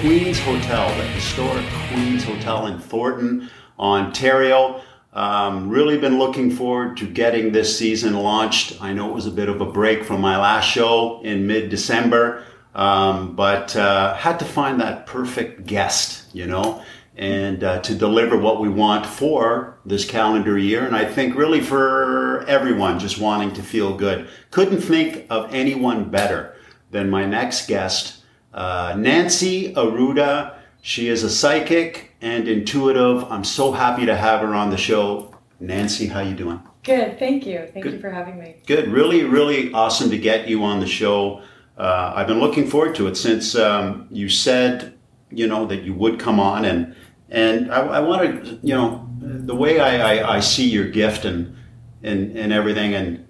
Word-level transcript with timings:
Queen's 0.00 0.38
Hotel, 0.38 0.88
the 0.96 1.02
historic 1.08 1.66
Queen's 1.88 2.22
Hotel 2.22 2.68
in 2.68 2.78
Thornton, 2.78 3.50
Ontario. 3.80 4.80
Um, 5.12 5.68
really 5.68 5.98
been 5.98 6.18
looking 6.18 6.52
forward 6.52 6.96
to 6.98 7.06
getting 7.06 7.50
this 7.50 7.76
season 7.76 8.14
launched. 8.14 8.80
I 8.80 8.92
know 8.92 9.08
it 9.08 9.14
was 9.14 9.26
a 9.26 9.32
bit 9.32 9.48
of 9.48 9.60
a 9.60 9.66
break 9.66 10.04
from 10.04 10.20
my 10.20 10.38
last 10.38 10.66
show 10.66 11.20
in 11.22 11.48
mid-December, 11.48 12.44
um, 12.76 13.34
but 13.34 13.74
uh, 13.74 14.14
had 14.14 14.38
to 14.38 14.44
find 14.44 14.80
that 14.80 15.06
perfect 15.06 15.66
guest, 15.66 16.32
you 16.32 16.46
know 16.46 16.82
and 17.18 17.64
uh, 17.64 17.80
to 17.80 17.96
deliver 17.96 18.38
what 18.38 18.60
we 18.60 18.68
want 18.68 19.04
for 19.04 19.76
this 19.84 20.04
calendar 20.04 20.56
year. 20.56 20.86
And 20.86 20.94
I 20.94 21.04
think 21.04 21.34
really 21.34 21.60
for 21.60 22.44
everyone 22.46 23.00
just 23.00 23.18
wanting 23.18 23.52
to 23.54 23.62
feel 23.62 23.96
good. 23.96 24.28
Couldn't 24.52 24.80
think 24.80 25.26
of 25.28 25.52
anyone 25.52 26.10
better 26.10 26.54
than 26.92 27.10
my 27.10 27.26
next 27.26 27.66
guest, 27.66 28.17
uh, 28.52 28.94
Nancy 28.96 29.72
Arruda. 29.74 30.56
She 30.82 31.08
is 31.08 31.22
a 31.24 31.30
psychic 31.30 32.12
and 32.20 32.48
intuitive. 32.48 33.24
I'm 33.30 33.44
so 33.44 33.72
happy 33.72 34.06
to 34.06 34.16
have 34.16 34.40
her 34.40 34.54
on 34.54 34.70
the 34.70 34.76
show. 34.76 35.34
Nancy, 35.60 36.06
how 36.06 36.20
you 36.20 36.34
doing? 36.34 36.60
Good, 36.84 37.18
thank 37.18 37.44
you. 37.44 37.68
Thank 37.72 37.84
Good. 37.84 37.94
you 37.94 38.00
for 38.00 38.10
having 38.10 38.38
me. 38.38 38.56
Good, 38.66 38.88
really, 38.88 39.24
really 39.24 39.72
awesome 39.72 40.10
to 40.10 40.18
get 40.18 40.48
you 40.48 40.64
on 40.64 40.80
the 40.80 40.86
show. 40.86 41.42
Uh, 41.76 42.12
I've 42.14 42.26
been 42.26 42.40
looking 42.40 42.66
forward 42.66 42.94
to 42.96 43.08
it 43.08 43.16
since 43.16 43.54
um, 43.56 44.06
you 44.10 44.28
said, 44.28 44.94
you 45.30 45.46
know, 45.46 45.66
that 45.66 45.82
you 45.82 45.94
would 45.94 46.18
come 46.18 46.40
on 46.40 46.64
and 46.64 46.94
and 47.30 47.70
I, 47.70 47.80
I 47.80 48.00
want 48.00 48.44
to, 48.44 48.58
you 48.62 48.74
know, 48.74 49.06
the 49.20 49.54
way 49.54 49.80
I, 49.80 50.16
I, 50.16 50.36
I, 50.36 50.40
see 50.40 50.68
your 50.68 50.88
gift 50.88 51.24
and, 51.24 51.54
and, 52.02 52.36
and 52.36 52.52
everything, 52.52 52.94
and, 52.94 53.26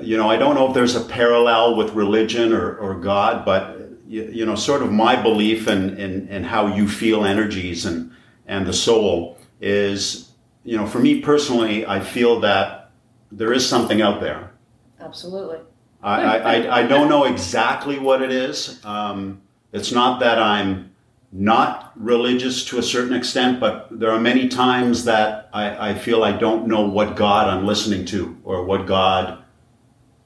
you 0.00 0.16
know, 0.16 0.28
I 0.28 0.36
don't 0.36 0.54
know 0.54 0.68
if 0.68 0.74
there's 0.74 0.96
a 0.96 1.00
parallel 1.00 1.76
with 1.76 1.94
religion 1.94 2.52
or, 2.52 2.76
or 2.76 2.94
God, 2.94 3.44
but, 3.44 3.81
you, 4.12 4.28
you 4.30 4.44
know, 4.44 4.54
sort 4.54 4.82
of 4.82 4.92
my 4.92 5.20
belief 5.20 5.66
and 5.66 5.92
in, 5.92 5.98
in, 5.98 6.28
in 6.28 6.44
how 6.44 6.66
you 6.66 6.86
feel 6.86 7.24
energies 7.24 7.86
and, 7.86 8.12
and 8.46 8.66
the 8.66 8.72
soul 8.72 9.38
is, 9.58 10.32
you 10.64 10.76
know, 10.76 10.86
for 10.86 10.98
me 10.98 11.22
personally, 11.22 11.86
I 11.86 12.00
feel 12.00 12.38
that 12.40 12.90
there 13.30 13.54
is 13.54 13.66
something 13.66 14.02
out 14.02 14.20
there. 14.20 14.52
Absolutely. 15.00 15.60
I, 16.02 16.38
I, 16.38 16.80
I 16.80 16.86
don't 16.86 17.08
know 17.08 17.24
exactly 17.24 17.98
what 17.98 18.20
it 18.20 18.30
is. 18.30 18.84
Um, 18.84 19.40
it's 19.72 19.92
not 19.92 20.20
that 20.20 20.38
I'm 20.38 20.90
not 21.32 21.92
religious 21.96 22.66
to 22.66 22.78
a 22.78 22.82
certain 22.82 23.14
extent, 23.14 23.60
but 23.60 23.88
there 23.98 24.10
are 24.10 24.20
many 24.20 24.46
times 24.46 25.04
that 25.04 25.48
I, 25.54 25.90
I, 25.90 25.94
feel 25.94 26.22
I 26.22 26.32
don't 26.32 26.66
know 26.66 26.82
what 26.82 27.16
God 27.16 27.48
I'm 27.48 27.64
listening 27.64 28.04
to 28.06 28.36
or 28.44 28.64
what 28.64 28.86
God 28.86 29.42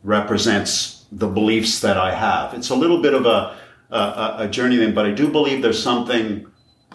represents 0.03 1.05
the 1.13 1.29
beliefs 1.29 1.81
that 1.83 1.97
I 1.97 2.13
have. 2.13 2.53
It's 2.55 2.71
a 2.71 2.75
little 2.75 3.01
bit 3.01 3.15
of 3.15 3.27
a, 3.27 3.57
a, 3.91 4.35
a 4.41 4.49
journey 4.49 4.77
thing, 4.77 4.95
but 4.95 5.07
I 5.07 5.13
do 5.13 5.29
believe 5.29 5.63
there's 5.63 5.83
something 5.83 6.47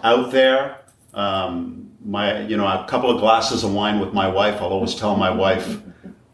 out 0.04 0.32
there. 0.32 0.80
Um, 1.14 1.92
my, 2.04 2.42
you 2.42 2.58
know, 2.58 2.66
a 2.66 2.86
couple 2.88 3.12
of 3.12 3.20
glasses 3.20 3.64
of 3.64 3.74
wine 3.74 4.00
with 4.00 4.14
my 4.14 4.28
wife. 4.28 4.56
I'll 4.56 4.70
always 4.70 4.96
tell 4.96 5.16
my 5.16 5.30
wife, 5.30 5.82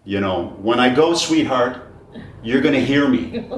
you 0.05 0.19
know, 0.19 0.55
when 0.61 0.79
I 0.79 0.93
go, 0.93 1.13
sweetheart, 1.13 1.91
you're 2.41 2.61
going 2.61 2.73
to 2.73 2.83
hear 2.83 3.07
me. 3.07 3.49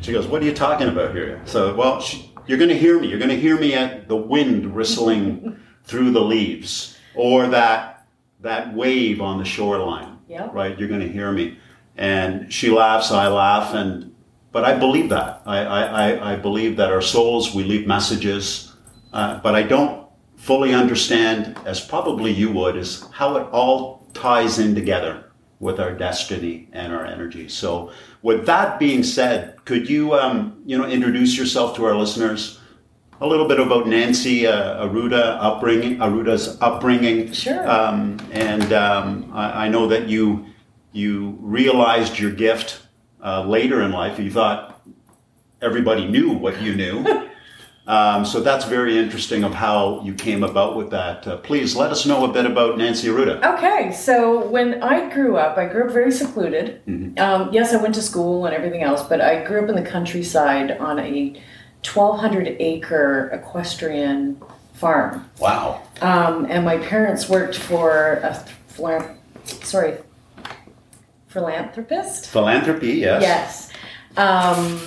She 0.00 0.12
goes, 0.12 0.26
"What 0.26 0.42
are 0.42 0.44
you 0.44 0.54
talking 0.54 0.88
about 0.88 1.14
here?" 1.14 1.42
So, 1.44 1.74
well, 1.74 2.00
she, 2.00 2.32
you're 2.46 2.56
going 2.58 2.70
to 2.70 2.78
hear 2.78 2.98
me. 2.98 3.08
You're 3.08 3.18
going 3.18 3.30
to 3.30 3.38
hear 3.38 3.58
me 3.58 3.74
at 3.74 4.08
the 4.08 4.16
wind 4.16 4.74
whistling 4.74 5.58
through 5.84 6.12
the 6.12 6.20
leaves 6.20 6.96
or 7.14 7.48
that 7.48 8.06
that 8.40 8.72
wave 8.74 9.20
on 9.20 9.38
the 9.38 9.44
shoreline. 9.44 10.18
Yep. 10.28 10.54
Right? 10.54 10.78
You're 10.78 10.88
going 10.88 11.00
to 11.00 11.08
hear 11.08 11.32
me. 11.32 11.58
And 11.96 12.52
she 12.52 12.70
laughs, 12.70 13.10
I 13.10 13.26
laugh, 13.28 13.74
and 13.74 14.14
but 14.52 14.64
I 14.64 14.78
believe 14.78 15.10
that. 15.10 15.42
I, 15.46 15.58
I, 15.58 16.32
I 16.32 16.36
believe 16.36 16.76
that 16.76 16.90
our 16.90 17.02
souls, 17.02 17.54
we 17.54 17.64
leave 17.64 17.86
messages, 17.86 18.74
uh, 19.12 19.40
but 19.40 19.54
I 19.54 19.62
don't 19.62 20.08
fully 20.36 20.72
understand, 20.72 21.58
as 21.66 21.80
probably 21.80 22.30
you 22.32 22.50
would, 22.52 22.76
is 22.76 23.04
how 23.12 23.36
it 23.36 23.46
all 23.52 24.06
ties 24.14 24.58
in 24.58 24.74
together 24.74 25.24
with 25.60 25.80
our 25.80 25.92
destiny 25.92 26.68
and 26.72 26.92
our 26.92 27.04
energy. 27.04 27.48
So, 27.48 27.92
with 28.22 28.46
that 28.46 28.78
being 28.78 29.02
said, 29.02 29.56
could 29.64 29.88
you, 29.88 30.14
um, 30.14 30.62
you 30.64 30.78
know, 30.78 30.86
introduce 30.86 31.36
yourself 31.36 31.76
to 31.76 31.84
our 31.84 31.94
listeners? 31.94 32.60
A 33.20 33.26
little 33.26 33.48
bit 33.48 33.58
about 33.58 33.88
Nancy 33.88 34.46
uh, 34.46 34.86
Arruda 34.86 35.36
upbringing, 35.40 35.98
Arruda's 35.98 36.56
upbringing. 36.60 37.32
Sure. 37.32 37.68
Um, 37.68 38.18
and 38.30 38.72
um, 38.72 39.30
I, 39.34 39.66
I, 39.66 39.68
know 39.68 39.88
that 39.88 40.08
you 40.08 40.46
you 40.92 41.36
realized 41.40 42.18
your 42.18 42.30
gift 42.30 42.87
uh, 43.22 43.44
later 43.44 43.82
in 43.82 43.92
life. 43.92 44.18
You 44.18 44.30
thought 44.30 44.80
everybody 45.60 46.06
knew 46.06 46.32
what 46.32 46.60
you 46.62 46.74
knew. 46.74 47.04
Um, 47.88 48.26
so 48.26 48.40
that's 48.40 48.66
very 48.66 48.98
interesting 48.98 49.44
of 49.44 49.54
how 49.54 50.02
you 50.02 50.12
came 50.12 50.44
about 50.44 50.76
with 50.76 50.90
that. 50.90 51.26
Uh, 51.26 51.38
please 51.38 51.74
let 51.74 51.90
us 51.90 52.04
know 52.04 52.26
a 52.26 52.28
bit 52.30 52.44
about 52.44 52.76
Nancy 52.76 53.08
Arruda. 53.08 53.42
Okay, 53.42 53.92
so 53.92 54.46
when 54.46 54.82
I 54.82 55.10
grew 55.10 55.38
up, 55.38 55.56
I 55.56 55.64
grew 55.64 55.86
up 55.86 55.92
very 55.92 56.12
secluded. 56.12 56.84
Mm-hmm. 56.84 57.18
Um, 57.18 57.50
yes, 57.50 57.72
I 57.72 57.80
went 57.80 57.94
to 57.94 58.02
school 58.02 58.44
and 58.44 58.54
everything 58.54 58.82
else, 58.82 59.08
but 59.08 59.22
I 59.22 59.42
grew 59.42 59.62
up 59.62 59.70
in 59.70 59.74
the 59.74 59.90
countryside 59.90 60.72
on 60.72 60.98
a 60.98 61.30
1,200 61.82 62.56
acre 62.60 63.30
equestrian 63.32 64.38
farm. 64.74 65.28
Wow. 65.40 65.82
Um, 66.02 66.44
and 66.50 66.66
my 66.66 66.76
parents 66.76 67.26
worked 67.30 67.56
for 67.56 68.20
a 68.22 68.44
sorry, 69.64 69.96
philanthropist. 71.28 72.28
Philanthropy, 72.28 72.94
yes. 72.94 73.22
Yes. 73.22 73.72
Um, 74.16 74.78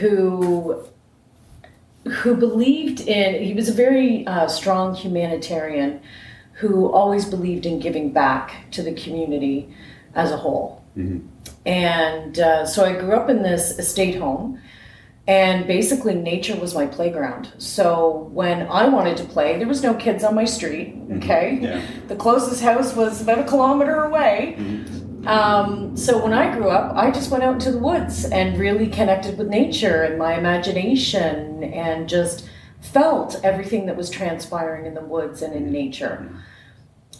who 0.00 0.84
who 2.04 2.34
believed 2.34 3.00
in, 3.00 3.42
he 3.42 3.52
was 3.54 3.68
a 3.68 3.72
very 3.72 4.26
uh, 4.26 4.48
strong 4.48 4.94
humanitarian 4.94 6.00
who 6.54 6.90
always 6.90 7.24
believed 7.24 7.66
in 7.66 7.78
giving 7.78 8.10
back 8.12 8.70
to 8.70 8.82
the 8.82 8.92
community 8.94 9.72
as 10.14 10.32
a 10.32 10.36
whole. 10.36 10.82
Mm-hmm. 10.96 11.26
And 11.66 12.38
uh, 12.38 12.66
so 12.66 12.84
I 12.84 12.98
grew 12.98 13.12
up 13.12 13.28
in 13.28 13.42
this 13.42 13.78
estate 13.78 14.18
home, 14.18 14.60
and 15.26 15.66
basically 15.66 16.14
nature 16.14 16.56
was 16.56 16.74
my 16.74 16.86
playground. 16.86 17.52
So 17.58 18.30
when 18.32 18.66
I 18.68 18.88
wanted 18.88 19.18
to 19.18 19.24
play, 19.24 19.58
there 19.58 19.68
was 19.68 19.82
no 19.82 19.94
kids 19.94 20.24
on 20.24 20.34
my 20.34 20.46
street, 20.46 20.96
mm-hmm. 20.96 21.18
okay? 21.18 21.52
Mm-hmm. 21.52 21.64
Yeah. 21.64 21.82
The 22.08 22.16
closest 22.16 22.62
house 22.62 22.94
was 22.94 23.20
about 23.20 23.38
a 23.38 23.44
kilometer 23.44 24.04
away. 24.04 24.56
Mm-hmm. 24.58 25.07
Um, 25.28 25.94
so 25.94 26.22
when 26.22 26.32
I 26.32 26.56
grew 26.56 26.70
up, 26.70 26.96
I 26.96 27.10
just 27.10 27.30
went 27.30 27.44
out 27.44 27.54
into 27.54 27.70
the 27.70 27.78
woods 27.78 28.24
and 28.24 28.58
really 28.58 28.86
connected 28.86 29.36
with 29.36 29.48
nature 29.48 30.02
and 30.02 30.18
my 30.18 30.38
imagination 30.38 31.62
and 31.64 32.08
just 32.08 32.48
felt 32.80 33.38
everything 33.44 33.84
that 33.86 33.96
was 33.96 34.08
transpiring 34.08 34.86
in 34.86 34.94
the 34.94 35.02
woods 35.02 35.42
and 35.42 35.52
in 35.52 35.70
nature. 35.70 36.34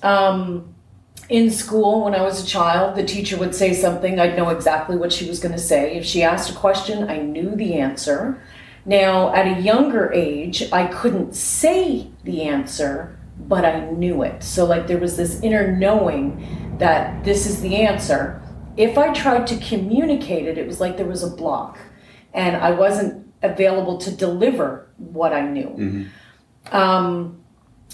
Um, 0.03 0.75
in 1.29 1.51
school, 1.51 2.05
when 2.05 2.15
I 2.15 2.23
was 2.23 2.43
a 2.43 2.47
child, 2.47 2.97
the 2.97 3.05
teacher 3.05 3.37
would 3.37 3.55
say 3.55 3.75
something, 3.75 4.19
I'd 4.19 4.39
know 4.39 4.49
exactly 4.49 4.97
what 4.97 5.13
she 5.13 5.29
was 5.29 5.39
going 5.39 5.53
to 5.53 5.61
say. 5.61 5.95
If 5.95 6.07
she 6.07 6.23
asked 6.23 6.51
a 6.51 6.55
question, 6.55 7.11
I 7.11 7.19
knew 7.19 7.55
the 7.55 7.75
answer. 7.75 8.43
Now, 8.87 9.35
at 9.35 9.59
a 9.59 9.61
younger 9.61 10.11
age, 10.15 10.73
I 10.73 10.87
couldn't 10.87 11.35
say 11.35 12.09
the 12.25 12.41
answer, 12.45 13.19
but 13.39 13.67
I 13.67 13.91
knew 13.91 14.23
it. 14.23 14.43
So, 14.43 14.65
like, 14.65 14.87
there 14.87 14.97
was 14.97 15.19
this 15.19 15.43
inner 15.43 15.77
knowing 15.77 16.68
that 16.79 17.25
this 17.25 17.47
is 17.47 17.61
the 17.61 17.77
answer. 17.77 18.43
If 18.77 18.97
I 18.97 19.13
tried 19.13 19.47
to 19.49 19.57
communicate 19.57 20.47
it, 20.47 20.59
it 20.59 20.67
was 20.67 20.81
like 20.81 20.97
there 20.97 21.07
was 21.07 21.23
a 21.23 21.31
block 21.31 21.79
and 22.33 22.57
I 22.57 22.71
wasn't 22.71 23.33
available 23.43 23.99
to 23.99 24.11
deliver 24.11 24.89
what 24.97 25.33
I 25.33 25.43
knew. 25.43 25.69
Mm-hmm. 25.69 26.77
Um, 26.77 27.41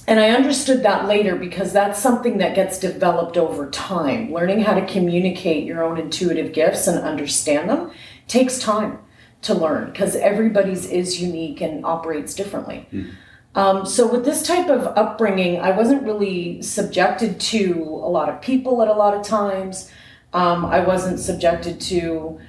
and 0.06 0.20
I 0.20 0.31
understood 0.31 0.82
that 0.82 1.06
later 1.06 1.36
because 1.36 1.72
that's 1.72 1.98
something 1.98 2.38
that 2.38 2.54
gets 2.54 2.78
developed 2.78 3.36
over 3.36 3.70
time. 3.70 4.32
Learning 4.32 4.60
how 4.60 4.75
to 4.75 4.84
communicate 4.86 5.64
your 5.64 5.82
own 5.82 5.98
intuitive 5.98 6.52
gifts 6.52 6.86
and 6.86 6.98
understand 6.98 7.70
them 7.70 7.90
takes 8.28 8.58
time 8.58 8.98
to 9.42 9.54
learn 9.54 9.90
because 9.90 10.16
everybody's 10.16 10.86
is 10.86 11.22
unique 11.22 11.60
and 11.60 11.84
operates 11.84 12.34
differently. 12.34 12.86
Mm-hmm. 12.92 13.10
Um, 13.54 13.86
so 13.86 14.10
with 14.10 14.24
this 14.24 14.42
type 14.42 14.68
of 14.68 14.86
upbringing, 14.96 15.60
I 15.60 15.70
wasn't 15.70 16.02
really 16.02 16.60
subjected 16.62 17.38
to 17.40 17.72
a 17.82 18.10
lot 18.10 18.28
of 18.28 18.40
people 18.40 18.82
at 18.82 18.88
a 18.88 18.92
lot 18.92 19.14
of 19.14 19.24
times. 19.24 19.90
Um, 20.32 20.64
I 20.64 20.80
wasn't 20.80 21.20
subjected 21.20 21.80
to 21.82 22.40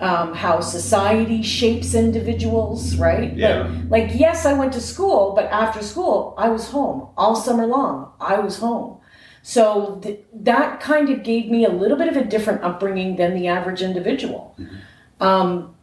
um, 0.00 0.34
how 0.34 0.60
society 0.60 1.42
shapes 1.42 1.94
individuals, 1.94 2.96
right? 2.96 3.36
Yeah. 3.36 3.70
Like, 3.88 4.08
like, 4.08 4.20
yes, 4.20 4.44
I 4.44 4.52
went 4.54 4.72
to 4.72 4.80
school, 4.80 5.32
but 5.36 5.44
after 5.46 5.82
school, 5.82 6.34
I 6.36 6.48
was 6.48 6.68
home 6.70 7.08
all 7.16 7.36
summer 7.36 7.66
long. 7.66 8.10
I 8.20 8.40
was 8.40 8.58
home. 8.58 8.98
So 9.42 10.00
th- 10.02 10.20
that 10.32 10.80
kind 10.80 11.10
of 11.10 11.22
gave 11.22 11.50
me 11.50 11.64
a 11.64 11.70
little 11.70 11.96
bit 11.96 12.08
of 12.08 12.16
a 12.16 12.24
different 12.24 12.64
upbringing 12.64 13.16
than 13.16 13.34
the 13.34 13.46
average 13.46 13.82
individual. 13.82 14.56
Mm-hmm. 14.58 15.22
Um, 15.22 15.73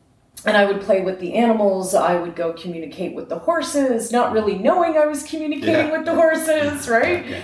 and 0.45 0.57
I 0.57 0.65
would 0.65 0.81
play 0.81 1.01
with 1.01 1.19
the 1.19 1.35
animals. 1.35 1.93
I 1.93 2.19
would 2.19 2.35
go 2.35 2.53
communicate 2.53 3.13
with 3.13 3.29
the 3.29 3.39
horses, 3.39 4.11
not 4.11 4.33
really 4.33 4.57
knowing 4.57 4.97
I 4.97 5.05
was 5.05 5.23
communicating 5.23 5.87
yeah. 5.87 5.91
with 5.91 6.05
the 6.05 6.15
horses, 6.15 6.89
right? 6.89 7.43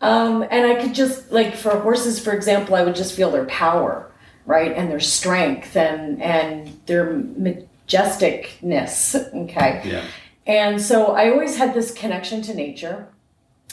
Um, 0.00 0.42
and 0.50 0.66
I 0.66 0.82
could 0.82 0.94
just 0.94 1.32
like 1.32 1.54
for 1.54 1.78
horses, 1.80 2.20
for 2.20 2.32
example, 2.32 2.74
I 2.74 2.84
would 2.84 2.94
just 2.94 3.14
feel 3.14 3.30
their 3.30 3.46
power, 3.46 4.12
right, 4.44 4.72
and 4.72 4.90
their 4.90 5.00
strength 5.00 5.76
and 5.76 6.22
and 6.22 6.78
their 6.86 7.14
majesticness. 7.14 9.14
Okay. 9.44 9.82
Yeah. 9.84 10.04
And 10.46 10.80
so 10.80 11.12
I 11.12 11.30
always 11.30 11.56
had 11.56 11.72
this 11.72 11.92
connection 11.92 12.42
to 12.42 12.54
nature. 12.54 13.08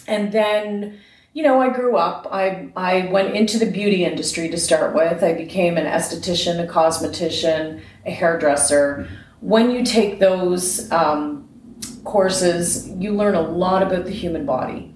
And 0.08 0.32
then, 0.32 1.00
you 1.34 1.44
know, 1.44 1.62
I 1.62 1.70
grew 1.70 1.98
up. 1.98 2.28
I 2.32 2.70
I 2.78 3.10
went 3.12 3.36
into 3.36 3.60
the 3.60 3.70
beauty 3.70 4.06
industry 4.06 4.48
to 4.50 4.58
start 4.58 4.96
with. 4.96 5.24
I 5.24 5.34
became 5.34 5.78
an 5.78 5.86
esthetician, 5.86 6.64
a 6.64 6.72
cosmetician, 6.72 7.82
a 8.06 8.12
hairdresser. 8.12 9.08
When 9.40 9.72
you 9.72 9.84
take 9.84 10.20
those 10.20 10.92
um, 10.92 11.50
courses, 12.04 12.90
you 12.90 13.14
learn 13.14 13.36
a 13.36 13.42
lot 13.42 13.84
about 13.84 14.06
the 14.06 14.12
human 14.12 14.46
body. 14.46 14.94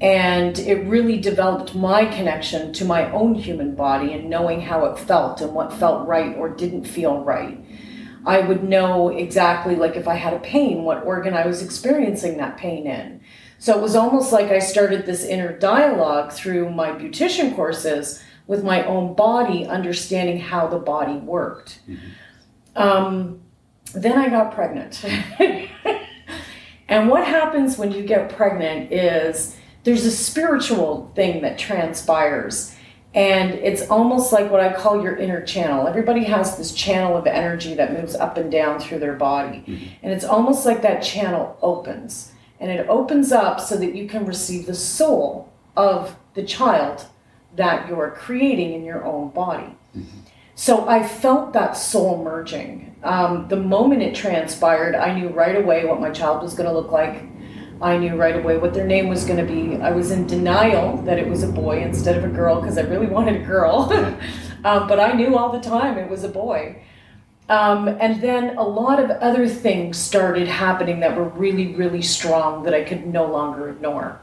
And 0.00 0.58
it 0.58 0.86
really 0.86 1.18
developed 1.18 1.74
my 1.74 2.06
connection 2.06 2.72
to 2.72 2.86
my 2.86 3.10
own 3.12 3.34
human 3.34 3.74
body 3.74 4.14
and 4.14 4.30
knowing 4.30 4.62
how 4.62 4.86
it 4.86 4.98
felt 4.98 5.42
and 5.42 5.52
what 5.52 5.74
felt 5.74 6.08
right 6.08 6.34
or 6.36 6.48
didn't 6.48 6.84
feel 6.84 7.22
right. 7.22 7.62
I 8.24 8.40
would 8.40 8.64
know 8.64 9.08
exactly, 9.10 9.76
like 9.76 9.96
if 9.96 10.08
I 10.08 10.14
had 10.14 10.32
a 10.32 10.40
pain, 10.40 10.84
what 10.84 11.04
organ 11.04 11.34
I 11.34 11.46
was 11.46 11.62
experiencing 11.62 12.38
that 12.38 12.56
pain 12.56 12.86
in. 12.86 13.20
So 13.58 13.76
it 13.76 13.82
was 13.82 13.94
almost 13.94 14.32
like 14.32 14.46
I 14.46 14.58
started 14.58 15.04
this 15.04 15.24
inner 15.24 15.52
dialogue 15.58 16.32
through 16.32 16.70
my 16.70 16.92
beautician 16.92 17.54
courses 17.54 18.22
with 18.46 18.64
my 18.64 18.84
own 18.84 19.14
body, 19.14 19.66
understanding 19.66 20.38
how 20.40 20.66
the 20.66 20.78
body 20.78 21.16
worked. 21.16 21.80
Um, 22.76 23.40
then 23.94 24.18
I 24.18 24.28
got 24.28 24.54
pregnant. 24.54 25.04
and 26.88 27.08
what 27.08 27.26
happens 27.26 27.76
when 27.76 27.90
you 27.90 28.02
get 28.02 28.34
pregnant 28.34 28.92
is 28.92 29.56
there's 29.84 30.04
a 30.04 30.10
spiritual 30.10 31.10
thing 31.14 31.42
that 31.42 31.58
transpires. 31.58 32.74
And 33.12 33.54
it's 33.54 33.88
almost 33.90 34.32
like 34.32 34.50
what 34.50 34.60
I 34.60 34.72
call 34.72 35.02
your 35.02 35.16
inner 35.16 35.42
channel. 35.42 35.88
Everybody 35.88 36.24
has 36.24 36.56
this 36.56 36.72
channel 36.72 37.16
of 37.16 37.26
energy 37.26 37.74
that 37.74 37.92
moves 37.92 38.14
up 38.14 38.36
and 38.36 38.52
down 38.52 38.78
through 38.78 39.00
their 39.00 39.14
body. 39.14 39.64
And 40.02 40.12
it's 40.12 40.24
almost 40.24 40.64
like 40.64 40.82
that 40.82 41.02
channel 41.02 41.58
opens. 41.60 42.32
And 42.60 42.70
it 42.70 42.88
opens 42.88 43.32
up 43.32 43.58
so 43.58 43.76
that 43.78 43.96
you 43.96 44.06
can 44.06 44.26
receive 44.26 44.66
the 44.66 44.74
soul 44.74 45.50
of 45.76 46.16
the 46.34 46.44
child 46.44 47.06
that 47.56 47.88
you're 47.88 48.12
creating 48.12 48.74
in 48.74 48.84
your 48.84 49.04
own 49.04 49.30
body. 49.30 49.74
So 50.60 50.86
I 50.86 51.02
felt 51.02 51.54
that 51.54 51.74
soul 51.74 52.22
merging. 52.22 52.94
Um, 53.02 53.48
the 53.48 53.56
moment 53.56 54.02
it 54.02 54.14
transpired, 54.14 54.94
I 54.94 55.18
knew 55.18 55.28
right 55.28 55.56
away 55.56 55.86
what 55.86 56.02
my 56.02 56.10
child 56.10 56.42
was 56.42 56.52
going 56.52 56.68
to 56.68 56.74
look 56.74 56.92
like. 56.92 57.22
I 57.80 57.96
knew 57.96 58.14
right 58.14 58.36
away 58.36 58.58
what 58.58 58.74
their 58.74 58.86
name 58.86 59.08
was 59.08 59.24
going 59.24 59.38
to 59.38 59.50
be. 59.50 59.80
I 59.80 59.90
was 59.92 60.10
in 60.10 60.26
denial 60.26 60.98
that 61.04 61.18
it 61.18 61.26
was 61.26 61.42
a 61.42 61.48
boy 61.48 61.80
instead 61.80 62.18
of 62.18 62.24
a 62.24 62.28
girl 62.28 62.60
because 62.60 62.76
I 62.76 62.82
really 62.82 63.06
wanted 63.06 63.40
a 63.40 63.44
girl. 63.46 63.90
um, 64.66 64.86
but 64.86 65.00
I 65.00 65.12
knew 65.12 65.34
all 65.34 65.50
the 65.50 65.66
time 65.66 65.96
it 65.96 66.10
was 66.10 66.24
a 66.24 66.28
boy. 66.28 66.82
Um, 67.48 67.88
and 67.88 68.20
then 68.20 68.58
a 68.58 68.62
lot 68.62 69.02
of 69.02 69.08
other 69.12 69.48
things 69.48 69.96
started 69.96 70.46
happening 70.46 71.00
that 71.00 71.16
were 71.16 71.30
really, 71.30 71.74
really 71.74 72.02
strong 72.02 72.64
that 72.64 72.74
I 72.74 72.84
could 72.84 73.06
no 73.06 73.24
longer 73.24 73.70
ignore. 73.70 74.20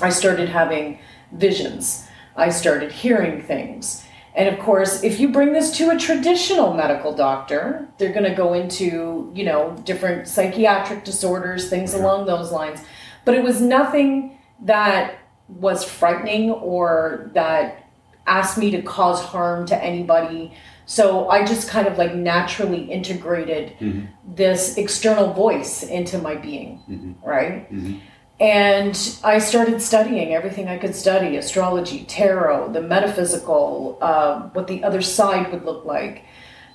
I 0.00 0.08
started 0.08 0.48
having 0.48 1.00
visions. 1.32 2.06
I 2.34 2.48
started 2.48 2.92
hearing 2.92 3.42
things. 3.42 4.05
And 4.36 4.54
of 4.54 4.62
course, 4.62 5.02
if 5.02 5.18
you 5.18 5.30
bring 5.30 5.54
this 5.54 5.74
to 5.78 5.90
a 5.90 5.98
traditional 5.98 6.74
medical 6.74 7.14
doctor, 7.14 7.88
they're 7.96 8.12
going 8.12 8.30
to 8.30 8.34
go 8.34 8.52
into, 8.52 9.32
you 9.34 9.44
know, 9.44 9.74
different 9.84 10.28
psychiatric 10.28 11.04
disorders, 11.04 11.70
things 11.70 11.94
along 11.94 12.26
those 12.26 12.52
lines. 12.52 12.80
But 13.24 13.34
it 13.34 13.42
was 13.42 13.62
nothing 13.62 14.38
that 14.60 15.18
was 15.48 15.84
frightening 15.84 16.50
or 16.50 17.30
that 17.32 17.88
asked 18.26 18.58
me 18.58 18.70
to 18.72 18.82
cause 18.82 19.22
harm 19.22 19.64
to 19.66 19.82
anybody. 19.82 20.52
So 20.84 21.30
I 21.30 21.44
just 21.44 21.68
kind 21.68 21.88
of 21.88 21.96
like 21.96 22.14
naturally 22.14 22.84
integrated 22.92 23.72
mm-hmm. 23.78 24.06
this 24.34 24.76
external 24.76 25.32
voice 25.32 25.82
into 25.82 26.18
my 26.18 26.34
being, 26.34 26.82
mm-hmm. 26.88 27.26
right? 27.26 27.72
Mm-hmm. 27.72 28.00
And 28.38 29.18
I 29.24 29.38
started 29.38 29.80
studying 29.80 30.34
everything 30.34 30.68
I 30.68 30.76
could 30.76 30.94
study 30.94 31.36
astrology, 31.36 32.04
tarot, 32.04 32.72
the 32.72 32.82
metaphysical, 32.82 33.98
uh, 34.02 34.42
what 34.50 34.66
the 34.66 34.84
other 34.84 35.00
side 35.00 35.50
would 35.52 35.64
look 35.64 35.86
like, 35.86 36.24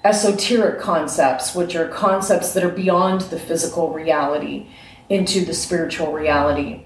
esoteric 0.04 0.81
concepts, 0.81 1.54
which 1.54 1.75
are 1.75 1.88
concepts 1.88 2.54
that 2.54 2.63
are 2.63 2.69
beyond 2.69 3.22
the 3.22 3.40
physical 3.40 3.94
reality 3.94 4.68
into 5.10 5.46
the 5.46 5.54
spiritual 5.54 6.12
reality. 6.12 6.86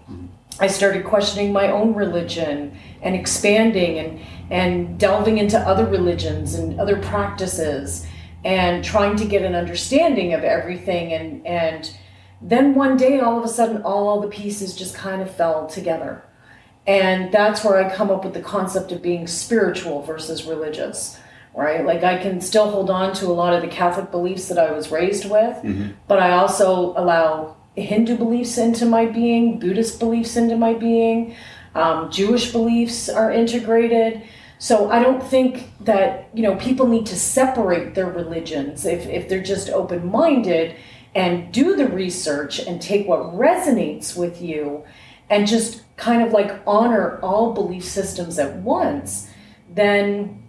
I 0.59 0.67
started 0.67 1.05
questioning 1.05 1.53
my 1.53 1.71
own 1.71 1.93
religion 1.93 2.77
and 3.01 3.15
expanding 3.15 3.99
and, 3.99 4.19
and 4.49 4.99
delving 4.99 5.37
into 5.37 5.57
other 5.57 5.85
religions 5.85 6.55
and 6.55 6.79
other 6.79 6.97
practices 6.97 8.05
and 8.43 8.83
trying 8.83 9.15
to 9.17 9.25
get 9.25 9.41
an 9.41 9.55
understanding 9.55 10.33
of 10.33 10.43
everything 10.43 11.13
and, 11.13 11.45
and 11.45 11.95
then 12.41 12.75
one 12.75 12.97
day 12.97 13.19
all 13.19 13.37
of 13.37 13.45
a 13.45 13.47
sudden 13.47 13.81
all 13.83 14.21
the 14.21 14.27
pieces 14.27 14.75
just 14.75 14.95
kind 14.95 15.21
of 15.21 15.33
fell 15.33 15.67
together. 15.67 16.23
And 16.87 17.31
that's 17.31 17.63
where 17.63 17.77
i 17.83 17.93
come 17.93 18.11
up 18.11 18.23
with 18.23 18.33
the 18.33 18.41
concept 18.41 18.91
of 18.91 19.01
being 19.01 19.25
spiritual 19.27 20.03
versus 20.03 20.45
religious 20.45 21.19
right? 21.55 21.85
Like 21.85 22.03
i 22.03 22.17
can 22.17 22.41
still 22.41 22.69
hold 22.69 22.89
on 22.89 23.13
to 23.15 23.27
a 23.27 23.33
lot 23.33 23.53
of 23.53 23.61
the 23.61 23.67
catholic 23.67 24.11
beliefs 24.11 24.49
that 24.49 24.57
i 24.57 24.71
was 24.71 24.91
raised 24.91 25.29
with 25.29 25.55
but 26.07 26.19
i 26.19 26.31
also 26.31 26.93
allow 26.97 27.55
hindu 27.75 28.17
beliefs 28.17 28.57
into 28.57 28.85
my 28.85 29.05
being 29.05 29.57
buddhist 29.59 29.99
beliefs 29.99 30.35
into 30.35 30.57
my 30.57 30.73
being 30.73 31.35
um, 31.73 32.09
jewish 32.11 32.51
beliefs 32.51 33.09
are 33.09 33.31
integrated. 33.31 34.21
So 34.59 34.89
i 34.91 35.01
don't 35.01 35.21
think 35.23 35.71
that 35.81 36.29
you 36.33 36.43
know 36.43 36.55
people 36.57 36.87
need 36.87 37.05
to 37.07 37.15
separate 37.15 37.95
their 37.95 38.09
religions 38.09 38.85
if, 38.85 39.07
if 39.07 39.29
they're 39.29 39.43
just 39.43 39.69
open-minded 39.69 40.75
and 41.15 41.51
do 41.51 41.75
the 41.75 41.87
research 41.87 42.59
and 42.59 42.81
take 42.81 43.07
what 43.07 43.21
resonates 43.33 44.17
with 44.17 44.41
you 44.41 44.83
and 45.29 45.47
just 45.47 45.81
kind 45.95 46.21
of 46.21 46.33
like 46.33 46.61
honor 46.67 47.19
all 47.23 47.53
belief 47.53 47.83
systems 47.83 48.37
at 48.37 48.57
once, 48.57 49.29
then 49.73 50.43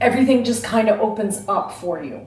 everything 0.00 0.42
just 0.44 0.64
kind 0.64 0.88
of 0.88 1.00
opens 1.00 1.44
up 1.48 1.72
for 1.72 2.02
you. 2.02 2.26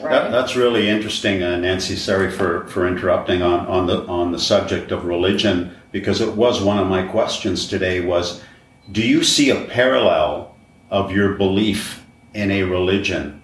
Right? 0.00 0.10
That, 0.10 0.30
that's 0.30 0.56
really 0.56 0.88
interesting, 0.88 1.42
uh, 1.42 1.56
Nancy. 1.56 1.96
Sorry 1.96 2.30
for, 2.30 2.66
for 2.68 2.86
interrupting 2.86 3.42
on, 3.42 3.66
on 3.66 3.86
the 3.86 4.04
on 4.06 4.32
the 4.32 4.38
subject 4.38 4.90
of 4.90 5.04
religion 5.04 5.76
because 5.92 6.20
it 6.20 6.34
was 6.34 6.60
one 6.60 6.78
of 6.78 6.88
my 6.88 7.06
questions 7.06 7.68
today. 7.68 8.00
Was 8.00 8.42
do 8.90 9.06
you 9.06 9.22
see 9.22 9.50
a 9.50 9.64
parallel 9.66 10.56
of 10.90 11.12
your 11.12 11.34
belief 11.34 12.04
in 12.34 12.50
a 12.50 12.62
religion 12.64 13.42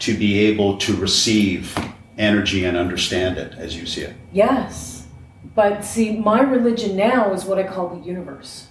to 0.00 0.16
be 0.16 0.40
able 0.40 0.76
to 0.78 0.96
receive 0.96 1.76
energy 2.18 2.64
and 2.64 2.76
understand 2.76 3.38
it 3.38 3.54
as 3.54 3.76
you 3.76 3.86
see 3.86 4.02
it? 4.02 4.14
Yes. 4.32 5.06
But 5.54 5.84
see, 5.84 6.16
my 6.16 6.40
religion 6.40 6.96
now 6.96 7.32
is 7.32 7.44
what 7.44 7.58
I 7.58 7.64
call 7.64 7.88
the 7.88 8.04
universe. 8.04 8.68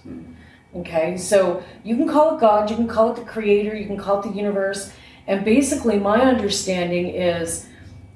Okay, 0.76 1.16
so 1.16 1.62
you 1.84 1.96
can 1.96 2.08
call 2.08 2.36
it 2.36 2.40
God, 2.40 2.68
you 2.68 2.76
can 2.76 2.88
call 2.88 3.12
it 3.12 3.16
the 3.16 3.24
creator, 3.24 3.76
you 3.76 3.86
can 3.86 3.96
call 3.96 4.20
it 4.20 4.28
the 4.28 4.36
universe. 4.36 4.92
And 5.26 5.44
basically, 5.44 5.98
my 5.98 6.20
understanding 6.20 7.08
is, 7.08 7.68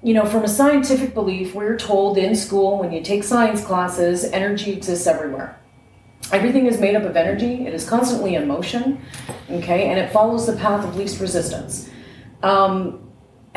you 0.02 0.12
know, 0.12 0.26
from 0.26 0.44
a 0.44 0.48
scientific 0.48 1.14
belief, 1.14 1.54
we're 1.54 1.76
told 1.76 2.18
in 2.18 2.34
school 2.34 2.78
when 2.78 2.92
you 2.92 3.00
take 3.00 3.22
science 3.22 3.64
classes, 3.64 4.24
energy 4.24 4.72
exists 4.72 5.06
everywhere. 5.06 5.58
Everything 6.32 6.66
is 6.66 6.80
made 6.80 6.96
up 6.96 7.04
of 7.04 7.16
energy, 7.16 7.66
it 7.66 7.72
is 7.72 7.88
constantly 7.88 8.34
in 8.34 8.46
motion, 8.46 9.00
okay, 9.50 9.88
and 9.88 9.98
it 9.98 10.12
follows 10.12 10.46
the 10.46 10.56
path 10.56 10.84
of 10.84 10.96
least 10.96 11.20
resistance. 11.20 11.88
Um, 12.42 13.07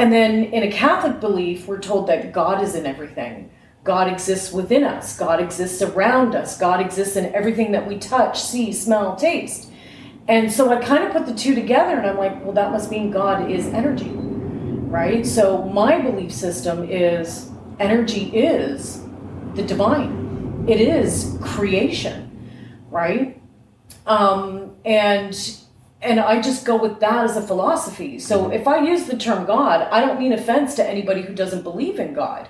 and 0.02 0.12
then 0.12 0.46
in 0.46 0.64
a 0.64 0.72
Catholic 0.72 1.20
belief, 1.20 1.68
we're 1.68 1.80
told 1.80 2.08
that 2.08 2.34
God 2.34 2.64
is 2.64 2.74
in 2.74 2.88
everything. 2.88 3.52
God 3.84 4.12
exists 4.12 4.52
within 4.52 4.84
us. 4.84 5.16
God 5.16 5.40
exists 5.40 5.80
around 5.80 6.34
us. 6.34 6.58
God 6.58 6.82
exists 6.82 7.16
in 7.16 7.32
everything 7.36 7.72
that 7.74 7.88
we 7.88 8.00
touch, 8.00 8.42
see, 8.42 8.74
smell, 8.74 9.16
taste. 9.16 9.70
And 10.28 10.52
so 10.52 10.76
I 10.76 10.84
kind 10.84 11.04
of 11.04 11.12
put 11.12 11.28
the 11.28 11.36
two 11.36 11.54
together 11.54 12.00
and 12.00 12.10
I'm 12.10 12.18
like, 12.18 12.44
well, 12.44 12.54
that 12.54 12.72
must 12.72 12.90
mean 12.90 13.12
God 13.12 13.52
is 13.52 13.68
energy, 13.68 14.10
right? 14.10 15.24
So 15.24 15.66
my 15.66 16.02
belief 16.02 16.32
system 16.32 16.90
is 16.90 17.52
energy 17.80 18.24
is 18.36 19.04
the 19.54 19.62
divine, 19.62 20.66
it 20.68 20.82
is 20.82 21.38
creation, 21.44 22.28
right? 22.90 23.40
Um, 24.08 24.78
and 24.84 25.61
and 26.02 26.20
I 26.20 26.42
just 26.42 26.66
go 26.66 26.76
with 26.76 27.00
that 27.00 27.26
as 27.26 27.38
a 27.38 27.42
philosophy. 27.42 28.18
So 28.18 28.52
if 28.52 28.68
I 28.68 28.84
use 28.84 29.06
the 29.06 29.18
term 29.18 29.46
God, 29.46 29.88
I 29.92 30.02
don't 30.02 30.20
mean 30.20 30.34
offense 30.34 30.76
to 30.76 30.88
anybody 30.88 31.22
who 31.22 31.34
doesn't 31.34 31.62
believe 31.62 32.00
in 32.00 32.14
God, 32.14 32.50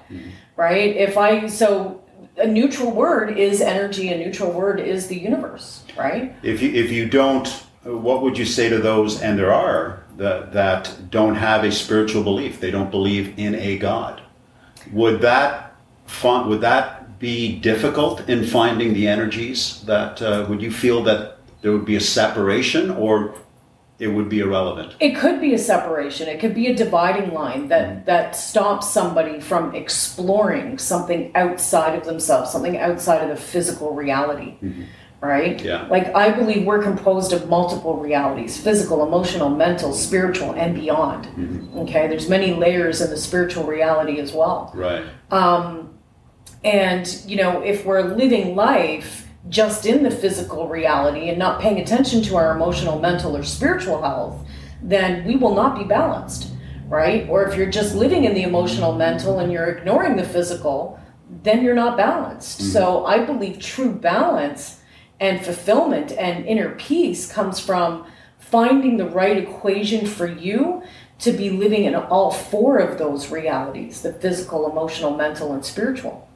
right? 0.55 0.95
If 0.95 1.17
I 1.17 1.47
so 1.47 2.01
a 2.37 2.47
neutral 2.47 2.91
word 2.91 3.37
is 3.37 3.61
energy, 3.61 4.09
a 4.09 4.17
neutral 4.17 4.51
word 4.51 4.79
is 4.79 5.07
the 5.07 5.17
universe, 5.17 5.83
right? 5.97 6.35
If 6.43 6.61
you 6.61 6.71
if 6.71 6.91
you 6.91 7.09
don't, 7.09 7.47
what 7.83 8.21
would 8.21 8.37
you 8.37 8.45
say 8.45 8.69
to 8.69 8.79
those? 8.79 9.21
And 9.21 9.37
there 9.37 9.53
are 9.53 10.03
that 10.17 10.53
that 10.53 11.09
don't 11.09 11.35
have 11.35 11.63
a 11.63 11.71
spiritual 11.71 12.23
belief. 12.23 12.59
They 12.59 12.71
don't 12.71 12.91
believe 12.91 13.37
in 13.37 13.55
a 13.55 13.77
God. 13.77 14.21
Would 14.93 15.21
that 15.21 15.75
font 16.05 16.47
would 16.47 16.61
that 16.61 17.19
be 17.19 17.59
difficult 17.59 18.27
in 18.27 18.45
finding 18.45 18.93
the 18.93 19.07
energies 19.07 19.83
that 19.83 20.21
uh, 20.21 20.45
would 20.49 20.61
you 20.61 20.71
feel 20.71 21.03
that 21.03 21.37
there 21.61 21.71
would 21.71 21.85
be 21.85 21.95
a 21.95 22.01
separation 22.01 22.91
or 22.91 23.35
it 24.01 24.07
would 24.07 24.29
be 24.29 24.39
irrelevant 24.39 24.95
It 24.99 25.15
could 25.15 25.39
be 25.39 25.53
a 25.53 25.59
separation. 25.59 26.27
It 26.27 26.39
could 26.39 26.55
be 26.55 26.67
a 26.67 26.75
dividing 26.75 27.33
line 27.33 27.67
that 27.67 27.87
mm. 27.87 28.05
that 28.05 28.35
stops 28.35 28.89
somebody 28.89 29.39
from 29.39 29.75
exploring 29.75 30.79
something 30.79 31.31
outside 31.35 31.95
of 31.95 32.03
themselves, 32.05 32.51
something 32.51 32.77
outside 32.79 33.21
of 33.21 33.29
the 33.29 33.35
physical 33.35 33.93
reality. 33.93 34.55
Mm-hmm. 34.63 34.83
Right? 35.21 35.63
Yeah. 35.63 35.85
Like 35.85 36.15
I 36.15 36.31
believe 36.31 36.65
we're 36.65 36.81
composed 36.81 37.31
of 37.31 37.47
multiple 37.47 37.95
realities, 37.97 38.59
physical, 38.59 39.05
emotional, 39.05 39.49
mental, 39.49 39.93
spiritual, 39.93 40.53
and 40.53 40.73
beyond. 40.73 41.25
Mm-hmm. 41.25 41.77
Okay? 41.81 42.07
There's 42.07 42.27
many 42.27 42.55
layers 42.55 43.01
in 43.01 43.11
the 43.11 43.17
spiritual 43.17 43.65
reality 43.65 44.19
as 44.19 44.33
well. 44.33 44.71
right 44.73 45.05
um, 45.29 45.93
And, 46.63 47.05
you 47.27 47.35
know, 47.35 47.61
if 47.61 47.85
we're 47.85 48.01
living 48.01 48.55
life 48.55 49.27
just 49.49 49.85
in 49.85 50.03
the 50.03 50.11
physical 50.11 50.67
reality 50.67 51.29
and 51.29 51.39
not 51.39 51.59
paying 51.59 51.79
attention 51.79 52.21
to 52.23 52.35
our 52.35 52.55
emotional, 52.55 52.99
mental, 52.99 53.35
or 53.35 53.43
spiritual 53.43 54.01
health, 54.01 54.45
then 54.81 55.25
we 55.25 55.35
will 55.35 55.55
not 55.55 55.77
be 55.77 55.83
balanced, 55.83 56.51
right? 56.87 57.27
Or 57.29 57.45
if 57.45 57.55
you're 57.55 57.69
just 57.69 57.95
living 57.95 58.23
in 58.25 58.33
the 58.33 58.43
emotional, 58.43 58.95
mental, 58.95 59.39
and 59.39 59.51
you're 59.51 59.65
ignoring 59.65 60.15
the 60.15 60.23
physical, 60.23 60.99
then 61.43 61.63
you're 61.63 61.75
not 61.75 61.97
balanced. 61.97 62.59
Mm-hmm. 62.59 62.71
So 62.71 63.05
I 63.05 63.23
believe 63.25 63.59
true 63.59 63.91
balance 63.91 64.79
and 65.19 65.43
fulfillment 65.43 66.11
and 66.11 66.45
inner 66.45 66.75
peace 66.75 67.31
comes 67.31 67.59
from 67.59 68.05
finding 68.39 68.97
the 68.97 69.09
right 69.09 69.37
equation 69.37 70.05
for 70.05 70.27
you 70.27 70.83
to 71.19 71.31
be 71.31 71.51
living 71.51 71.85
in 71.85 71.95
all 71.95 72.31
four 72.31 72.79
of 72.79 72.97
those 72.97 73.29
realities 73.29 74.01
the 74.01 74.11
physical, 74.11 74.69
emotional, 74.69 75.15
mental, 75.15 75.53
and 75.53 75.63
spiritual. 75.63 76.27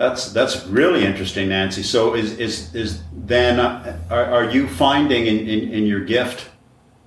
That's 0.00 0.32
that's 0.32 0.66
really 0.66 1.04
interesting, 1.04 1.50
Nancy. 1.50 1.82
So 1.82 2.14
is 2.14 2.38
is 2.38 2.74
is 2.74 3.02
then 3.12 3.60
uh, 3.60 4.00
are, 4.08 4.24
are 4.24 4.50
you 4.50 4.66
finding 4.66 5.26
in, 5.26 5.40
in, 5.40 5.72
in 5.74 5.86
your 5.86 6.00
gift 6.00 6.48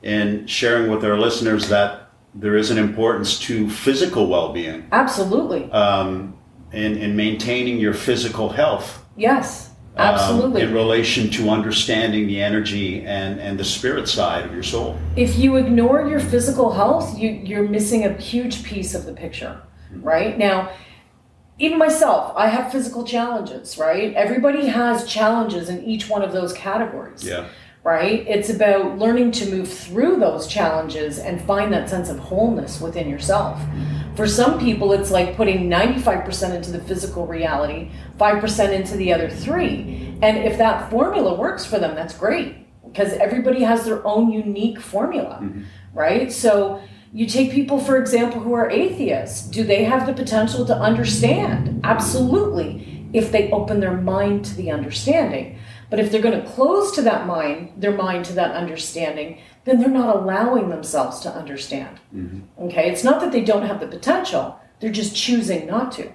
in 0.03 0.45
sharing 0.45 0.91
with 0.91 1.03
our 1.03 1.17
listeners 1.17 1.69
that 1.69 2.11
there 2.35 2.55
is 2.55 2.69
an 2.69 2.77
importance 2.77 3.39
to 3.39 3.67
physical 3.67 4.27
well-being 4.27 4.87
Absolutely. 4.91 5.71
um, 5.71 6.37
in, 6.71 6.97
in 6.97 7.15
maintaining 7.15 7.79
your 7.79 7.93
physical 7.93 8.49
health 8.49 9.03
yes. 9.15 9.69
um, 9.95 10.13
Absolutely. 10.13 10.61
in 10.61 10.73
relation 10.73 11.31
to 11.31 11.49
understanding 11.49 12.27
the 12.27 12.41
energy 12.41 13.01
and, 13.05 13.39
and 13.39 13.59
the 13.59 13.63
spirit 13.63 14.07
side 14.07 14.45
of 14.45 14.53
your 14.53 14.63
soul. 14.63 14.99
if 15.15 15.37
you 15.37 15.55
ignore 15.55 16.07
your 16.07 16.19
physical 16.19 16.73
health, 16.73 17.17
you, 17.17 17.29
you're 17.29 17.67
missing 17.67 18.05
a 18.05 18.13
huge 18.13 18.63
piece 18.63 18.93
of 18.93 19.05
the 19.05 19.13
picture, 19.13 19.61
right? 20.01 20.37
Now, 20.37 20.71
even 21.59 21.77
myself, 21.77 22.33
I 22.35 22.47
have 22.47 22.71
physical 22.71 23.05
challenges, 23.05 23.77
right? 23.77 24.13
Everybody 24.13 24.67
has 24.67 25.07
challenges 25.07 25.69
in 25.69 25.83
each 25.83 26.09
one 26.09 26.21
of 26.21 26.31
those 26.31 26.53
categories. 26.53 27.23
Yeah. 27.23 27.47
Right? 27.83 28.25
It's 28.29 28.49
about 28.49 28.97
learning 28.97 29.33
to 29.33 29.51
move 29.51 29.71
through 29.71 30.15
those 30.15 30.47
challenges 30.47 31.19
and 31.19 31.41
find 31.41 31.73
that 31.73 31.89
sense 31.89 32.07
of 32.07 32.17
wholeness 32.17 32.79
within 32.79 33.09
yourself. 33.09 33.61
For 34.15 34.25
some 34.25 34.57
people, 34.57 34.93
it's 34.93 35.11
like 35.11 35.35
putting 35.35 35.69
95% 35.69 36.55
into 36.55 36.71
the 36.71 36.79
physical 36.79 37.27
reality, 37.27 37.91
5% 38.17 38.73
into 38.73 38.95
the 38.95 39.11
other 39.11 39.29
three. 39.29 40.17
And 40.21 40.37
if 40.37 40.57
that 40.59 40.89
formula 40.89 41.33
works 41.35 41.65
for 41.65 41.77
them, 41.77 41.93
that's 41.93 42.17
great 42.17 42.55
because 42.87 43.11
everybody 43.13 43.63
has 43.63 43.85
their 43.85 44.05
own 44.07 44.31
unique 44.31 44.79
formula, 44.79 45.39
mm-hmm. 45.41 45.63
right? 45.93 46.31
So 46.31 46.81
you 47.13 47.27
take 47.27 47.51
people, 47.51 47.77
for 47.77 47.97
example, 47.97 48.41
who 48.41 48.53
are 48.53 48.69
atheists. 48.69 49.47
Do 49.47 49.63
they 49.63 49.83
have 49.83 50.07
the 50.07 50.13
potential 50.13 50.65
to 50.65 50.75
understand? 50.75 51.81
Absolutely, 51.83 53.07
if 53.13 53.31
they 53.31 53.51
open 53.51 53.79
their 53.79 53.95
mind 53.95 54.45
to 54.45 54.55
the 54.55 54.71
understanding. 54.71 55.59
But 55.91 55.99
if 55.99 56.11
they're 56.11 56.23
going 56.23 56.41
to 56.41 56.49
close 56.49 56.91
to 56.95 57.03
that 57.03 57.27
mind, 57.27 57.73
their 57.77 57.95
mind 57.95 58.25
to 58.25 58.33
that 58.33 58.55
understanding, 58.55 59.39
then 59.65 59.79
they're 59.79 59.89
not 59.89 60.15
allowing 60.15 60.69
themselves 60.69 61.19
to 61.19 61.29
understand. 61.29 61.99
Mm-hmm. 62.15 62.63
Okay, 62.63 62.91
it's 62.91 63.03
not 63.03 63.21
that 63.21 63.31
they 63.31 63.43
don't 63.43 63.67
have 63.67 63.79
the 63.79 63.87
potential; 63.87 64.59
they're 64.79 64.91
just 64.91 65.15
choosing 65.15 65.67
not 65.67 65.91
to. 65.93 66.11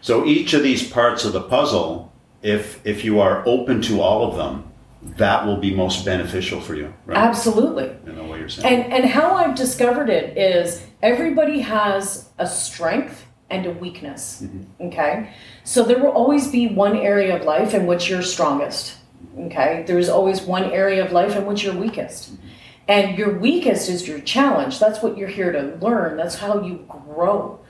So 0.00 0.26
each 0.26 0.52
of 0.52 0.64
these 0.64 0.88
parts 0.90 1.24
of 1.24 1.32
the 1.32 1.42
puzzle, 1.42 2.12
if 2.42 2.84
if 2.84 3.04
you 3.04 3.20
are 3.20 3.46
open 3.46 3.80
to 3.82 4.00
all 4.00 4.28
of 4.28 4.36
them, 4.36 4.72
that 5.16 5.46
will 5.46 5.58
be 5.58 5.72
most 5.72 6.04
beneficial 6.04 6.60
for 6.60 6.74
you, 6.74 6.92
right? 7.06 7.16
Absolutely. 7.16 7.96
In 8.44 8.52
the 8.52 8.60
way 8.60 8.62
you're 8.62 8.62
saying. 8.62 8.84
And 8.84 8.92
and 8.92 9.04
how 9.04 9.34
I've 9.34 9.54
discovered 9.54 10.10
it 10.10 10.36
is 10.36 10.86
everybody 11.02 11.60
has 11.60 12.28
a 12.38 12.46
strength 12.46 13.24
and 13.50 13.66
a 13.66 13.70
weakness. 13.70 14.42
Mm-hmm. 14.42 14.86
Okay? 14.86 15.30
So 15.64 15.84
there 15.84 15.98
will 15.98 16.10
always 16.10 16.48
be 16.48 16.68
one 16.68 16.96
area 16.96 17.36
of 17.36 17.44
life 17.44 17.74
in 17.74 17.86
which 17.86 18.08
you're 18.08 18.22
strongest. 18.22 18.96
Okay? 19.38 19.84
There's 19.86 20.08
always 20.08 20.42
one 20.42 20.64
area 20.64 21.04
of 21.04 21.12
life 21.12 21.36
in 21.36 21.46
which 21.46 21.64
you're 21.64 21.74
weakest. 21.74 22.34
Mm-hmm. 22.34 22.48
And 22.86 23.18
your 23.18 23.38
weakest 23.38 23.88
is 23.88 24.06
your 24.06 24.20
challenge. 24.20 24.78
That's 24.78 25.02
what 25.02 25.16
you're 25.16 25.28
here 25.28 25.52
to 25.52 25.76
learn. 25.80 26.16
That's 26.16 26.36
how 26.36 26.62
you 26.62 26.84
grow. 26.88 27.60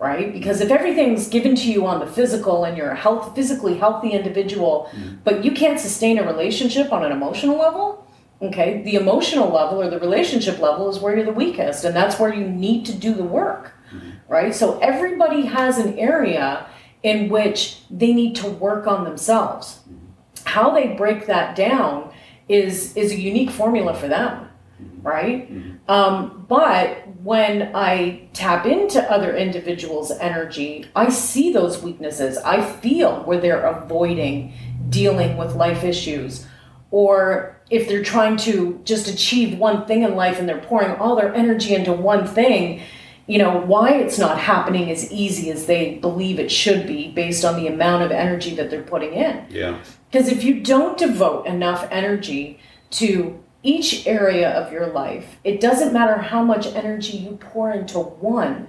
Right? 0.00 0.32
Because 0.32 0.60
if 0.60 0.70
everything's 0.70 1.28
given 1.28 1.54
to 1.54 1.70
you 1.70 1.86
on 1.86 2.00
the 2.00 2.06
physical 2.06 2.64
and 2.64 2.76
you're 2.76 2.90
a 2.90 2.96
health 2.96 3.34
physically 3.34 3.78
healthy 3.78 4.10
individual, 4.10 4.90
mm-hmm. 4.90 5.16
but 5.22 5.44
you 5.44 5.52
can't 5.52 5.78
sustain 5.78 6.18
a 6.18 6.26
relationship 6.26 6.92
on 6.92 7.04
an 7.04 7.12
emotional 7.12 7.56
level, 7.56 8.03
Okay, 8.42 8.82
the 8.82 8.96
emotional 8.96 9.50
level 9.50 9.80
or 9.80 9.88
the 9.88 9.98
relationship 9.98 10.58
level 10.58 10.90
is 10.90 10.98
where 10.98 11.16
you're 11.16 11.24
the 11.24 11.32
weakest, 11.32 11.84
and 11.84 11.94
that's 11.94 12.18
where 12.18 12.34
you 12.34 12.46
need 12.46 12.84
to 12.86 12.94
do 12.94 13.14
the 13.14 13.24
work, 13.24 13.72
mm-hmm. 13.92 14.10
right? 14.28 14.54
So 14.54 14.78
everybody 14.80 15.46
has 15.46 15.78
an 15.78 15.98
area 15.98 16.66
in 17.02 17.28
which 17.28 17.80
they 17.90 18.12
need 18.12 18.34
to 18.36 18.48
work 18.48 18.86
on 18.86 19.04
themselves. 19.04 19.80
Mm-hmm. 19.88 20.06
How 20.44 20.70
they 20.74 20.88
break 20.88 21.26
that 21.26 21.56
down 21.56 22.12
is 22.48 22.96
is 22.96 23.12
a 23.12 23.20
unique 23.20 23.50
formula 23.50 23.94
for 23.94 24.08
them, 24.08 24.48
mm-hmm. 24.82 25.06
right? 25.06 25.50
Um, 25.88 26.44
but 26.48 27.06
when 27.22 27.74
I 27.74 28.28
tap 28.32 28.66
into 28.66 29.02
other 29.10 29.34
individuals' 29.34 30.10
energy, 30.10 30.86
I 30.94 31.08
see 31.08 31.52
those 31.52 31.82
weaknesses. 31.82 32.36
I 32.38 32.62
feel 32.62 33.22
where 33.22 33.40
they're 33.40 33.64
avoiding 33.64 34.52
dealing 34.90 35.36
with 35.36 35.54
life 35.54 35.84
issues 35.84 36.46
or 36.90 37.53
if 37.70 37.88
they're 37.88 38.02
trying 38.02 38.36
to 38.36 38.80
just 38.84 39.08
achieve 39.08 39.58
one 39.58 39.86
thing 39.86 40.02
in 40.02 40.16
life 40.16 40.38
and 40.38 40.48
they're 40.48 40.60
pouring 40.60 40.96
all 40.96 41.16
their 41.16 41.34
energy 41.34 41.74
into 41.74 41.92
one 41.92 42.26
thing, 42.26 42.82
you 43.26 43.38
know, 43.38 43.58
why 43.58 43.94
it's 43.94 44.18
not 44.18 44.38
happening 44.38 44.90
as 44.90 45.10
easy 45.10 45.50
as 45.50 45.66
they 45.66 45.94
believe 45.96 46.38
it 46.38 46.52
should 46.52 46.86
be 46.86 47.10
based 47.10 47.44
on 47.44 47.56
the 47.56 47.66
amount 47.66 48.02
of 48.02 48.10
energy 48.10 48.54
that 48.54 48.70
they're 48.70 48.82
putting 48.82 49.14
in. 49.14 49.46
yeah. 49.48 49.78
Because 50.10 50.28
if 50.28 50.44
you 50.44 50.60
don't 50.60 50.96
devote 50.96 51.46
enough 51.46 51.88
energy 51.90 52.60
to 52.90 53.42
each 53.64 54.06
area 54.06 54.48
of 54.50 54.70
your 54.70 54.86
life, 54.86 55.38
it 55.42 55.60
doesn't 55.60 55.92
matter 55.92 56.18
how 56.18 56.44
much 56.44 56.66
energy 56.66 57.16
you 57.16 57.36
pour 57.36 57.72
into 57.72 57.98
one, 57.98 58.68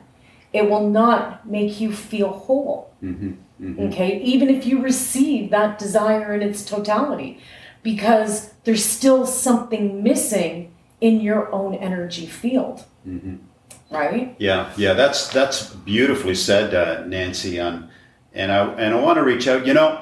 it 0.53 0.69
will 0.69 0.89
not 0.89 1.47
make 1.47 1.79
you 1.79 1.91
feel 1.93 2.29
whole. 2.29 2.91
Mm-hmm. 3.03 3.33
Mm-hmm. 3.61 3.87
Okay, 3.87 4.19
even 4.21 4.49
if 4.49 4.65
you 4.65 4.81
receive 4.81 5.51
that 5.51 5.77
desire 5.77 6.33
in 6.33 6.41
its 6.41 6.65
totality, 6.65 7.39
because 7.85 8.51
there's 8.63 8.83
still 8.83 9.27
something 9.27 10.01
missing 10.01 10.73
in 10.99 11.21
your 11.21 11.53
own 11.53 11.75
energy 11.75 12.25
field. 12.25 12.83
Right? 13.91 14.35
Yeah, 14.39 14.73
yeah, 14.75 14.93
that's 14.93 15.29
that's 15.29 15.69
beautifully 15.69 16.33
said, 16.33 16.73
uh, 16.73 17.05
Nancy. 17.05 17.59
Um, 17.59 17.89
and 18.33 18.51
I 18.51 18.65
and 18.73 18.95
I 18.95 18.99
want 18.99 19.17
to 19.17 19.23
reach 19.23 19.47
out. 19.47 19.67
You 19.67 19.75
know, 19.75 20.01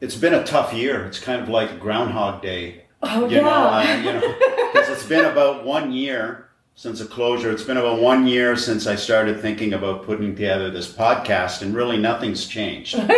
it's 0.00 0.16
been 0.16 0.34
a 0.34 0.42
tough 0.42 0.74
year. 0.74 1.06
It's 1.06 1.20
kind 1.20 1.40
of 1.40 1.48
like 1.48 1.78
Groundhog 1.78 2.42
Day. 2.42 2.86
Oh, 3.04 3.28
you 3.28 3.40
know, 3.40 3.48
yeah. 3.48 3.78
uh, 3.78 3.96
you 3.98 4.12
know, 4.12 4.34
because 4.72 4.88
it's 4.88 5.06
been 5.06 5.24
about 5.32 5.64
one 5.64 5.92
year 5.92 6.48
since 6.74 7.00
a 7.00 7.06
closure. 7.06 7.50
It's 7.50 7.62
been 7.62 7.76
about 7.76 8.00
one 8.00 8.26
year 8.26 8.56
since 8.56 8.86
I 8.86 8.96
started 8.96 9.40
thinking 9.40 9.74
about 9.74 10.04
putting 10.04 10.34
together 10.34 10.70
this 10.70 10.92
podcast, 10.92 11.62
and 11.62 11.74
really 11.74 11.98
nothing's 11.98 12.46
changed. 12.46 12.94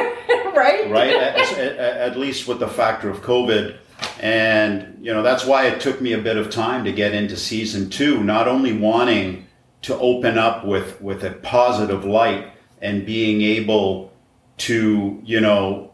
right? 0.55 0.91
right? 0.91 1.15
at, 1.15 1.59
at- 1.59 2.19
least 2.19 2.49
with 2.49 2.59
the 2.59 2.69
factor 2.69 3.09
of 3.09 3.23
COVID. 3.23 3.79
And, 4.21 4.99
you 5.01 5.13
know, 5.13 5.23
that's 5.23 5.45
why 5.45 5.67
it 5.67 5.81
took 5.81 6.01
me 6.01 6.13
a 6.13 6.19
bit 6.19 6.37
of 6.37 6.51
time 6.51 6.85
to 6.85 6.93
get 6.93 7.15
into 7.15 7.37
season 7.37 7.91
two, 7.91 8.23
not 8.23 8.49
only 8.49 8.77
wanting 8.77 9.47
to 9.83 9.99
open 9.99 10.39
up 10.39 10.65
with, 10.65 11.01
with 11.01 11.25
a 11.25 11.31
positive 11.31 12.05
light 12.05 12.53
and 12.81 13.07
being 13.07 13.43
able 13.43 14.13
to, 14.59 15.21
you 15.25 15.41
know, 15.41 15.93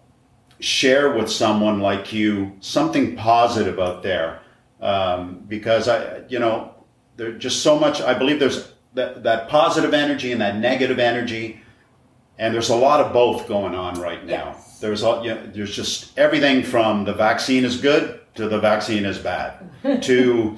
share 0.60 1.14
with 1.14 1.30
someone 1.30 1.80
like 1.80 2.12
you 2.12 2.56
something 2.60 3.16
positive 3.16 3.78
out 3.78 4.02
there. 4.02 4.40
Um, 4.80 5.44
because 5.46 5.88
I, 5.88 6.22
you 6.28 6.38
know, 6.38 6.69
there's 7.20 7.42
just 7.42 7.62
so 7.62 7.78
much, 7.78 8.00
I 8.00 8.14
believe 8.14 8.40
there's 8.40 8.72
that, 8.94 9.22
that 9.24 9.50
positive 9.50 9.92
energy 9.92 10.32
and 10.32 10.40
that 10.40 10.56
negative 10.56 10.98
energy 10.98 11.60
and 12.38 12.54
there's 12.54 12.70
a 12.70 12.74
lot 12.74 13.00
of 13.00 13.12
both 13.12 13.46
going 13.46 13.74
on 13.74 14.00
right 14.00 14.24
now. 14.24 14.54
Yes. 14.56 14.80
There's 14.80 15.02
all, 15.02 15.22
you 15.22 15.34
know, 15.34 15.46
there's 15.52 15.76
just 15.76 16.18
everything 16.18 16.62
from 16.62 17.04
the 17.04 17.12
vaccine 17.12 17.66
is 17.66 17.76
good 17.76 18.20
to 18.36 18.48
the 18.48 18.58
vaccine 18.58 19.04
is 19.04 19.18
bad 19.18 19.70
to 20.02 20.56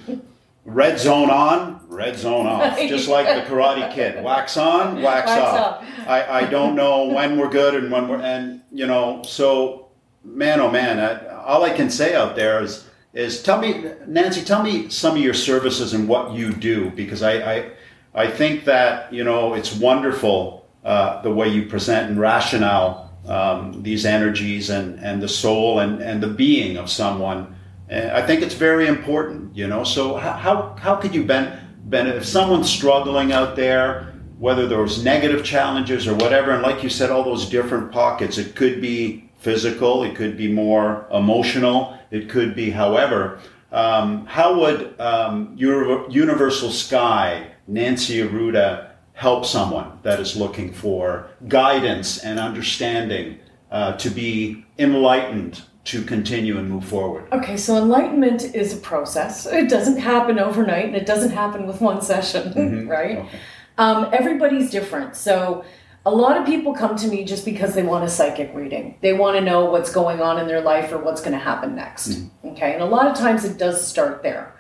red 0.64 1.00
zone 1.00 1.30
on, 1.30 1.80
red 1.88 2.16
zone 2.16 2.46
off, 2.46 2.78
just 2.78 3.08
like 3.08 3.26
the 3.26 3.50
Karate 3.50 3.92
Kid. 3.92 4.22
Wax 4.22 4.56
on, 4.56 5.02
wax, 5.02 5.26
Wax 5.26 5.30
off. 5.30 5.58
off. 5.58 5.84
I, 6.06 6.42
I 6.42 6.44
don't 6.44 6.76
know 6.76 7.06
when 7.12 7.36
we're 7.36 7.50
good 7.50 7.74
and 7.74 7.90
when 7.90 8.06
we're 8.06 8.20
and 8.20 8.62
you 8.70 8.86
know 8.86 9.22
so 9.26 9.88
man 10.22 10.60
oh 10.60 10.70
man 10.70 11.00
I, 11.00 11.26
all 11.42 11.64
I 11.64 11.70
can 11.70 11.90
say 11.90 12.14
out 12.14 12.36
there 12.36 12.62
is 12.62 12.86
is 13.12 13.42
tell 13.42 13.60
me 13.60 13.84
Nancy 14.06 14.42
tell 14.42 14.62
me 14.62 14.88
some 14.88 15.16
of 15.16 15.22
your 15.22 15.34
services 15.34 15.92
and 15.94 16.08
what 16.08 16.32
you 16.32 16.52
do 16.52 16.90
because 16.90 17.22
I 17.22 17.54
I, 17.54 17.70
I 18.14 18.30
think 18.30 18.64
that 18.64 19.12
you 19.12 19.24
know 19.24 19.54
it's 19.54 19.74
wonderful 19.74 20.66
uh, 20.84 21.22
the 21.22 21.32
way 21.32 21.48
you 21.48 21.66
present 21.66 22.10
and 22.10 22.18
rationale 22.18 23.12
um, 23.26 23.82
these 23.82 24.06
energies 24.06 24.70
and 24.70 24.98
and 25.00 25.22
the 25.22 25.28
soul 25.28 25.80
and 25.80 26.00
and 26.00 26.22
the 26.22 26.28
being 26.28 26.76
of 26.76 26.90
someone 26.90 27.54
and 27.88 28.10
I 28.10 28.26
think 28.26 28.42
it's 28.42 28.54
very 28.54 28.86
important 28.86 29.54
you 29.56 29.68
know 29.68 29.84
so 29.84 30.16
how 30.16 30.74
how, 30.78 30.96
could 30.96 31.14
you 31.14 31.24
ben, 31.24 31.58
ben 31.84 32.06
if 32.06 32.24
someone's 32.24 32.70
struggling 32.70 33.32
out 33.32 33.56
there 33.56 34.12
whether 34.42 34.66
there's 34.66 35.04
negative 35.04 35.44
challenges 35.44 36.08
or 36.08 36.14
whatever, 36.16 36.50
and 36.50 36.62
like 36.62 36.82
you 36.82 36.88
said, 36.88 37.10
all 37.10 37.22
those 37.22 37.48
different 37.48 37.92
pockets. 37.92 38.38
It 38.38 38.56
could 38.56 38.80
be 38.80 39.30
physical, 39.38 40.02
it 40.02 40.16
could 40.16 40.36
be 40.36 40.52
more 40.52 41.06
emotional, 41.12 41.96
it 42.12 42.28
could 42.28 42.54
be 42.54 42.70
however. 42.70 43.40
Um, 43.72 44.26
how 44.26 44.60
would 44.60 45.00
um, 45.00 45.54
Universal 45.56 46.70
Sky, 46.70 47.48
Nancy 47.66 48.18
Arruda, 48.18 48.90
help 49.14 49.46
someone 49.46 49.98
that 50.02 50.20
is 50.20 50.36
looking 50.36 50.72
for 50.72 51.28
guidance 51.48 52.18
and 52.18 52.38
understanding 52.38 53.38
uh, 53.70 53.94
to 53.96 54.10
be 54.10 54.64
enlightened 54.78 55.62
to 55.84 56.02
continue 56.02 56.58
and 56.58 56.70
move 56.70 56.84
forward? 56.84 57.26
Okay, 57.32 57.56
so 57.56 57.76
enlightenment 57.78 58.54
is 58.54 58.74
a 58.74 58.76
process. 58.76 59.46
It 59.46 59.70
doesn't 59.70 59.96
happen 59.96 60.38
overnight 60.38 60.84
and 60.84 60.96
it 60.96 61.06
doesn't 61.06 61.30
happen 61.30 61.66
with 61.66 61.80
one 61.80 62.02
session, 62.02 62.86
right? 62.88 63.18
Okay. 63.18 63.38
Um, 63.78 64.10
everybody's 64.12 64.70
different. 64.70 65.16
So 65.16 65.64
a 66.04 66.10
lot 66.10 66.36
of 66.36 66.44
people 66.44 66.74
come 66.74 66.96
to 66.96 67.06
me 67.06 67.24
just 67.24 67.44
because 67.44 67.74
they 67.74 67.82
want 67.82 68.04
a 68.04 68.08
psychic 68.08 68.52
reading. 68.54 68.96
They 69.00 69.12
want 69.12 69.36
to 69.36 69.40
know 69.40 69.66
what's 69.66 69.92
going 69.92 70.20
on 70.20 70.38
in 70.38 70.48
their 70.48 70.60
life 70.60 70.92
or 70.92 70.98
what's 70.98 71.20
going 71.20 71.32
to 71.32 71.38
happen 71.38 71.76
next. 71.76 72.22
Okay, 72.44 72.72
and 72.74 72.82
a 72.82 72.86
lot 72.86 73.06
of 73.06 73.16
times 73.16 73.44
it 73.44 73.56
does 73.56 73.86
start 73.86 74.22
there. 74.22 74.54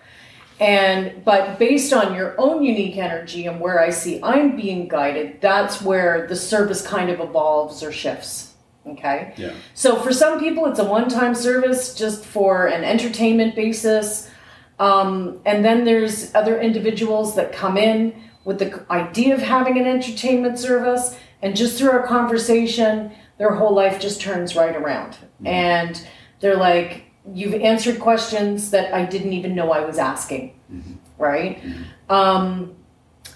And 0.60 1.24
but 1.24 1.58
based 1.58 1.92
on 1.92 2.14
your 2.14 2.40
own 2.40 2.62
unique 2.62 2.96
energy 2.96 3.46
and 3.46 3.60
where 3.60 3.80
I 3.80 3.90
see 3.90 4.20
I'm 4.22 4.54
being 4.54 4.86
guided, 4.86 5.40
that's 5.40 5.82
where 5.82 6.28
the 6.28 6.36
service 6.36 6.86
kind 6.86 7.10
of 7.10 7.18
evolves 7.18 7.82
or 7.82 7.90
shifts. 7.90 8.54
Okay. 8.86 9.34
Yeah. 9.36 9.54
So 9.74 9.96
for 9.96 10.12
some 10.12 10.38
people, 10.38 10.66
it's 10.66 10.78
a 10.78 10.84
one-time 10.84 11.34
service 11.34 11.94
just 11.94 12.24
for 12.24 12.66
an 12.66 12.84
entertainment 12.84 13.56
basis, 13.56 14.30
um, 14.78 15.40
and 15.44 15.64
then 15.64 15.84
there's 15.84 16.32
other 16.34 16.60
individuals 16.60 17.34
that 17.34 17.52
come 17.52 17.76
in 17.76 18.14
with 18.44 18.58
the 18.58 18.84
idea 18.90 19.34
of 19.34 19.40
having 19.40 19.78
an 19.78 19.86
entertainment 19.86 20.58
service, 20.58 21.16
and 21.42 21.56
just 21.56 21.76
through 21.76 21.90
our 21.90 22.06
conversation, 22.06 23.12
their 23.38 23.54
whole 23.54 23.74
life 23.74 24.00
just 24.00 24.20
turns 24.20 24.56
right 24.56 24.74
around, 24.74 25.12
mm-hmm. 25.12 25.46
and 25.48 26.06
they're 26.40 26.56
like, 26.56 27.04
"You've 27.32 27.54
answered 27.54 28.00
questions 28.00 28.70
that 28.70 28.94
I 28.94 29.04
didn't 29.04 29.32
even 29.32 29.54
know 29.54 29.72
I 29.72 29.84
was 29.84 29.98
asking." 29.98 30.58
Mm-hmm. 30.72 30.92
Right. 31.18 31.62
Mm-hmm. 31.62 32.12
Um, 32.12 32.76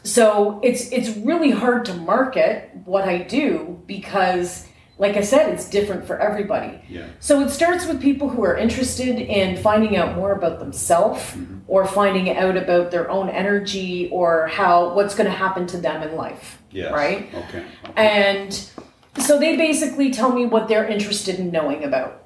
so 0.02 0.60
it's 0.62 0.90
it's 0.92 1.16
really 1.16 1.50
hard 1.50 1.84
to 1.86 1.94
market 1.94 2.70
what 2.84 3.08
I 3.08 3.18
do 3.18 3.82
because 3.86 4.65
like 4.98 5.16
I 5.16 5.20
said 5.20 5.52
it's 5.52 5.68
different 5.68 6.06
for 6.06 6.18
everybody. 6.18 6.80
Yeah. 6.88 7.06
So 7.20 7.40
it 7.40 7.50
starts 7.50 7.86
with 7.86 8.00
people 8.00 8.28
who 8.28 8.44
are 8.44 8.56
interested 8.56 9.18
in 9.18 9.56
finding 9.62 9.96
out 9.96 10.16
more 10.16 10.32
about 10.32 10.58
themselves 10.58 11.36
or 11.68 11.86
finding 11.86 12.34
out 12.36 12.56
about 12.56 12.90
their 12.90 13.10
own 13.10 13.28
energy 13.28 14.08
or 14.10 14.46
how 14.46 14.94
what's 14.94 15.14
going 15.14 15.30
to 15.30 15.36
happen 15.36 15.66
to 15.68 15.78
them 15.78 16.02
in 16.02 16.16
life. 16.16 16.62
Yes. 16.70 16.92
Right? 16.92 17.28
Okay. 17.34 17.64
okay. 17.84 17.92
And 17.96 18.70
so 19.18 19.38
they 19.38 19.56
basically 19.56 20.10
tell 20.10 20.32
me 20.32 20.46
what 20.46 20.68
they're 20.68 20.86
interested 20.86 21.38
in 21.38 21.50
knowing 21.50 21.84
about. 21.84 22.22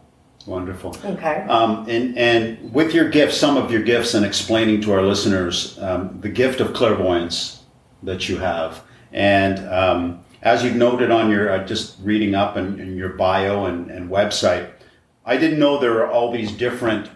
Wonderful. 0.47 0.97
Okay. 1.05 1.45
Um, 1.49 1.89
and, 1.89 2.17
and 2.17 2.73
with 2.73 2.95
your 2.95 3.09
gifts, 3.09 3.37
some 3.37 3.57
of 3.57 3.71
your 3.71 3.83
gifts, 3.83 4.15
and 4.15 4.25
explaining 4.25 4.81
to 4.83 4.93
our 4.93 5.03
listeners 5.03 5.79
um, 5.81 6.19
the 6.21 6.31
gift 6.31 6.61
of 6.61 6.73
clairvoyance 6.73 7.63
that 8.03 8.29
you 8.29 8.39
have. 8.39 8.83
And 9.13 9.59
um, 9.69 10.25
as 10.43 10.65
you've 10.65 10.77
noted 10.77 11.11
on 11.11 11.31
your, 11.31 11.51
uh, 11.51 11.65
just 11.67 11.97
reading 12.03 12.35
up 12.35 12.57
and, 12.57 12.81
in 12.81 12.97
your 12.97 13.11
bio 13.11 13.67
and, 13.67 13.91
and 13.91 14.11
website, 14.11 14.71
I 15.25 15.37
didn't 15.37 15.59
know 15.59 15.79
there 15.79 15.93
were 15.93 16.11
all 16.11 16.33
these 16.33 16.53
different 16.53 17.11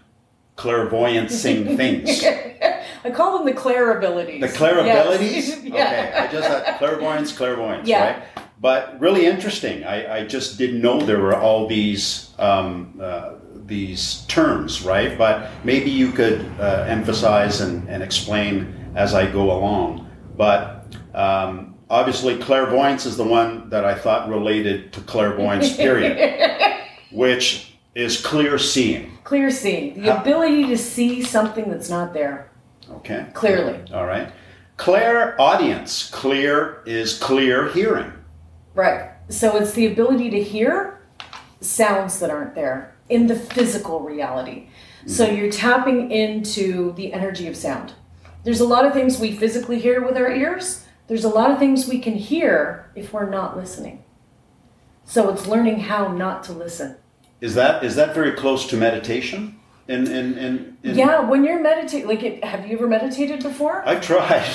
clairvoyancing 0.57 1.77
things. 1.77 2.23
I 2.25 3.11
call 3.11 3.39
them 3.39 3.47
the 3.47 3.53
Claire 3.53 3.99
abilities. 3.99 4.41
The 4.41 4.49
Claire 4.49 4.85
Yes. 4.87 5.61
yeah. 5.65 5.75
Okay, 5.75 6.13
I 6.15 6.27
just 6.33 6.49
had 6.49 6.79
clairvoyance, 6.79 7.33
clairvoyance, 7.33 7.89
Yeah. 7.89 8.13
right? 8.13 8.23
But 8.61 8.99
really 8.99 9.27
interesting. 9.27 9.85
I, 9.85 10.21
I 10.21 10.27
just 10.27 10.57
didn't 10.57 10.81
know 10.81 10.99
there 11.01 11.21
were 11.21 11.37
all 11.37 11.67
these 11.67 12.33
um, 12.39 12.99
uh, 13.03 13.33
these 13.67 14.25
terms, 14.27 14.83
right? 14.83 15.19
But 15.19 15.51
maybe 15.65 15.91
you 15.91 16.13
could 16.13 16.41
uh, 16.59 16.87
emphasize 16.89 17.61
and, 17.61 17.89
and 17.89 18.03
explain 18.03 18.93
as 18.95 19.15
I 19.15 19.31
go 19.31 19.53
along. 19.53 20.09
But 20.37 20.87
um, 21.15 21.75
obviously, 21.95 22.37
clairvoyance 22.39 23.07
is 23.07 23.17
the 23.17 23.25
one 23.25 23.71
that 23.71 23.85
I 23.85 23.95
thought 23.95 24.29
related 24.29 24.93
to 24.95 25.01
clairvoyance, 25.03 25.77
period, 25.87 26.81
which 27.13 27.75
is 27.95 28.21
clear 28.21 28.59
seeing. 28.59 29.17
Clear 29.23 29.51
seeing, 29.51 30.03
the 30.03 30.13
How- 30.13 30.21
ability 30.21 30.67
to 30.67 30.77
see 30.77 31.23
something 31.23 31.71
that's 31.71 31.89
not 31.89 32.13
there 32.13 32.51
Okay. 32.91 33.27
clearly. 33.33 33.81
All 33.93 34.07
right. 34.07 34.29
Clairaudience. 34.77 36.11
Clear 36.11 36.83
is 36.85 37.17
clear 37.19 37.69
hearing. 37.69 38.13
Right. 38.75 39.11
So 39.29 39.57
it's 39.57 39.73
the 39.73 39.87
ability 39.87 40.31
to 40.31 40.43
hear 40.43 41.01
sounds 41.61 42.19
that 42.19 42.29
aren't 42.29 42.57
there 42.57 42.95
in 43.09 43.29
the 43.29 43.37
physical 43.37 44.01
reality. 44.01 44.69
So 45.07 45.27
mm-hmm. 45.27 45.37
you're 45.37 45.53
tapping 45.53 46.11
into 46.11 46.93
the 46.95 47.13
energy 47.13 47.47
of 47.47 47.57
sound. 47.57 47.93
There's 48.43 48.61
a 48.61 48.67
lot 48.67 48.85
of 48.85 48.93
things 48.93 49.19
we 49.19 49.33
physically 49.37 49.79
hear 49.79 50.05
with 50.05 50.17
our 50.17 50.31
ears. 50.31 50.84
There's 51.07 51.25
a 51.25 51.29
lot 51.29 51.51
of 51.51 51.59
things 51.59 51.87
we 51.89 51.99
can 51.99 52.15
hear 52.15 52.91
if 52.95 53.13
we're 53.13 53.29
not 53.29 53.57
listening. 53.57 54.03
So 55.05 55.31
it's 55.31 55.47
learning 55.47 55.81
how 55.81 56.09
not 56.09 56.43
to 56.45 56.53
listen. 56.53 56.97
Is 57.41 57.55
that 57.57 57.85
is 57.85 57.95
that 57.97 58.15
very 58.15 58.33
close 58.33 58.67
to 58.69 58.77
meditation? 58.77 59.59
In 59.87 60.07
in 60.07 60.39
in, 60.39 60.77
in 60.83 60.95
Yeah, 60.97 61.21
when 61.21 61.45
you're 61.45 61.61
meditating, 61.61 62.09
like, 62.09 62.23
it, 62.23 62.43
have 62.43 62.67
you 62.67 62.77
ever 62.79 62.87
meditated 62.87 63.43
before? 63.43 63.87
I've 63.87 64.01
tried. 64.03 64.47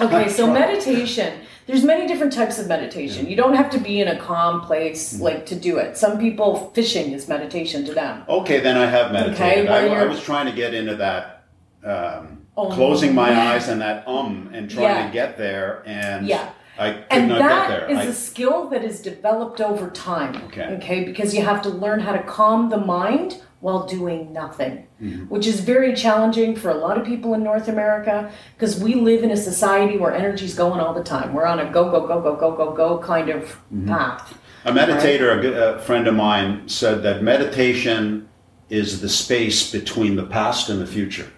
Okay, 0.00 0.24
I've 0.24 0.32
so 0.32 0.46
tried. 0.46 0.58
meditation. 0.60 1.40
There's 1.66 1.84
many 1.84 2.06
different 2.08 2.32
types 2.32 2.58
of 2.58 2.66
meditation. 2.66 3.26
You 3.28 3.36
don't 3.36 3.52
have 3.54 3.68
to 3.72 3.78
be 3.78 4.00
in 4.00 4.08
a 4.08 4.18
calm 4.18 4.62
place 4.62 5.12
Mm-hmm. 5.12 5.22
like 5.22 5.44
to 5.46 5.54
do 5.54 5.76
it. 5.76 5.98
Some 5.98 6.18
people 6.18 6.70
fishing 6.74 7.12
is 7.12 7.28
meditation 7.28 7.84
to 7.84 7.92
them. 7.92 8.24
Okay, 8.26 8.60
then 8.60 8.78
I 8.78 8.86
have 8.86 9.12
meditated. 9.12 9.68
where 9.68 9.98
I, 10.00 10.04
I 10.04 10.06
was 10.06 10.22
trying 10.22 10.46
to 10.46 10.52
get 10.52 10.72
into 10.72 10.96
that, 10.96 11.44
um, 11.84 12.41
Um. 12.56 12.70
closing 12.72 13.14
my 13.14 13.32
eyes 13.52 13.68
and 13.68 13.80
that 13.80 14.06
um, 14.06 14.50
and 14.52 14.68
trying 14.70 14.84
Yeah. 14.84 15.06
to 15.06 15.12
get 15.12 15.38
there, 15.38 15.82
and 15.86 16.26
Yeah. 16.26 16.50
I 16.78 16.92
could 16.92 17.04
And 17.10 17.28
not 17.28 17.38
get 17.38 17.48
that 17.48 17.68
there. 17.68 17.90
is 17.90 17.98
I, 17.98 18.02
a 18.04 18.12
skill 18.12 18.68
that 18.70 18.82
is 18.84 19.00
developed 19.00 19.60
over 19.60 19.88
time. 19.90 20.36
Okay. 20.46 20.66
Okay, 20.76 21.04
because 21.04 21.34
you 21.34 21.42
have 21.42 21.62
to 21.62 21.68
learn 21.70 22.00
how 22.00 22.12
to 22.12 22.22
calm 22.22 22.68
the 22.70 22.78
mind 22.78 23.40
while 23.60 23.86
doing 23.86 24.32
nothing, 24.32 24.86
Mm-hmm. 25.02 25.24
which 25.32 25.46
is 25.46 25.60
very 25.60 25.94
challenging 25.94 26.54
for 26.56 26.68
a 26.70 26.74
lot 26.74 26.98
of 26.98 27.04
people 27.06 27.32
in 27.34 27.42
North 27.42 27.68
America 27.68 28.30
because 28.54 28.78
we 28.80 28.94
live 28.96 29.22
in 29.22 29.30
a 29.30 29.36
society 29.36 29.96
where 29.98 30.14
energy's 30.14 30.54
going 30.54 30.80
all 30.80 30.92
the 30.94 31.04
time. 31.04 31.32
We're 31.32 31.46
on 31.46 31.58
a 31.60 31.70
go, 31.70 31.90
go, 31.90 32.06
go, 32.06 32.20
go, 32.20 32.34
go, 32.36 32.54
go, 32.56 32.72
go 32.72 32.98
kind 32.98 33.28
of 33.30 33.42
Mm-hmm. 33.72 33.88
path. 33.88 34.38
a 34.64 34.72
meditator, 34.72 35.38
a, 35.38 35.40
good- 35.40 35.56
a 35.56 35.78
friend 35.80 36.06
of 36.06 36.14
mine, 36.14 36.68
said 36.68 37.02
that 37.02 37.22
meditation 37.22 38.28
is 38.70 39.00
the 39.00 39.08
space 39.08 39.70
between 39.72 40.16
the 40.16 40.24
past 40.26 40.68
and 40.68 40.80
the 40.80 40.86
future. 40.86 41.28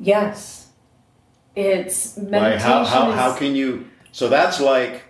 Yes. 0.00 0.68
It's 1.56 2.16
Like 2.18 2.30
meditation. 2.30 2.60
how, 2.68 2.84
how, 2.84 3.10
is, 3.10 3.14
how 3.16 3.34
can 3.36 3.54
you? 3.54 3.86
So 4.12 4.28
that's 4.28 4.60
like 4.60 5.02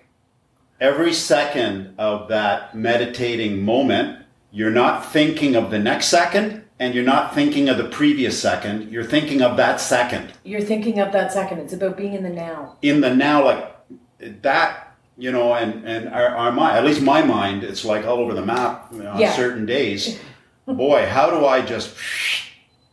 every 0.81 1.13
second 1.13 1.95
of 1.99 2.29
that 2.29 2.75
meditating 2.75 3.65
moment, 3.65 4.25
you're 4.51 4.71
not 4.71 5.05
thinking 5.11 5.57
of 5.57 5.71
the 5.71 5.79
next 5.79 6.07
second 6.09 6.65
and 6.79 6.95
you're 6.95 7.05
not 7.05 7.35
thinking 7.35 7.69
of 7.69 7.79
the 7.79 7.85
previous 7.89 8.41
second. 8.41 8.91
You're 8.91 9.05
thinking 9.05 9.41
of 9.43 9.57
that 9.57 9.81
second 9.81 10.33
you're 10.45 10.61
thinking 10.61 10.99
of 11.01 11.13
that 11.13 11.33
second. 11.33 11.59
It's 11.61 11.73
about 11.73 11.97
being 11.97 12.13
in 12.15 12.23
the 12.23 12.29
now. 12.29 12.77
in 12.83 13.01
the 13.01 13.15
now, 13.15 13.45
like 13.45 13.71
that, 14.43 14.95
you 15.17 15.33
know, 15.33 15.55
and, 15.55 15.85
and 15.87 16.09
our, 16.09 16.29
our 16.29 16.53
mind, 16.53 16.77
at 16.77 16.85
least 16.85 17.01
my 17.01 17.23
mind, 17.23 17.65
it's 17.65 17.85
like 17.85 18.05
all 18.05 18.19
over 18.19 18.35
the 18.35 18.45
map 18.45 18.89
you 18.93 19.03
know, 19.03 19.13
on 19.13 19.21
Yeah. 19.21 19.33
certain 19.33 19.65
days. 19.65 20.19
Boy, 20.67 21.07
how 21.07 21.31
do 21.31 21.47
I 21.47 21.63
just 21.63 21.95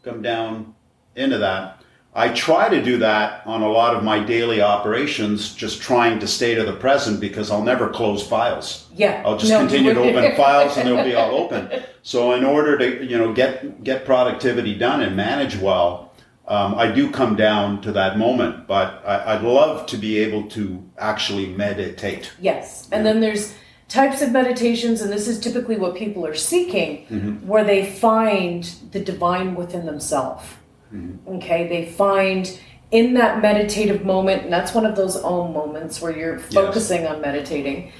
come 0.04 0.22
down 0.22 0.74
into 1.16 1.38
that? 1.40 1.81
I 2.14 2.30
try 2.30 2.68
to 2.68 2.84
do 2.84 2.98
that 2.98 3.42
on 3.48 3.62
a 3.62 3.70
lot 3.70 3.96
of 3.96 4.04
my 4.04 4.20
daily 4.20 4.62
operations, 4.62 5.54
just 5.54 5.82
trying 5.82 6.20
to 6.20 6.28
stay 6.28 6.56
to 6.56 6.64
the 6.64 6.74
present 6.74 7.22
because 7.22 7.50
I'll 7.50 7.64
never 7.64 7.88
close 7.88 8.26
files. 8.28 8.88
Yeah. 8.94 9.22
I'll 9.26 9.38
just 9.38 9.50
No, 9.50 9.60
continue 9.60 9.94
to 9.94 10.02
open 10.02 10.36
files 10.36 10.76
and 10.76 10.88
they'll 10.88 11.06
be 11.06 11.16
all 11.16 11.32
open. 11.44 11.84
So 12.04 12.34
in 12.34 12.44
order 12.44 12.78
to 12.78 13.06
you 13.06 13.18
know 13.18 13.34
get 13.34 13.84
get 13.84 14.06
productivity 14.06 14.78
done 14.78 15.02
and 15.02 15.16
manage 15.16 15.56
well, 15.58 16.12
um, 16.50 16.76
I 16.76 16.92
do 16.92 17.10
come 17.10 17.38
down 17.38 17.82
to 17.84 17.94
that 17.94 18.18
moment, 18.18 18.68
but 18.68 19.02
I, 19.06 19.36
I'd 19.36 19.44
love 19.44 19.86
to 19.88 19.98
be 19.98 20.18
able 20.20 20.50
to 20.50 20.84
actually 20.98 21.48
meditate. 21.48 22.34
Yes. 22.42 22.90
And 22.92 23.06
then 23.06 23.22
there's 23.22 23.54
types 23.88 24.22
of 24.22 24.34
meditations, 24.34 25.02
and 25.02 25.12
this 25.12 25.30
is 25.30 25.40
typically 25.40 25.78
what 25.78 25.96
people 25.96 26.26
are 26.26 26.36
seeking, 26.36 27.06
where 27.48 27.64
they 27.64 27.90
find 27.90 28.64
the 28.92 29.00
divine 29.00 29.56
within 29.56 29.86
themselves. 29.86 30.46
Mm-hmm. 30.94 31.36
Okay. 31.36 31.68
They 31.68 31.92
find 31.92 32.60
in 32.92 33.14
that 33.14 33.42
meditative 33.42 34.04
moment, 34.06 34.44
and 34.44 34.54
that's 34.54 34.74
one 34.74 34.86
of 34.86 34.96
those 34.96 35.16
om 35.16 35.54
moments 35.54 36.02
where 36.02 36.16
you're 36.16 36.40
focusing 36.40 37.08
on 37.08 37.22
meditating, 37.22 37.92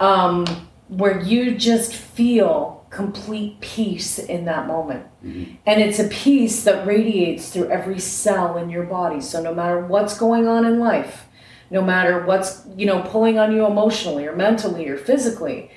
um, 0.00 0.44
where 0.88 1.20
you 1.22 1.54
just 1.56 1.94
feel 1.94 2.84
complete 2.90 3.60
peace 3.60 4.18
in 4.18 4.44
that 4.46 4.66
moment. 4.66 5.06
Mm-hmm. 5.24 5.54
And 5.64 5.80
it's 5.80 6.00
a 6.00 6.08
peace 6.08 6.64
that 6.64 6.84
radiates 6.84 7.50
through 7.50 7.70
every 7.70 8.00
cell 8.00 8.58
in 8.58 8.68
your 8.68 8.82
body. 8.82 9.20
So 9.20 9.40
no 9.40 9.54
matter 9.54 9.86
what's 9.86 10.18
going 10.18 10.48
on 10.48 10.64
in 10.64 10.80
life, 10.80 11.28
no 11.70 11.82
matter 11.82 12.26
what's, 12.26 12.66
you 12.76 12.86
know, 12.86 13.02
pulling 13.02 13.38
on 13.38 13.52
you 13.52 13.64
emotionally 13.64 14.26
or 14.26 14.34
mentally 14.34 14.88
or 14.88 14.96
physically, 14.96 15.70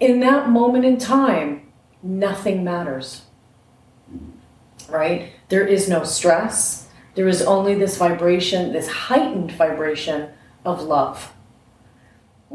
in 0.00 0.20
that 0.20 0.48
moment 0.48 0.86
in 0.86 0.96
time, 0.96 1.70
nothing 2.02 2.64
matters. 2.64 3.22
Mm-hmm. 4.10 4.92
Right? 4.92 5.32
There 5.48 5.66
is 5.66 5.88
no 5.88 6.04
stress. 6.04 6.88
There 7.14 7.28
is 7.28 7.42
only 7.42 7.74
this 7.74 7.96
vibration, 7.96 8.72
this 8.72 8.88
heightened 8.88 9.52
vibration 9.52 10.30
of 10.64 10.82
love. 10.82 11.32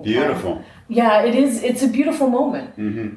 Beautiful. 0.01 0.63
Yeah, 0.87 1.23
it 1.23 1.35
is. 1.35 1.63
It's 1.63 1.83
a 1.83 1.87
beautiful 1.87 2.29
moment. 2.29 2.77
Mm-hmm. 2.77 3.15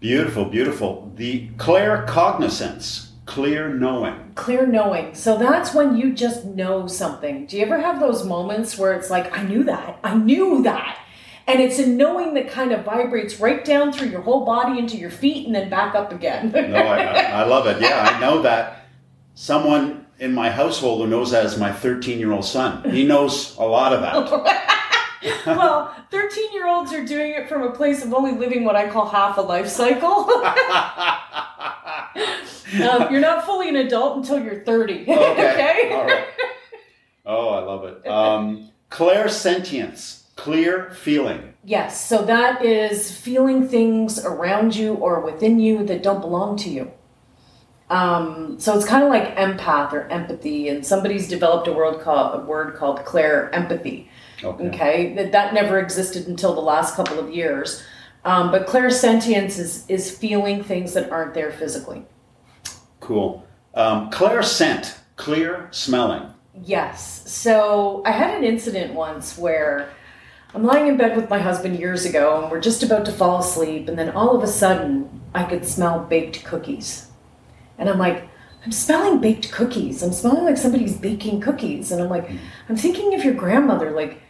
Beautiful, 0.00 0.44
beautiful. 0.46 1.12
The 1.16 1.48
claircognizance, 1.56 3.08
clear 3.26 3.68
knowing. 3.68 4.32
Clear 4.34 4.66
knowing. 4.66 5.14
So 5.14 5.36
that's 5.36 5.74
when 5.74 5.96
you 5.96 6.12
just 6.14 6.44
know 6.44 6.86
something. 6.86 7.46
Do 7.46 7.58
you 7.58 7.64
ever 7.64 7.78
have 7.78 8.00
those 8.00 8.24
moments 8.24 8.78
where 8.78 8.94
it's 8.94 9.10
like, 9.10 9.36
I 9.36 9.42
knew 9.42 9.62
that, 9.64 9.98
I 10.02 10.14
knew 10.14 10.62
that? 10.62 10.98
And 11.46 11.60
it's 11.60 11.78
a 11.78 11.86
knowing 11.86 12.34
that 12.34 12.48
kind 12.48 12.72
of 12.72 12.84
vibrates 12.84 13.40
right 13.40 13.64
down 13.64 13.92
through 13.92 14.08
your 14.08 14.20
whole 14.22 14.44
body 14.44 14.78
into 14.78 14.96
your 14.96 15.10
feet 15.10 15.46
and 15.46 15.54
then 15.54 15.68
back 15.68 15.94
up 15.94 16.12
again. 16.12 16.52
No, 16.52 16.76
I 16.76 17.02
I 17.02 17.44
love 17.44 17.66
it. 17.66 17.82
Yeah, 17.82 18.08
I 18.08 18.20
know 18.20 18.40
that. 18.42 18.79
Someone 19.40 20.04
in 20.18 20.34
my 20.34 20.50
household 20.50 21.00
who 21.00 21.06
knows 21.06 21.30
that 21.30 21.46
as 21.46 21.56
my 21.56 21.72
13 21.72 22.18
year 22.18 22.30
old 22.30 22.44
son. 22.44 22.84
He 22.90 23.06
knows 23.06 23.56
a 23.56 23.64
lot 23.64 23.94
of 23.94 24.02
that. 24.02 25.46
well, 25.46 25.96
13 26.10 26.52
year 26.52 26.68
olds 26.68 26.92
are 26.92 27.06
doing 27.06 27.30
it 27.30 27.48
from 27.48 27.62
a 27.62 27.70
place 27.72 28.04
of 28.04 28.12
only 28.12 28.32
living 28.32 28.64
what 28.64 28.76
I 28.76 28.90
call 28.90 29.08
half 29.08 29.38
a 29.38 29.40
life 29.40 29.66
cycle. 29.66 30.28
Um, 32.70 33.10
you're 33.10 33.20
not 33.20 33.44
fully 33.44 33.68
an 33.68 33.74
adult 33.74 34.18
until 34.18 34.40
you're 34.44 34.62
30. 34.62 35.04
Okay. 35.08 35.90
All 35.92 36.04
right. 36.04 36.26
Oh, 37.26 37.48
I 37.48 37.60
love 37.60 37.84
it. 37.84 38.06
Um, 38.06 38.70
clairsentience, 38.90 40.22
clear 40.36 40.90
feeling. 40.90 41.54
Yes, 41.64 42.06
so 42.06 42.24
that 42.26 42.64
is 42.64 43.10
feeling 43.10 43.66
things 43.66 44.24
around 44.24 44.76
you 44.76 44.94
or 44.94 45.20
within 45.20 45.58
you 45.58 45.84
that 45.86 46.04
don't 46.04 46.20
belong 46.20 46.56
to 46.58 46.70
you. 46.70 46.92
Um, 47.90 48.58
so 48.60 48.76
it's 48.76 48.86
kind 48.86 49.02
of 49.02 49.10
like 49.10 49.36
empath 49.36 49.92
or 49.92 50.08
empathy, 50.08 50.68
and 50.68 50.86
somebody's 50.86 51.28
developed 51.28 51.66
a 51.66 51.72
word 51.72 52.00
called 52.00 52.40
a 52.40 52.44
word 52.44 52.76
called 52.76 53.04
clair 53.04 53.52
empathy. 53.52 54.08
Okay. 54.42 54.68
Okay, 54.68 55.14
that 55.14 55.32
that 55.32 55.52
never 55.52 55.78
existed 55.78 56.28
until 56.28 56.54
the 56.54 56.60
last 56.60 56.94
couple 56.94 57.18
of 57.18 57.34
years. 57.34 57.82
Um, 58.24 58.50
but 58.52 58.66
clairsentience 58.66 59.58
is 59.58 59.84
is 59.88 60.10
feeling 60.10 60.62
things 60.62 60.94
that 60.94 61.10
aren't 61.10 61.34
there 61.34 61.50
physically. 61.50 62.04
Cool. 63.00 63.44
Um, 63.74 64.10
clear 64.10 64.42
scent, 64.42 64.96
clear 65.16 65.68
smelling. 65.72 66.30
Yes. 66.62 67.28
So 67.30 68.02
I 68.04 68.12
had 68.12 68.36
an 68.36 68.44
incident 68.44 68.94
once 68.94 69.36
where 69.36 69.88
I'm 70.54 70.64
lying 70.64 70.86
in 70.86 70.96
bed 70.96 71.16
with 71.16 71.28
my 71.28 71.38
husband 71.38 71.78
years 71.78 72.04
ago, 72.04 72.40
and 72.40 72.50
we're 72.52 72.60
just 72.60 72.84
about 72.84 73.04
to 73.06 73.12
fall 73.12 73.40
asleep, 73.40 73.88
and 73.88 73.98
then 73.98 74.10
all 74.10 74.36
of 74.36 74.44
a 74.44 74.48
sudden 74.48 75.22
I 75.34 75.42
could 75.42 75.66
smell 75.66 76.00
baked 76.00 76.44
cookies. 76.44 77.09
And 77.80 77.88
I'm 77.88 77.98
like, 77.98 78.28
I'm 78.64 78.70
smelling 78.72 79.20
baked 79.20 79.50
cookies. 79.50 80.02
I'm 80.02 80.12
smelling 80.12 80.44
like 80.44 80.58
somebody's 80.58 80.96
baking 80.96 81.40
cookies. 81.40 81.90
And 81.90 82.00
I'm 82.00 82.10
like, 82.10 82.30
I'm 82.68 82.76
thinking 82.76 83.14
of 83.14 83.24
your 83.24 83.34
grandmother. 83.34 83.90
Like, 83.90 84.20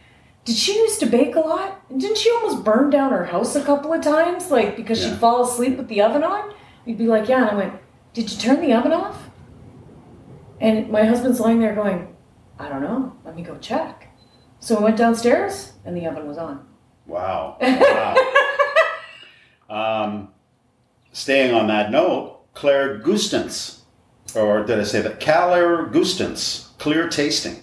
did 0.45 0.55
she 0.55 0.73
used 0.75 0.99
to 1.01 1.05
bake 1.05 1.35
a 1.35 1.41
lot? 1.41 1.87
Didn't 1.95 2.17
she 2.17 2.31
almost 2.31 2.63
burn 2.63 2.89
down 2.89 3.11
her 3.11 3.25
house 3.25 3.55
a 3.55 3.63
couple 3.63 3.93
of 3.93 4.01
times? 4.01 4.49
Like, 4.49 4.75
because 4.75 5.03
Yeah. 5.03 5.11
she'd 5.11 5.19
fall 5.19 5.43
asleep 5.43 5.77
with 5.77 5.89
the 5.89 6.01
oven 6.01 6.23
on? 6.23 6.53
You'd 6.85 6.97
be 6.97 7.05
like, 7.07 7.27
yeah. 7.27 7.41
And 7.41 7.51
I 7.51 7.55
went, 7.55 7.73
did 8.13 8.31
you 8.31 8.37
turn 8.39 8.61
the 8.61 8.73
oven 8.73 8.93
off? 8.93 9.29
And 10.59 10.89
my 10.89 11.03
husband's 11.03 11.39
lying 11.39 11.59
there 11.59 11.75
going, 11.75 12.15
I 12.57 12.69
don't 12.69 12.81
know. 12.81 13.13
Let 13.25 13.35
me 13.35 13.43
go 13.43 13.57
check. 13.57 14.07
So 14.59 14.77
I 14.77 14.81
went 14.81 14.97
downstairs 14.97 15.73
and 15.83 15.97
the 15.97 16.05
oven 16.07 16.27
was 16.27 16.37
on. 16.37 16.65
Wow. 17.05 17.57
wow. 17.61 18.15
um, 19.69 20.29
staying 21.11 21.53
on 21.53 21.67
that 21.67 21.91
note, 21.91 22.40
Clairgustance, 22.53 23.81
or 24.35 24.63
did 24.63 24.79
I 24.79 24.83
say 24.83 25.01
that? 25.01 25.19
Clairgustance, 25.19 26.69
clear 26.77 27.07
tasting. 27.07 27.57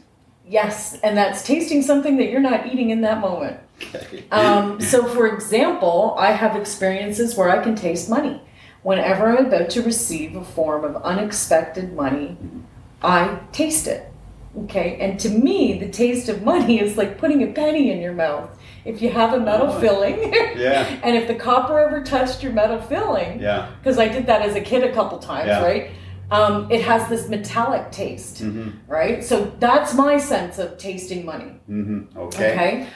Yes, 0.46 0.98
and 1.02 1.16
that's 1.16 1.42
tasting 1.42 1.82
something 1.82 2.16
that 2.16 2.30
you're 2.30 2.40
not 2.40 2.66
eating 2.66 2.90
in 2.90 3.02
that 3.02 3.20
moment. 3.20 3.58
Okay. 3.82 4.24
Um, 4.32 4.80
so, 4.80 5.06
for 5.06 5.26
example, 5.26 6.14
I 6.18 6.32
have 6.32 6.56
experiences 6.56 7.36
where 7.36 7.48
I 7.50 7.62
can 7.62 7.74
taste 7.74 8.10
money. 8.10 8.40
Whenever 8.82 9.28
I'm 9.28 9.46
about 9.46 9.70
to 9.70 9.82
receive 9.82 10.36
a 10.36 10.44
form 10.44 10.84
of 10.84 10.96
unexpected 11.02 11.92
money, 11.94 12.36
I 13.02 13.38
taste 13.52 13.86
it. 13.86 14.12
Okay, 14.64 14.98
and 15.00 15.18
to 15.20 15.28
me, 15.28 15.78
the 15.78 15.88
taste 15.88 16.28
of 16.28 16.42
money 16.42 16.80
is 16.84 16.96
like 16.96 17.18
putting 17.18 17.42
a 17.42 17.52
penny 17.52 17.90
in 17.90 18.00
your 18.00 18.12
mouth. 18.12 18.50
If 18.88 19.02
you 19.02 19.10
have 19.10 19.34
a 19.34 19.40
metal 19.40 19.68
Oh. 19.70 19.80
filling, 19.80 20.32
Yeah. 20.56 20.86
and 21.02 21.14
if 21.14 21.28
the 21.28 21.34
copper 21.34 21.78
ever 21.78 22.02
touched 22.02 22.42
your 22.42 22.52
metal 22.52 22.80
filling, 22.80 23.38
Yeah. 23.38 23.66
because 23.82 23.98
I 23.98 24.08
did 24.08 24.24
that 24.26 24.40
as 24.40 24.56
a 24.56 24.62
kid 24.62 24.82
a 24.82 24.92
couple 24.92 25.18
times, 25.18 25.48
Yeah. 25.48 25.62
right? 25.62 25.90
Um, 26.30 26.66
it 26.70 26.82
has 26.82 27.06
this 27.08 27.28
metallic 27.28 27.90
taste, 27.90 28.42
right? 28.86 29.22
So 29.22 29.52
that's 29.60 29.94
my 29.94 30.16
sense 30.18 30.58
of 30.58 30.78
tasting 30.78 31.24
money. 31.24 31.52
hmm 31.66 32.00
Okay. 32.16 32.52
Okay. 32.52 32.86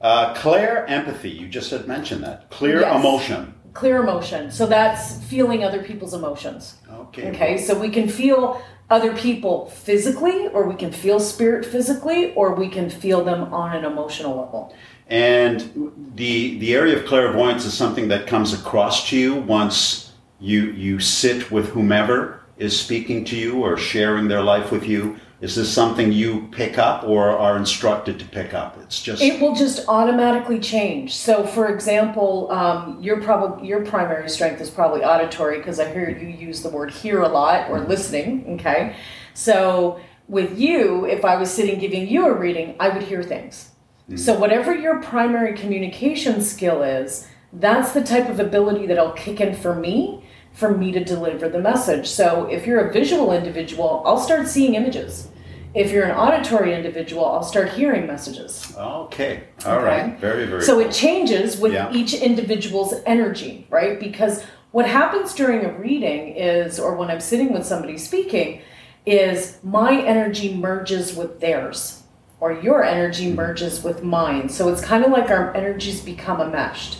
Uh, 0.00 0.34
clair 0.34 0.84
empathy. 0.88 1.30
You 1.30 1.46
just 1.48 1.70
had 1.70 1.86
mentioned 1.86 2.24
that. 2.24 2.50
Clear 2.50 2.80
Yes. 2.80 2.96
emotion. 2.96 3.54
Clear 3.74 4.02
emotion. 4.02 4.50
So 4.50 4.66
that's 4.66 5.22
feeling 5.24 5.62
other 5.64 5.82
people's 5.82 6.14
emotions. 6.14 6.74
Okay. 7.06 7.30
Okay. 7.30 7.56
So 7.58 7.78
we 7.78 7.88
can 7.88 8.08
feel 8.08 8.60
other 8.90 9.12
people 9.14 9.66
physically, 9.66 10.48
or 10.48 10.68
we 10.68 10.74
can 10.74 10.92
feel 10.92 11.18
spirit 11.18 11.64
physically, 11.64 12.34
or 12.34 12.54
we 12.54 12.68
can 12.68 12.90
feel 12.90 13.24
them 13.24 13.52
on 13.54 13.74
an 13.74 13.84
emotional 13.84 14.36
level. 14.36 14.74
And 15.08 15.92
the 16.14 16.58
the 16.58 16.74
area 16.74 16.98
of 16.98 17.06
clairvoyance 17.06 17.64
is 17.64 17.74
something 17.74 18.08
that 18.08 18.26
comes 18.26 18.52
across 18.52 19.08
to 19.10 19.18
you 19.18 19.34
once 19.34 20.12
you 20.40 20.70
you 20.72 21.00
sit 21.00 21.50
with 21.50 21.70
whomever 21.70 22.40
is 22.56 22.78
speaking 22.78 23.24
to 23.24 23.36
you 23.36 23.60
or 23.62 23.76
sharing 23.76 24.28
their 24.28 24.42
life 24.42 24.70
with 24.70 24.86
you. 24.86 25.16
Is 25.40 25.56
this 25.56 25.72
something 25.72 26.12
you 26.12 26.48
pick 26.52 26.78
up 26.78 27.02
or 27.02 27.30
are 27.30 27.56
instructed 27.56 28.20
to 28.20 28.24
pick 28.24 28.54
up? 28.54 28.78
It's 28.80 29.02
just 29.02 29.20
It 29.20 29.40
will 29.40 29.56
just 29.56 29.88
automatically 29.88 30.60
change. 30.60 31.16
So, 31.16 31.44
for 31.44 31.74
example, 31.74 32.48
um, 32.52 33.02
your 33.02 33.20
probably 33.20 33.66
your 33.66 33.84
primary 33.84 34.30
strength 34.30 34.60
is 34.60 34.70
probably 34.70 35.02
auditory 35.02 35.58
because 35.58 35.80
I 35.80 35.92
hear 35.92 36.08
you 36.08 36.28
use 36.28 36.62
the 36.62 36.68
word 36.68 36.92
hear 36.92 37.22
a 37.22 37.28
lot 37.28 37.68
or 37.70 37.80
listening. 37.80 38.54
Okay, 38.54 38.94
so 39.34 40.00
with 40.28 40.56
you, 40.56 41.06
if 41.06 41.24
I 41.24 41.36
was 41.36 41.50
sitting 41.50 41.80
giving 41.80 42.06
you 42.06 42.26
a 42.26 42.32
reading, 42.32 42.76
I 42.78 42.90
would 42.90 43.02
hear 43.02 43.24
things. 43.24 43.71
So, 44.16 44.38
whatever 44.38 44.74
your 44.74 45.00
primary 45.00 45.54
communication 45.56 46.42
skill 46.42 46.82
is, 46.82 47.26
that's 47.52 47.92
the 47.92 48.02
type 48.02 48.28
of 48.28 48.40
ability 48.40 48.86
that'll 48.86 49.12
kick 49.12 49.40
in 49.40 49.54
for 49.54 49.74
me, 49.74 50.24
for 50.52 50.76
me 50.76 50.92
to 50.92 51.02
deliver 51.04 51.48
the 51.48 51.58
message. 51.60 52.08
So, 52.08 52.46
if 52.46 52.66
you're 52.66 52.88
a 52.88 52.92
visual 52.92 53.32
individual, 53.32 54.02
I'll 54.04 54.18
start 54.18 54.48
seeing 54.48 54.74
images. 54.74 55.28
If 55.74 55.90
you're 55.90 56.04
an 56.04 56.10
auditory 56.16 56.74
individual, 56.74 57.24
I'll 57.24 57.42
start 57.42 57.70
hearing 57.70 58.06
messages. 58.06 58.74
okay. 58.76 59.44
All 59.64 59.80
right. 59.80 60.02
Okay. 60.10 60.16
Very 60.20 60.44
very. 60.44 60.62
So 60.62 60.78
it 60.80 60.92
changes 60.92 61.56
with 61.58 61.72
Yeah. 61.72 61.90
each 61.92 62.12
individual's 62.12 62.92
energy, 63.06 63.66
right? 63.70 63.98
Because 63.98 64.44
what 64.72 64.86
happens 64.86 65.32
during 65.34 65.64
a 65.64 65.72
reading 65.72 66.36
is, 66.36 66.78
or 66.78 66.94
when 66.96 67.08
I'm 67.10 67.20
sitting 67.20 67.54
with 67.54 67.64
somebody 67.64 67.96
speaking, 67.96 68.60
is 69.06 69.58
my 69.62 70.02
energy 70.02 70.54
merges 70.54 71.16
with 71.16 71.40
theirs, 71.40 72.01
or 72.42 72.50
your 72.60 72.82
energy 72.82 73.26
mm-hmm. 73.26 73.36
merges 73.36 73.84
with 73.84 74.02
mine. 74.02 74.48
So 74.48 74.68
it's 74.68 74.84
kind 74.84 75.04
of 75.04 75.12
like 75.12 75.30
our 75.30 75.54
energies 75.56 76.00
become 76.00 76.40
enmeshed. 76.40 76.98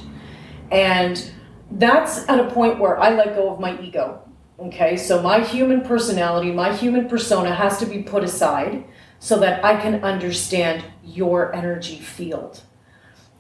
And 0.71 1.33
that's 1.73 2.29
at 2.29 2.39
a 2.39 2.49
point 2.49 2.79
where 2.79 2.97
I 2.97 3.13
let 3.13 3.35
go 3.35 3.53
of 3.53 3.59
my 3.59 3.79
ego. 3.81 4.23
Okay, 4.61 4.97
so 4.97 5.21
my 5.21 5.41
human 5.41 5.81
personality, 5.81 6.53
my 6.53 6.73
human 6.73 7.09
persona 7.09 7.53
has 7.53 7.79
to 7.79 7.87
be 7.87 8.05
put 8.05 8.23
aside 8.23 8.85
so 9.19 9.41
that 9.41 9.65
I 9.65 9.81
can 9.83 10.05
understand 10.05 10.85
your 11.03 11.53
energy 11.53 11.99
field. 11.99 12.63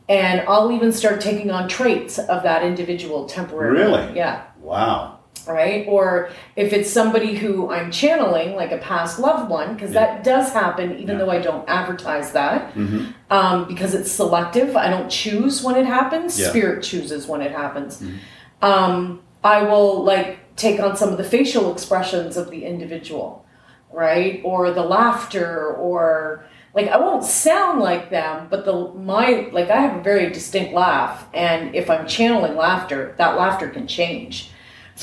And 0.09 0.41
I'll 0.49 0.73
even 0.73 0.93
start 0.93 1.21
taking 1.21 1.53
on 1.53 1.69
traits 1.69 2.19
of 2.19 2.43
that 2.43 2.65
individual 2.65 3.27
temporarily. 3.27 4.07
Really? 4.07 4.17
Yeah. 4.17 4.47
wow. 4.59 5.21
Right? 5.49 5.85
Or 5.89 6.31
if 6.57 6.73
it's 6.73 6.91
somebody 6.91 7.35
who 7.35 7.71
I'm 7.71 7.91
channeling, 7.91 8.55
like 8.57 8.73
a 8.73 8.79
past 8.79 9.19
loved 9.19 9.51
one, 9.51 9.75
because 9.75 9.93
that 9.93 10.25
does 10.25 10.53
happen, 10.53 10.93
even 10.99 11.19
Yeah. 11.19 11.25
though 11.25 11.31
I 11.31 11.39
don't 11.39 11.69
advertise 11.69 12.33
that, 12.33 12.73
hmm 12.73 13.07
um, 13.31 13.67
because 13.67 13.95
it's 13.95 14.13
selective. 14.13 14.77
I 14.77 14.91
don't 14.91 15.09
choose 15.11 15.63
when 15.65 15.75
it 15.77 15.87
happens. 15.87 16.39
Yeah. 16.39 16.49
Spirit 16.51 16.83
chooses 16.83 17.27
when 17.27 17.41
it 17.41 17.51
happens. 17.53 18.03
Mhm. 18.03 18.19
Um, 18.61 19.21
I 19.43 19.63
will 19.63 20.05
like 20.05 20.39
take 20.57 20.79
on 20.81 20.97
some 20.97 21.09
of 21.09 21.17
the 21.19 21.25
facial 21.25 21.73
expressions 21.73 22.37
of 22.37 22.51
the 22.51 22.65
individual, 22.67 23.45
right? 23.91 24.41
Or 24.45 24.71
the 24.71 24.83
laughter, 24.85 25.75
or 25.75 26.45
like 26.75 26.89
I 26.89 26.99
won't 26.99 27.25
sound 27.25 27.81
like 27.81 28.11
them, 28.11 28.47
but 28.51 28.65
the 28.67 28.73
my 28.95 29.49
like 29.51 29.71
I 29.71 29.77
have 29.81 29.97
a 29.97 30.03
very 30.03 30.29
distinct 30.31 30.75
laugh, 30.75 31.27
and 31.35 31.75
if 31.75 31.89
I'm 31.91 32.07
channeling 32.07 32.55
laughter, 32.57 33.15
that 33.19 33.37
laughter 33.39 33.69
can 33.71 33.87
change, 33.87 34.51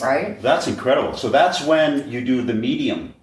right? 0.01 0.41
That's 0.41 0.67
incredible. 0.67 1.15
So 1.17 1.29
that's 1.29 1.63
when 1.63 2.09
you 2.09 2.23
do 2.23 2.41
the 2.41 2.53
medium 2.53 3.13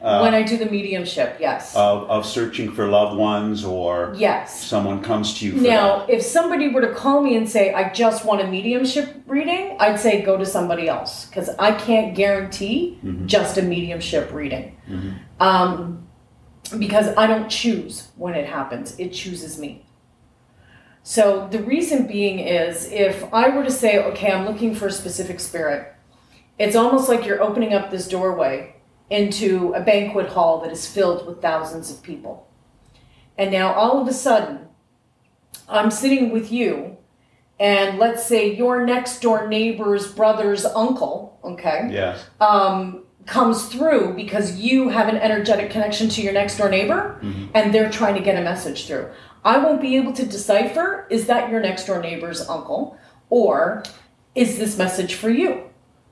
uh, 0.00 0.20
when 0.20 0.34
I 0.34 0.42
do 0.42 0.56
the 0.58 0.66
mediumship, 0.66 1.38
yes, 1.40 1.74
of, 1.74 2.08
of 2.10 2.26
searching 2.26 2.70
for 2.72 2.86
loved 2.86 3.16
ones 3.18 3.64
or 3.64 4.14
yes. 4.16 4.62
someone 4.62 5.02
comes 5.02 5.38
to 5.38 5.46
you 5.46 5.52
for 5.52 5.58
Now, 5.58 6.00
that. 6.00 6.10
if 6.10 6.22
somebody 6.22 6.68
were 6.68 6.82
to 6.82 6.92
call 6.94 7.22
me 7.22 7.36
and 7.36 7.48
say, 7.48 7.72
I 7.72 7.92
just 7.92 8.24
want 8.24 8.42
a 8.42 8.46
mediumship 8.46 9.22
reading, 9.26 9.76
I'd 9.80 9.98
say 9.98 10.20
go 10.22 10.36
to 10.36 10.44
somebody 10.44 10.86
else 10.88 11.24
because 11.24 11.48
I 11.58 11.72
can't 11.72 12.14
guarantee 12.14 12.98
Mhm. 13.02 13.26
just 13.26 13.56
a 13.56 13.62
mediumship 13.62 14.32
reading. 14.32 14.76
Mhm. 14.88 15.14
Um, 15.40 16.06
because 16.78 17.08
I 17.16 17.26
don't 17.26 17.48
choose 17.48 18.08
when 18.16 18.34
it 18.34 18.46
happens, 18.46 18.94
it 18.98 19.12
chooses 19.12 19.58
me. 19.58 19.86
So 21.02 21.48
the 21.50 21.62
reason 21.62 22.06
being 22.06 22.38
is 22.40 22.90
if 22.92 23.32
I 23.32 23.48
were 23.48 23.64
to 23.64 23.70
say, 23.70 23.98
okay, 24.04 24.30
I'm 24.30 24.44
looking 24.44 24.74
for 24.74 24.88
a 24.88 24.92
specific 24.92 25.40
spirit, 25.40 25.95
it's 26.58 26.76
almost 26.76 27.08
like 27.08 27.26
you're 27.26 27.42
opening 27.42 27.74
up 27.74 27.90
this 27.90 28.08
doorway 28.08 28.76
into 29.10 29.72
a 29.74 29.80
banquet 29.80 30.28
hall 30.28 30.60
that 30.62 30.72
is 30.72 30.86
filled 30.86 31.26
with 31.26 31.40
thousands 31.40 31.90
of 31.90 32.02
people. 32.02 32.48
And 33.38 33.52
now 33.52 33.72
all 33.74 34.00
of 34.00 34.08
a 34.08 34.12
sudden, 34.12 34.60
I'm 35.68 35.90
sitting 35.90 36.30
with 36.30 36.50
you, 36.50 36.96
and 37.60 37.98
let's 37.98 38.24
say 38.26 38.54
your 38.54 38.84
next 38.84 39.20
door 39.20 39.46
neighbor's 39.48 40.10
brother's 40.12 40.64
uncle, 40.64 41.38
okay, 41.44 41.88
Yes. 41.90 42.24
um, 42.40 43.04
comes 43.26 43.66
through 43.66 44.14
because 44.14 44.56
you 44.56 44.88
have 44.88 45.08
an 45.08 45.16
energetic 45.16 45.70
connection 45.70 46.08
to 46.08 46.22
your 46.22 46.32
next 46.32 46.58
door 46.58 46.68
neighbor 46.68 47.18
Mhm. 47.22 47.48
and 47.54 47.74
they're 47.74 47.90
trying 47.90 48.14
to 48.14 48.20
get 48.20 48.38
a 48.38 48.40
message 48.42 48.86
through. 48.86 49.08
I 49.44 49.58
won't 49.58 49.80
be 49.80 49.96
able 49.96 50.12
to 50.12 50.24
decipher 50.24 51.06
is 51.10 51.26
that 51.26 51.50
your 51.50 51.60
next 51.60 51.86
door 51.86 52.00
neighbor's 52.00 52.48
uncle 52.48 52.96
or 53.28 53.82
is 54.36 54.58
this 54.58 54.78
message 54.78 55.14
for 55.14 55.28
you? 55.30 55.62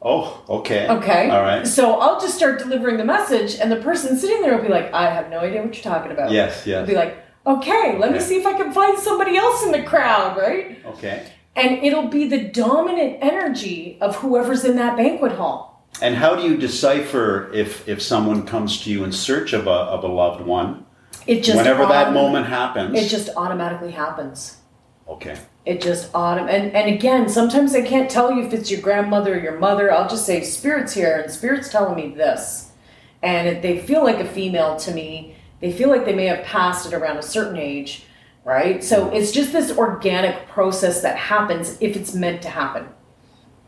Oh, 0.05 0.45
okay. 0.49 0.87
Okay. 0.87 1.31
All 1.31 1.41
right. 1.41 1.67
So 1.67 1.99
I'll 1.99 2.21
just 2.21 2.37
start 2.37 2.59
delivering 2.59 2.99
the 2.99 3.05
message 3.05 3.59
and 3.59 3.73
the 3.73 3.77
person 3.77 4.19
sitting 4.19 4.43
there 4.43 4.55
will 4.55 4.63
be 4.63 4.69
like, 4.69 4.93
I 4.93 5.09
have 5.09 5.31
no 5.31 5.39
idea 5.39 5.63
what 5.63 5.75
you're 5.75 5.83
talking 5.83 6.13
about. 6.13 6.31
Yes, 6.31 6.63
I'll 6.63 6.69
yes. 6.69 6.89
be 6.89 6.95
like, 6.95 7.17
okay, 7.47 7.97
let 7.99 8.13
me 8.13 8.21
see 8.21 8.37
if 8.37 8.47
I 8.47 8.53
can 8.53 8.73
find 8.73 8.99
somebody 8.99 9.37
else 9.37 9.65
in 9.65 9.73
the 9.73 9.83
crowd, 9.83 10.37
right? 10.37 10.79
Okay. 10.85 11.27
And 11.57 11.79
it'll 11.83 12.09
be 12.09 12.29
the 12.29 12.49
dominant 12.49 13.19
energy 13.23 13.97
of 14.01 14.17
whoever's 14.17 14.65
in 14.65 14.77
that 14.77 14.97
banquet 14.97 15.33
hall. 15.33 15.89
And 16.03 16.17
how 16.17 16.35
do 16.35 16.43
you 16.43 16.57
decipher 16.57 17.51
if 17.53 17.89
if 17.89 18.03
someone 18.03 18.45
comes 18.45 18.83
to 18.83 18.91
you 18.91 19.05
in 19.05 19.13
search 19.13 19.53
of 19.53 19.67
a 19.67 19.71
of 19.71 20.03
a 20.03 20.09
loved 20.09 20.45
one? 20.45 20.85
It 21.27 21.43
just 21.43 21.57
Whenever 21.57 21.87
that 21.87 22.13
moment 22.13 22.47
happens. 22.47 22.99
It 22.99 23.09
just 23.09 23.31
automatically 23.37 23.93
happens. 23.93 24.59
Okay. 25.09 25.39
It 25.65 25.81
just 25.81 26.11
autumn 26.15 26.49
and 26.49 26.73
and 26.73 26.95
again, 26.95 27.29
sometimes 27.29 27.75
I 27.75 27.83
can't 27.83 28.11
tell 28.11 28.33
you 28.33 28.45
if 28.45 28.53
it's 28.53 28.71
your 28.71 28.81
grandmother 28.81 29.35
or 29.35 29.41
your 29.41 29.59
mother. 29.59 29.93
I'll 29.93 30.09
just 30.09 30.27
say 30.27 30.43
spirits 30.43 30.93
here, 30.93 31.21
and 31.21 31.33
spirits 31.33 31.71
telling 31.71 31.97
me 31.97 32.15
this, 32.15 32.71
and 33.23 33.49
if 33.49 33.63
they 33.63 33.79
feel 33.79 34.05
like 34.05 34.21
a 34.21 34.27
female 34.27 34.77
to 34.79 34.93
me. 34.93 35.37
They 35.61 35.73
feel 35.73 35.89
like 35.89 36.05
they 36.05 36.15
may 36.15 36.27
have 36.27 36.45
passed 36.45 36.85
at 36.85 36.93
around 36.93 37.17
a 37.17 37.23
certain 37.23 37.57
age, 37.57 38.05
right? 38.45 38.85
So 38.85 39.09
it's 39.09 39.33
just 39.33 39.51
this 39.51 39.75
organic 39.79 40.47
process 40.47 41.01
that 41.01 41.17
happens 41.17 41.79
if 41.81 41.97
it's 41.97 42.13
meant 42.15 42.43
to 42.43 42.51
happen. 42.51 42.87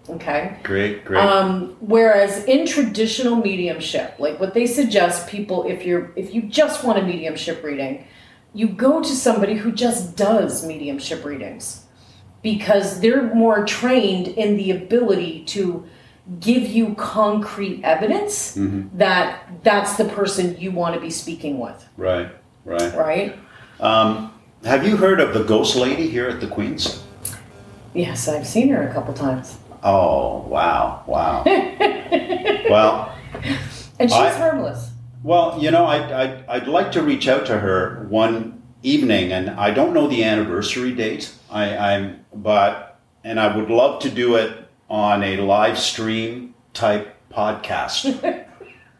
Okay. 0.07 0.59
Great, 0.63 1.07
great. 1.07 1.19
Um, 1.19 1.75
whereas 1.81 2.45
in 2.45 2.67
traditional 2.67 3.37
mediumship, 3.37 4.17
like 4.19 4.39
what 4.39 4.53
they 4.53 4.67
suggest 4.67 5.27
people, 5.27 5.65
if 5.65 5.87
you're 5.87 6.13
if 6.17 6.35
you 6.35 6.43
just 6.43 6.85
want 6.85 6.99
a 6.99 7.03
mediumship 7.03 7.65
reading, 7.65 8.07
you 8.57 8.67
go 8.69 9.03
to 9.03 9.09
somebody 9.15 9.55
who 9.55 9.71
just 9.71 10.17
does 10.17 10.67
mediumship 10.67 11.25
readings 11.25 11.85
because 12.43 13.01
they're 13.01 13.35
more 13.35 13.65
trained 13.67 14.29
in 14.29 14.57
the 14.57 14.71
ability 14.71 15.45
to 15.45 15.85
give 16.41 16.63
you 16.67 16.95
concrete 16.95 17.81
evidence 17.85 18.57
Mhm. 18.57 18.89
that 18.95 19.41
that's 19.63 19.97
the 19.97 20.05
person 20.07 20.57
you 20.59 20.71
want 20.73 20.95
to 20.95 21.01
be 21.01 21.11
speaking 21.11 21.59
with, 21.61 21.85
Right, 21.97 22.29
right. 22.65 22.97
right? 22.97 23.35
Um, 23.79 24.33
have 24.65 24.87
you 24.87 24.97
heard 24.97 25.21
of 25.21 25.35
the 25.35 25.45
ghost 25.45 25.77
lady 25.77 26.09
here 26.09 26.29
at 26.29 26.41
the 26.41 26.47
Queens? 26.47 27.03
Yes, 27.95 28.27
I've 28.27 28.47
seen 28.47 28.69
her 28.71 28.89
a 28.89 28.93
couple 28.93 29.13
times. 29.15 29.57
Oh, 29.85 30.39
wow, 30.49 31.03
wow. 31.07 31.43
well, 32.71 33.13
And 34.01 34.11
she's 34.11 34.19
I- 34.19 34.31
harmless. 34.39 34.91
Well, 35.23 35.59
you 35.61 35.71
know, 35.71 35.85
I, 35.85 36.25
I, 36.25 36.45
I'd 36.49 36.69
like 36.69 36.93
to 36.93 37.03
reach 37.03 37.29
out 37.29 37.47
to 37.47 37.59
her 37.59 38.07
one 38.09 38.63
evening, 38.83 39.33
and 39.33 39.51
I 39.51 39.71
don't 39.71 39.95
know 39.95 40.07
the 40.07 40.25
anniversary 40.25 40.93
date. 40.93 41.33
I, 41.51 41.77
I'm, 41.77 42.25
but, 42.35 42.99
and 43.25 43.41
I 43.41 43.57
would 43.57 43.71
love 43.71 44.01
to 44.03 44.11
do 44.11 44.37
it 44.37 44.69
on 44.89 45.23
a 45.23 45.39
live 45.39 45.79
stream 45.79 46.55
type 46.73 47.17
podcast. 47.33 48.47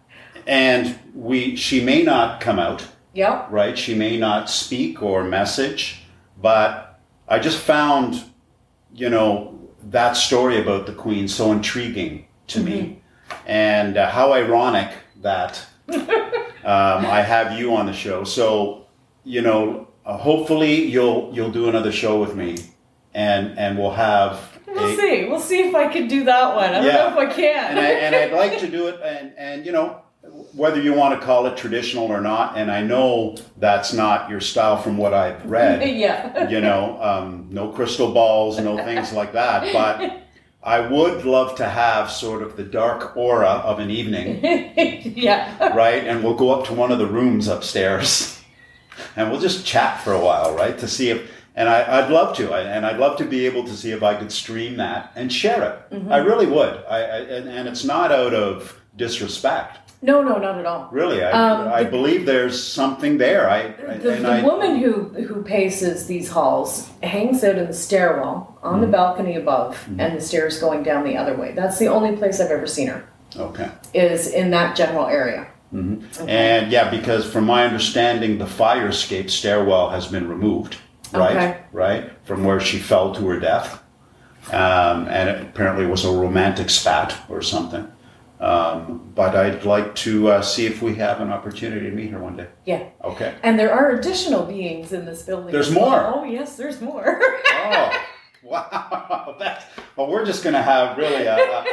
and 0.47 0.99
we, 1.15 1.57
she 1.57 1.85
may 1.85 2.03
not 2.03 2.41
come 2.41 2.59
out. 2.59 2.89
Yep. 3.15 3.47
right? 3.51 3.79
She 3.79 3.95
may 3.95 4.19
not 4.19 4.51
speak 4.51 5.03
or 5.03 5.25
message, 5.25 6.03
but 6.39 7.01
I 7.27 7.39
just 7.39 7.59
found, 7.59 8.23
you 8.95 9.09
know, 9.09 9.59
that 9.85 10.17
story 10.19 10.61
about 10.61 10.85
the 10.85 10.93
Queen 10.93 11.27
so 11.27 11.51
intriguing 11.51 12.27
to 12.49 12.61
me, 12.61 13.01
and 13.47 13.97
uh, 13.97 14.11
how 14.11 14.35
ironic 14.35 14.93
that 15.23 15.65
um, 15.89 17.07
I 17.07 17.23
have 17.23 17.59
you 17.59 17.75
on 17.75 17.87
the 17.87 17.93
show. 17.93 18.25
So, 18.25 18.87
you 19.25 19.43
know, 19.43 19.89
uh, 20.05 20.17
hopefully 20.17 20.85
you'll 20.85 21.31
you'll 21.35 21.51
do 21.51 21.69
another 21.69 21.93
show 21.93 22.21
with 22.21 22.35
me, 22.35 22.57
and 23.15 23.59
and 23.59 23.79
we'll 23.79 23.93
have. 23.93 24.41
We'll 24.67 24.93
a- 24.93 24.97
see. 24.97 25.25
We'll 25.29 25.41
see 25.41 25.61
if 25.69 25.75
I 25.75 25.89
can 25.93 26.07
do 26.09 26.25
that 26.25 26.55
one. 26.55 26.71
I 26.71 26.73
don't 26.75 26.85
Yeah. 26.85 26.97
know 26.97 27.09
if 27.09 27.17
I 27.31 27.33
can. 27.35 27.71
and, 27.71 27.79
I, 27.81 27.91
and 27.91 28.15
I'd 28.15 28.33
like 28.33 28.59
to 28.61 28.69
do 28.79 28.89
it, 28.89 29.01
and, 29.03 29.33
and 29.39 29.65
you 29.65 29.73
know, 29.73 30.03
whether 30.55 30.81
you 30.81 30.93
want 30.93 31.19
to 31.19 31.25
call 31.25 31.47
it 31.47 31.57
traditional 31.57 32.05
or 32.07 32.21
not, 32.21 32.59
and 32.59 32.71
I 32.71 32.83
know 32.83 33.37
that's 33.59 33.93
not 33.93 34.29
your 34.29 34.41
style 34.41 34.77
from 34.77 34.97
what 34.99 35.15
I've 35.15 35.45
read. 35.47 35.83
yeah. 35.97 36.49
You 36.49 36.61
know, 36.61 36.99
um, 37.01 37.49
no 37.51 37.69
crystal 37.71 38.13
balls, 38.13 38.59
no 38.61 38.77
things 38.77 39.13
like 39.13 39.33
that. 39.33 39.73
But 39.73 40.23
I 40.67 40.81
would 40.81 41.25
love 41.25 41.55
to 41.59 41.69
have 41.69 42.11
sort 42.11 42.43
of 42.43 42.57
the 42.57 42.65
dark 42.65 43.17
aura 43.17 43.49
of 43.49 43.79
an 43.79 43.89
evening, 43.89 44.41
yeah. 45.17 45.69
right? 45.69 46.05
And 46.05 46.25
we'll 46.25 46.35
go 46.35 46.51
up 46.51 46.67
to 46.67 46.75
one 46.75 46.91
of 46.91 46.99
the 46.99 47.07
rooms 47.07 47.47
upstairs, 47.47 48.43
and 49.17 49.31
we'll 49.31 49.41
just 49.41 49.65
chat 49.65 50.01
for 50.01 50.13
a 50.13 50.19
while, 50.19 50.57
right? 50.57 50.77
To 50.79 50.89
see 50.89 51.11
if. 51.11 51.31
And 51.55 51.71
I, 51.71 52.03
I'd 52.03 52.11
love 52.11 52.37
to, 52.37 52.53
and 52.53 52.85
I'd 52.85 52.99
love 52.99 53.17
to 53.17 53.25
be 53.25 53.47
able 53.47 53.65
to 53.65 53.75
see 53.75 53.91
if 53.93 54.03
I 54.03 54.15
could 54.15 54.31
stream 54.31 54.77
that 54.77 55.13
and 55.15 55.33
share 55.33 55.63
it. 55.63 55.95
Mm-hmm. 55.95 56.13
I 56.13 56.19
really 56.19 56.47
would. 56.47 56.85
I, 56.87 56.99
I 56.99 57.19
and, 57.21 57.49
and 57.49 57.69
it's 57.69 57.83
not 57.83 58.13
out 58.13 58.35
of 58.35 58.79
disrespect. 58.97 59.86
No, 60.03 60.23
no, 60.23 60.39
not 60.39 60.59
at 60.59 60.67
all. 60.67 60.89
Really, 60.93 61.23
I, 61.25 61.31
Um, 61.33 61.69
I 61.73 61.83
the- 61.85 61.91
believe 61.91 62.27
there's 62.27 62.63
something 62.63 63.19
there. 63.19 63.49
I, 63.51 63.69
The, 64.03 64.11
the 64.13 64.29
I, 64.29 64.43
woman 64.43 64.77
who 64.77 64.93
who 65.27 65.43
paces 65.43 66.07
these 66.07 66.29
halls 66.31 66.89
hangs 67.03 67.43
out 67.43 67.57
in 67.57 67.67
the 67.67 67.73
stairwell 67.73 68.57
on 68.63 68.75
Mm-hmm. 68.75 68.81
the 68.83 68.87
balcony 68.89 69.37
above, 69.37 69.89
and 69.99 70.17
the 70.17 70.21
stairs 70.21 70.59
going 70.59 70.83
down 70.83 71.05
the 71.05 71.17
other 71.17 71.35
way. 71.35 71.53
That's 71.53 71.79
the 71.79 71.89
only 71.89 72.15
place 72.17 72.41
I've 72.41 72.51
ever 72.51 72.67
seen 72.67 72.89
her. 72.89 73.05
okay. 73.39 73.69
Is 73.95 74.29
in 74.29 74.51
that 74.51 74.77
general 74.77 75.07
area. 75.07 75.47
hmm 75.71 75.97
And 76.29 76.71
yeah, 76.71 76.91
because 76.91 77.25
from 77.29 77.45
my 77.45 77.65
understanding, 77.65 78.39
the 78.39 78.47
fire 78.47 78.89
escape 78.89 79.31
stairwell 79.31 79.91
has 79.91 80.07
been 80.07 80.29
removed, 80.29 80.77
right? 81.13 81.37
Okay. 81.37 81.57
Right 81.73 82.05
from 82.25 82.45
where 82.45 82.61
she 82.61 82.79
fell 82.79 83.15
to 83.15 83.27
her 83.29 83.41
death, 83.41 83.83
um, 84.53 85.09
and 85.09 85.29
it 85.29 85.43
apparently 85.43 85.87
was 85.87 86.05
a 86.05 86.11
romantic 86.11 86.71
spat 86.71 87.15
or 87.29 87.43
something. 87.43 87.89
Um, 88.41 89.13
but 89.15 89.35
I'd 89.35 89.65
like 89.65 89.95
to 89.97 90.29
uh, 90.29 90.43
see 90.43 90.67
if 90.67 90.83
we 90.83 90.95
have 90.97 91.21
an 91.21 91.31
opportunity 91.31 91.89
to 91.89 91.95
meet 91.97 92.11
her 92.11 92.19
one 92.19 92.37
day. 92.37 92.49
Yeah. 92.67 92.89
Okay. 93.03 93.35
And 93.43 93.59
there 93.59 93.73
are 93.73 93.93
additional 93.93 94.45
beings 94.45 94.93
in 94.93 95.05
this 95.07 95.23
building. 95.23 95.53
There's 95.53 95.75
well. 95.75 95.91
more. 95.91 96.15
Oh 96.15 96.25
yes, 96.25 96.57
there's 96.57 96.81
more. 96.81 97.19
Oh, 97.69 98.03
wow! 98.43 99.37
That's 99.39 99.65
well, 99.97 100.09
we're 100.09 100.25
just 100.27 100.45
gonna 100.45 100.63
have 100.63 100.99
really 100.99 101.25
a. 101.25 101.37
a 101.37 101.65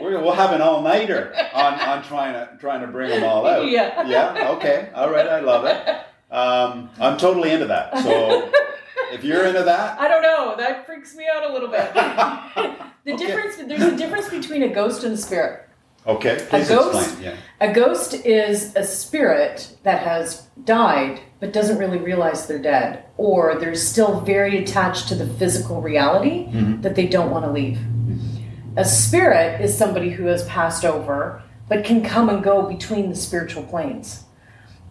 we're, 0.00 0.20
we'll 0.20 0.34
have 0.34 0.52
an 0.52 0.60
all 0.60 0.82
nighter 0.82 1.34
on, 1.54 1.74
on 1.80 2.02
trying 2.04 2.34
to 2.34 2.56
trying 2.60 2.82
to 2.82 2.86
bring 2.86 3.10
them 3.10 3.24
all 3.24 3.46
out. 3.46 3.68
Yeah. 3.68 4.06
Yeah. 4.06 4.50
Okay. 4.52 4.90
All 4.94 5.10
right. 5.10 5.26
I 5.26 5.40
love 5.40 5.64
it. 5.64 5.88
Um, 6.30 6.90
I'm 7.00 7.16
totally 7.16 7.50
into 7.50 7.66
that. 7.66 7.98
So 7.98 8.52
if 9.12 9.24
you're 9.24 9.44
into 9.46 9.62
that, 9.62 9.98
I 9.98 10.06
don't 10.06 10.22
know. 10.22 10.54
That 10.56 10.86
freaks 10.86 11.16
me 11.16 11.26
out 11.32 11.48
a 11.50 11.52
little 11.52 11.68
bit. 11.68 11.92
the 11.94 13.12
Okay. 13.14 13.16
difference 13.16 13.56
there's 13.56 13.82
a 13.82 13.96
difference 13.96 14.28
between 14.28 14.62
a 14.62 14.68
ghost 14.68 15.02
and 15.04 15.14
a 15.14 15.16
spirit. 15.16 15.67
Okay, 16.08 16.44
please 16.48 16.68
ghost? 16.68 16.98
explain. 17.08 17.24
Yeah. 17.24 17.36
A 17.60 17.72
ghost 17.72 18.14
is 18.26 18.74
a 18.76 18.82
spirit 18.84 19.76
that 19.82 20.02
has 20.02 20.46
died 20.64 21.20
but 21.40 21.52
doesn't 21.52 21.78
really 21.78 21.98
realize 21.98 22.46
they're 22.46 22.58
dead, 22.58 23.04
or 23.16 23.56
they're 23.60 23.74
still 23.76 24.20
very 24.22 24.58
attached 24.58 25.06
to 25.08 25.14
the 25.14 25.26
physical 25.26 25.80
reality 25.80 26.46
Mhm. 26.48 26.82
that 26.82 26.94
they 26.96 27.06
don't 27.06 27.30
want 27.30 27.44
to 27.44 27.50
leave. 27.52 27.78
A 28.76 28.84
spirit 28.84 29.60
is 29.60 29.76
somebody 29.76 30.10
who 30.10 30.26
has 30.26 30.44
passed 30.44 30.84
over 30.84 31.42
but 31.68 31.84
can 31.84 32.02
come 32.02 32.28
and 32.28 32.42
go 32.42 32.62
between 32.62 33.10
the 33.10 33.16
spiritual 33.16 33.62
planes. 33.64 34.24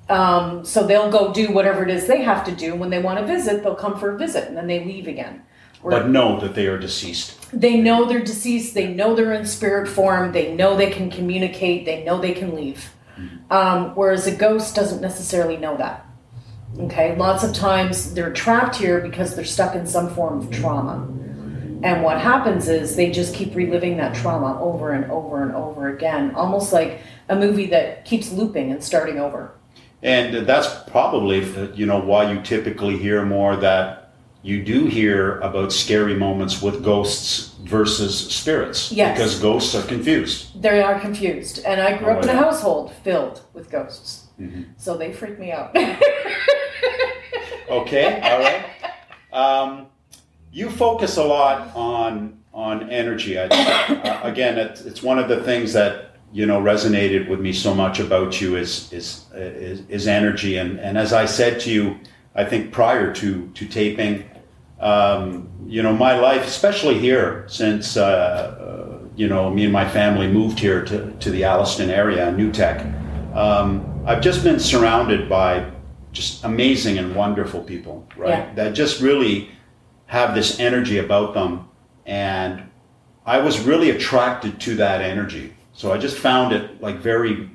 Um, 0.10 0.64
so 0.64 0.86
they'll 0.88 1.10
go 1.12 1.34
do 1.34 1.52
whatever 1.52 1.84
it 1.84 1.90
is 1.90 2.08
they 2.08 2.22
have 2.22 2.46
to 2.46 2.52
do. 2.52 2.76
When 2.76 2.90
they 2.92 3.02
want 3.02 3.20
to 3.20 3.26
visit, 3.26 3.64
they'll 3.64 3.76
come 3.76 3.98
for 4.00 4.14
a 4.16 4.18
visit 4.18 4.48
and 4.48 4.56
then 4.56 4.68
they 4.68 4.84
leave 4.86 5.08
again. 5.08 5.42
But 5.84 6.10
know 6.10 6.40
that 6.40 6.56
they 6.56 6.68
are 6.68 6.78
deceased. 6.78 7.36
they 7.54 7.78
know 7.80 8.06
they're 8.06 8.24
deceased. 8.24 8.74
They 8.74 8.88
know 8.88 9.16
they're 9.16 9.34
in 9.34 9.46
spirit 9.46 9.88
form. 9.88 10.32
They 10.32 10.54
know 10.54 10.76
they 10.76 10.90
can 10.90 11.10
communicate. 11.10 11.86
They 11.86 12.04
know 12.04 12.20
they 12.20 12.34
can 12.34 12.56
leave. 12.56 12.90
Um, 13.50 13.96
whereas 13.96 14.28
a 14.28 14.36
ghost 14.36 14.76
doesn't 14.76 15.02
necessarily 15.02 15.58
know 15.58 15.78
that. 15.78 16.06
Okay, 16.80 17.16
lots 17.16 17.44
of 17.44 17.54
times 17.54 18.14
they're 18.14 18.34
trapped 18.34 18.76
here 18.76 19.00
because 19.00 19.36
they're 19.36 19.46
stuck 19.46 19.74
in 19.76 19.88
some 19.88 20.14
form 20.14 20.40
of 20.40 20.52
trauma. 20.52 21.08
And 21.84 22.04
what 22.04 22.20
happens 22.20 22.68
is 22.68 22.96
they 22.96 23.12
just 23.12 23.34
keep 23.34 23.56
reliving 23.56 23.98
that 23.98 24.16
trauma 24.16 24.60
over 24.62 24.92
and 24.92 25.10
over 25.12 25.42
and 25.44 25.56
over 25.56 25.90
again, 25.96 26.36
almost 26.36 26.74
like 26.74 27.00
a 27.30 27.36
movie 27.36 27.68
that 27.68 28.04
keeps 28.04 28.32
looping 28.32 28.72
and 28.72 28.84
starting 28.84 29.20
over. 29.20 29.52
And 30.04 30.46
that's 30.46 30.68
probably 30.90 31.40
you 31.74 31.86
know 31.86 32.00
why 32.00 32.32
you 32.32 32.42
typically 32.42 32.98
hear 32.98 33.24
more 33.26 33.56
that 33.56 34.07
you 34.44 34.64
do 34.64 34.86
hear 34.86 35.40
about 35.40 35.74
scary 35.74 36.16
moments 36.16 36.62
with 36.62 36.84
ghosts 36.84 37.56
versus 37.64 38.18
spirits 38.34 38.92
Yes. 38.92 39.18
because 39.18 39.40
ghosts 39.40 39.76
are 39.76 39.84
confused. 39.88 40.62
They 40.62 40.82
are 40.82 41.00
confused. 41.00 41.60
And 41.66 41.82
I 41.82 41.98
grew 41.98 42.10
Oh, 42.10 42.18
up 42.18 42.24
in 42.24 42.30
a 42.30 42.34
household 42.36 42.94
filled 43.04 43.42
with 43.54 43.70
ghosts. 43.70 44.28
Mhm. 44.40 44.66
So 44.78 44.96
they 44.98 45.12
freak 45.14 45.40
me 45.40 45.52
out. 45.52 45.76
Okay, 47.70 48.22
all 48.22 48.40
right. 48.40 48.64
Um, 49.34 49.88
you 50.54 50.70
focus 50.70 51.18
a 51.18 51.24
lot 51.24 51.76
on 51.76 52.38
on 52.54 52.90
energy. 52.90 53.38
I, 53.38 53.48
uh, 53.48 54.22
again, 54.24 54.58
it, 54.58 54.82
it's 54.86 55.04
one 55.04 55.20
of 55.20 55.28
the 55.28 55.44
things 55.44 55.74
that 55.74 56.16
you 56.32 56.46
know 56.46 56.62
resonated 56.62 57.28
with 57.28 57.42
me 57.42 57.52
so 57.52 57.74
much 57.76 58.00
about 58.00 58.40
you 58.40 58.56
is 58.56 58.92
is 58.94 59.26
is, 59.34 59.82
is 59.90 60.08
energy. 60.08 60.58
And 60.58 60.80
and 60.80 60.98
as 60.98 61.12
I 61.12 61.26
said 61.26 61.60
to 61.62 61.70
you, 61.70 61.98
I 62.38 62.46
think 62.46 62.72
prior 62.72 63.14
to 63.16 63.50
to 63.54 63.66
taping, 63.66 64.24
um, 64.80 65.50
you 65.66 65.84
know, 65.84 65.94
my 65.94 66.18
life, 66.18 66.46
especially 66.46 67.00
here, 67.00 67.46
since 67.48 67.98
uh, 67.98 68.04
uh, 68.06 69.00
you 69.16 69.28
know 69.28 69.50
me 69.50 69.64
and 69.64 69.74
my 69.74 69.90
family 69.90 70.28
moved 70.28 70.60
here 70.60 70.86
to 70.86 71.12
to 71.12 71.32
the 71.32 71.44
Alliston 71.44 71.90
area, 71.90 72.32
New 72.32 72.52
Tech. 72.52 72.86
Um, 73.34 74.04
I've 74.06 74.22
just 74.22 74.44
been 74.44 74.60
surrounded 74.60 75.28
by 75.28 75.70
just 76.12 76.44
amazing 76.44 76.98
and 76.98 77.16
wonderful 77.16 77.62
people, 77.62 78.08
right? 78.16 78.30
Yeah. 78.30 78.54
That 78.56 78.74
just 78.74 79.02
really 79.02 79.50
have 80.08 80.34
this 80.34 80.60
energy 80.60 80.98
about 80.98 81.34
them. 81.34 81.70
And 82.06 82.64
I 83.26 83.40
was 83.40 83.60
really 83.60 83.90
attracted 83.92 84.60
to 84.62 84.76
that 84.76 85.02
energy. 85.02 85.54
So 85.74 85.94
I 85.94 85.98
just 85.98 86.18
found 86.18 86.54
it 86.54 86.82
like 86.82 86.98
very, 86.98 87.50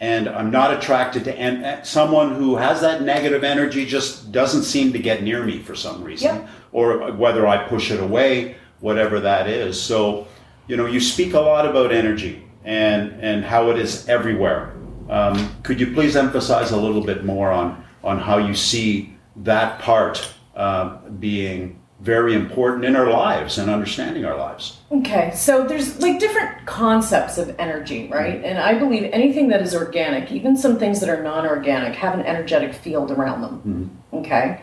and 0.00 0.28
I'm 0.28 0.50
not 0.50 0.72
attracted 0.72 1.24
to 1.24 1.36
and 1.38 1.84
someone 1.86 2.34
who 2.34 2.56
has 2.56 2.80
that 2.82 3.02
negative 3.02 3.42
energy 3.44 3.84
just 3.84 4.30
doesn't 4.30 4.62
seem 4.62 4.92
to 4.92 4.98
get 4.98 5.22
near 5.22 5.42
me 5.44 5.58
for 5.58 5.74
some 5.74 6.04
reason, 6.04 6.36
Yep. 6.36 6.48
or 6.72 7.12
whether 7.12 7.46
I 7.46 7.56
push 7.68 7.90
it 7.90 8.00
away, 8.00 8.56
whatever 8.80 9.18
that 9.20 9.48
is. 9.48 9.80
So, 9.80 10.26
you 10.68 10.76
know, 10.76 10.86
you 10.86 11.00
speak 11.00 11.34
a 11.34 11.40
lot 11.40 11.66
about 11.66 11.92
energy 11.92 12.44
and 12.64 13.12
and 13.20 13.44
how 13.44 13.70
it 13.70 13.78
is 13.78 14.08
everywhere. 14.08 14.72
Um, 15.10 15.56
could 15.62 15.80
you 15.80 15.92
please 15.94 16.16
emphasize 16.16 16.70
a 16.70 16.76
little 16.76 17.02
bit 17.02 17.24
more 17.24 17.50
on 17.50 17.82
on 18.04 18.18
how 18.18 18.38
you 18.38 18.54
see 18.54 19.16
that 19.36 19.80
part 19.80 20.34
uh, 20.54 20.98
being 21.18 21.78
very 22.00 22.34
important 22.34 22.84
in 22.84 22.94
our 22.94 23.10
lives 23.10 23.58
and 23.58 23.70
understanding 23.70 24.24
our 24.24 24.36
lives? 24.36 24.78
Okay, 24.92 25.32
so 25.34 25.66
there's 25.66 26.00
like 26.00 26.20
different 26.20 26.64
concepts 26.66 27.38
of 27.38 27.54
energy, 27.58 28.08
right? 28.08 28.42
And 28.44 28.58
I 28.58 28.78
believe 28.78 29.10
anything 29.12 29.48
that 29.48 29.60
is 29.62 29.74
organic, 29.74 30.30
even 30.30 30.56
some 30.56 30.78
things 30.78 31.00
that 31.00 31.08
are 31.08 31.22
non 31.22 31.46
organic, 31.46 31.94
have 31.96 32.14
an 32.14 32.24
energetic 32.24 32.72
field 32.72 33.10
around 33.10 33.42
them. 33.42 33.98
Okay. 34.12 34.62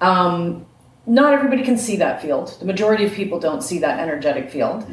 Um, 0.00 0.66
not 1.06 1.32
everybody 1.32 1.62
can 1.62 1.78
see 1.78 1.96
that 1.96 2.22
field. 2.22 2.56
The 2.58 2.66
majority 2.66 3.04
of 3.04 3.12
people 3.12 3.40
don't 3.40 3.62
see 3.62 3.78
that 3.78 4.00
energetic 4.00 4.50
field. 4.50 4.86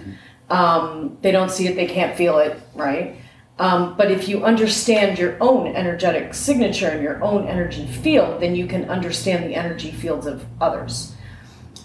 Um, 0.50 1.18
they 1.22 1.32
don't 1.32 1.50
see 1.50 1.68
it, 1.68 1.76
they 1.76 1.88
can't 1.88 2.16
feel 2.16 2.38
it, 2.40 2.60
right? 2.76 3.18
Um, 3.60 3.96
but 3.98 4.12
if 4.12 4.28
you 4.28 4.44
understand 4.44 5.20
your 5.20 5.38
own 5.40 5.68
energetic 5.68 6.34
signature 6.34 6.88
and 6.88 7.04
your 7.04 7.24
own 7.24 7.48
energy 7.48 7.86
field, 7.86 8.42
then 8.42 8.56
you 8.56 8.66
can 8.68 8.90
understand 8.90 9.46
the 9.46 9.56
energy 9.56 9.92
fields 9.92 10.26
of 10.26 10.46
others 10.60 11.12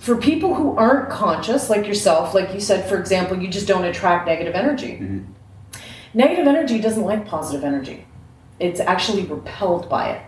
for 0.00 0.16
people 0.16 0.54
who 0.54 0.76
aren't 0.76 1.10
conscious, 1.10 1.68
like 1.68 1.86
yourself, 1.86 2.34
like 2.34 2.54
you 2.54 2.60
said, 2.60 2.88
for 2.88 2.98
example, 2.98 3.38
you 3.38 3.48
just 3.48 3.66
don't 3.66 3.84
attract 3.84 4.26
negative 4.26 4.54
energy. 4.54 5.22
Negative 6.14 6.46
energy 6.46 6.80
doesn't 6.80 7.02
like 7.04 7.26
positive 7.26 7.64
energy, 7.64 8.06
it's 8.58 8.80
actually 8.80 9.24
repelled 9.24 9.88
by 9.88 10.10
it. 10.10 10.22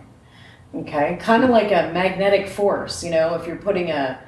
Okay, 0.73 1.17
kind 1.21 1.43
of 1.43 1.51
like 1.51 1.73
a 1.73 1.91
magnetic 1.93 2.49
force. 2.49 3.03
You 3.03 3.11
know, 3.11 3.35
if 3.35 3.47
you're 3.47 3.57
putting 3.57 3.91
a 3.91 4.23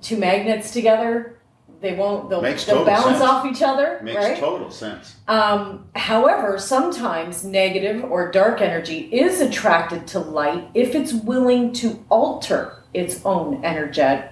two 0.00 0.16
magnets 0.16 0.70
together, 0.70 1.40
they 1.80 1.94
won't. 1.94 2.28
They'll, 2.28 2.42
they'll 2.42 2.84
bounce 2.84 3.04
sense. 3.04 3.20
off 3.20 3.46
each 3.46 3.62
other, 3.62 4.00
Makes 4.02 4.16
right? 4.16 4.38
total 4.38 4.70
sense. 4.70 5.16
Um, 5.26 5.88
however, 5.96 6.58
sometimes 6.58 7.44
negative 7.44 8.04
or 8.04 8.30
dark 8.30 8.60
energy 8.60 9.08
is 9.12 9.40
attracted 9.40 10.06
to 10.08 10.20
light 10.20 10.68
if 10.74 10.94
it's 10.94 11.12
willing 11.12 11.72
to 11.74 12.04
alter 12.08 12.76
its 12.92 13.24
own 13.24 13.64
energetic, 13.64 14.30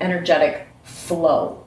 energetic 0.00 0.66
flow. 0.82 1.64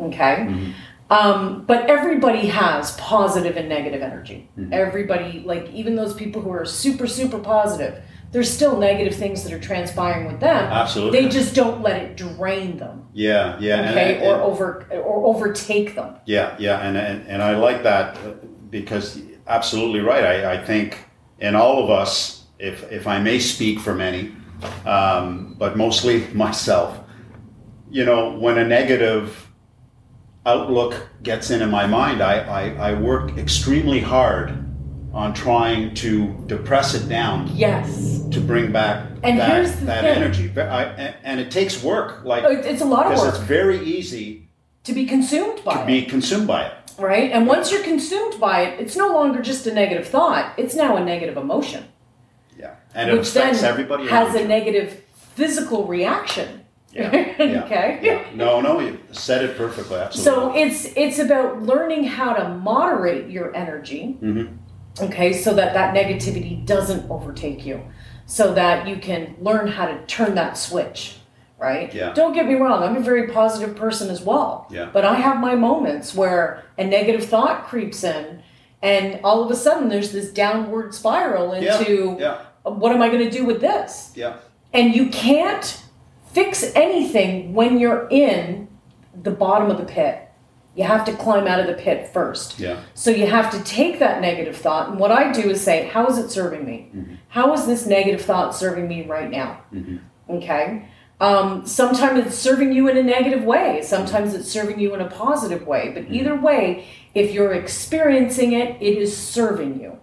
Okay? 0.00 0.72
Um, 1.10 1.64
but 1.66 1.88
everybody 1.90 2.46
has 2.46 2.92
positive 2.92 3.56
and 3.56 3.68
negative 3.68 4.02
energy. 4.02 4.48
Everybody, 4.72 5.42
like 5.44 5.70
even 5.72 5.96
those 5.96 6.14
people 6.14 6.40
who 6.42 6.50
are 6.50 6.64
super, 6.64 7.06
super 7.06 7.38
positive, 7.38 8.02
there's 8.32 8.50
still 8.50 8.76
negative 8.78 9.14
things 9.14 9.44
that 9.44 9.52
are 9.52 9.60
transpiring 9.60 10.26
with 10.26 10.40
them. 10.40 10.64
Absolutely. 10.64 11.20
They 11.22 11.28
just 11.28 11.54
don't 11.54 11.82
let 11.82 12.02
it 12.02 12.16
drain 12.16 12.78
them. 12.78 13.06
Yeah, 13.12 13.56
yeah. 13.60 13.90
Okay, 13.92 14.16
and- 14.16 14.24
or 14.26 14.42
over 14.42 14.86
or 14.90 15.26
overtake 15.26 15.94
them. 15.94 16.16
Yeah, 16.26 16.56
yeah, 16.58 16.80
and 16.80 16.96
and, 16.96 17.26
and 17.28 17.42
I 17.42 17.54
like 17.56 17.84
that 17.84 18.16
uh, 18.16 18.32
because 18.70 19.20
absolutely 19.46 20.00
right. 20.00 20.24
I, 20.24 20.54
I 20.54 20.64
think 20.64 20.98
in 21.38 21.54
all 21.54 21.84
of 21.84 21.90
us, 21.90 22.46
if 22.58 22.90
if 22.90 23.06
I 23.06 23.20
may 23.20 23.38
speak 23.38 23.78
for 23.78 23.94
many, 23.94 24.32
um, 24.84 25.54
but 25.56 25.76
mostly 25.76 26.26
myself, 26.34 26.98
you 27.94 28.04
know, 28.04 28.36
when 28.44 28.58
a 28.58 28.64
negative 28.66 29.48
outlook 30.44 31.08
gets 31.22 31.50
into 31.50 31.66
my 31.68 31.86
mind, 31.86 32.20
I, 32.20 32.38
I, 32.40 32.90
I 32.90 32.94
work 32.94 33.38
extremely 33.38 34.00
hard 34.00 34.58
on 35.12 35.32
trying 35.32 35.94
to 35.94 36.34
depress 36.46 36.94
it 36.94 37.08
down 37.08 37.48
Yes. 37.54 38.20
to 38.32 38.40
bring 38.40 38.72
back 38.72 39.06
And 39.22 39.38
that, 39.38 39.50
here's 39.52 39.76
the 39.76 39.86
that 39.86 40.02
thing. 40.02 40.16
energy. 40.22 40.48
But 40.48 40.68
I, 40.68 40.82
and, 40.84 41.14
and 41.22 41.40
it 41.40 41.52
takes 41.52 41.84
work, 41.84 42.24
like 42.24 42.42
It's 42.66 42.82
a 42.82 42.84
lot 42.84 43.06
of 43.06 43.12
because 43.12 43.24
work 43.26 43.34
it's 43.36 43.44
very 43.44 43.78
easy 43.84 44.48
to 44.82 44.92
be 44.92 45.06
consumed 45.06 45.62
by 45.64 45.74
to 45.76 45.82
it. 45.84 45.86
be 45.86 46.02
consumed 46.02 46.48
by 46.48 46.66
it. 46.66 46.74
right? 46.98 47.30
And 47.30 47.46
once 47.46 47.70
you're 47.70 47.84
consumed 47.84 48.40
by 48.40 48.62
it, 48.62 48.80
it's 48.80 48.96
no 48.96 49.08
longer 49.14 49.40
just 49.40 49.66
a 49.68 49.72
negative 49.72 50.06
thought; 50.08 50.52
it's 50.58 50.74
now 50.74 50.96
a 50.96 51.04
negative 51.04 51.36
emotion, 51.36 51.84
Yeah, 52.58 52.74
and 52.92 53.08
it 53.08 53.16
which 53.16 53.32
then 53.32 53.44
affects 53.50 53.62
everybody. 53.62 54.08
has 54.08 54.34
a 54.34 54.46
negative 54.46 55.00
physical 55.36 55.86
reaction. 55.86 56.63
Yeah, 56.94 57.10
yeah, 57.38 57.64
okay. 57.64 57.98
yeah. 58.02 58.24
No, 58.34 58.60
no, 58.60 58.78
you 58.80 58.98
said 59.12 59.44
it 59.44 59.56
perfectly. 59.56 59.96
Absolutely. 59.96 60.22
So 60.24 60.54
it's 60.56 60.84
it's 60.96 61.18
about 61.18 61.62
learning 61.62 62.04
how 62.04 62.32
to 62.34 62.48
moderate 62.48 63.28
your 63.30 63.54
energy, 63.54 64.16
Mm-hmm. 64.22 65.04
okay, 65.04 65.32
so 65.32 65.52
that 65.54 65.74
that 65.74 65.94
negativity 65.94 66.64
doesn't 66.64 67.10
overtake 67.10 67.66
you, 67.66 67.80
so 68.26 68.54
that 68.54 68.86
you 68.86 68.96
can 68.96 69.34
learn 69.40 69.66
how 69.66 69.86
to 69.86 70.06
turn 70.06 70.34
that 70.36 70.56
switch, 70.56 71.16
right? 71.58 71.92
Yeah. 71.92 72.12
Don't 72.14 72.32
get 72.32 72.46
me 72.46 72.54
wrong, 72.54 72.82
I'm 72.82 72.96
a 72.96 73.00
very 73.00 73.26
positive 73.28 73.74
person 73.76 74.08
as 74.10 74.20
well. 74.22 74.66
Yeah. 74.70 74.90
But 74.92 75.04
I 75.04 75.14
have 75.16 75.40
my 75.40 75.54
moments 75.56 76.14
where 76.14 76.62
a 76.78 76.84
negative 76.84 77.24
thought 77.24 77.64
creeps 77.66 78.04
in, 78.04 78.40
and 78.82 79.20
all 79.24 79.42
of 79.42 79.50
a 79.50 79.56
sudden 79.56 79.88
there's 79.88 80.12
this 80.12 80.30
downward 80.32 80.94
spiral 80.94 81.56
yeah, 81.60 81.78
into 81.78 82.16
yeah, 82.20 82.42
what 82.62 82.92
am 82.92 83.02
I 83.02 83.08
going 83.08 83.28
to 83.28 83.36
do 83.36 83.44
with 83.44 83.60
this? 83.60 84.12
yeah, 84.14 84.36
And 84.72 84.94
you 84.94 85.08
can't 85.08 85.80
fix 86.34 86.64
anything 86.74 87.54
when 87.54 87.78
you're 87.78 88.08
in 88.10 88.68
the 89.22 89.30
bottom 89.30 89.70
of 89.70 89.78
the 89.78 89.84
pit. 89.84 90.20
You 90.74 90.82
have 90.82 91.04
to 91.04 91.12
climb 91.12 91.46
out 91.46 91.60
of 91.60 91.68
the 91.68 91.74
pit 91.74 92.10
first. 92.12 92.58
yeah, 92.58 92.82
So 92.94 93.10
you 93.10 93.28
have 93.28 93.52
to 93.52 93.62
take 93.62 94.00
that 94.00 94.20
negative 94.20 94.56
thought, 94.56 94.90
and 94.90 94.98
what 94.98 95.12
I 95.12 95.30
do 95.30 95.48
is 95.48 95.60
say, 95.60 95.86
how 95.86 96.06
is 96.08 96.18
it 96.18 96.30
serving 96.30 96.66
me? 96.66 96.90
Mm-hmm. 96.94 97.14
How 97.28 97.52
is 97.52 97.66
this 97.66 97.86
negative 97.86 98.22
thought 98.22 98.56
serving 98.56 98.88
me 98.88 99.06
right 99.06 99.30
now? 99.30 99.62
Mm-hmm. 99.72 99.98
Okay. 100.36 100.88
Um, 101.20 101.64
sometimes 101.64 102.26
it's 102.26 102.36
serving 102.36 102.72
you 102.72 102.88
in 102.88 102.96
a 102.96 103.02
negative 103.04 103.44
way. 103.44 103.82
Sometimes 103.82 104.34
it's 104.34 104.50
serving 104.50 104.80
you 104.80 104.94
in 104.94 105.00
a 105.00 105.08
positive 105.08 105.64
way. 105.64 105.92
But 105.94 106.04
mm-hmm. 106.04 106.14
either 106.14 106.34
way, 106.34 106.86
if 107.14 107.32
you're 107.32 107.52
experiencing 107.52 108.52
it, 108.52 108.76
it 108.82 108.98
is 108.98 109.16
serving 109.16 109.80
you. 109.80 109.98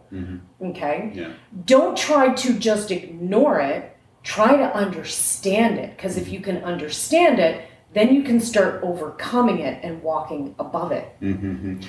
Okay? 0.69 1.11
Yeah. 1.13 1.34
Don't 1.65 1.97
try 1.97 2.34
to 2.34 2.53
just 2.53 2.91
ignore 2.91 3.59
it. 3.59 3.90
Try 4.24 4.55
to 4.55 4.76
understand 4.76 5.78
it. 5.78 5.95
Because 5.95 6.17
if 6.17 6.30
you 6.30 6.39
can 6.39 6.57
understand 6.63 7.39
it, 7.39 7.67
then 7.93 8.13
you 8.13 8.24
can 8.24 8.39
start 8.39 8.82
overcoming 8.84 9.59
it 9.59 9.84
and 9.84 10.01
walking 10.01 10.55
above 10.59 10.91
it. 10.91 11.13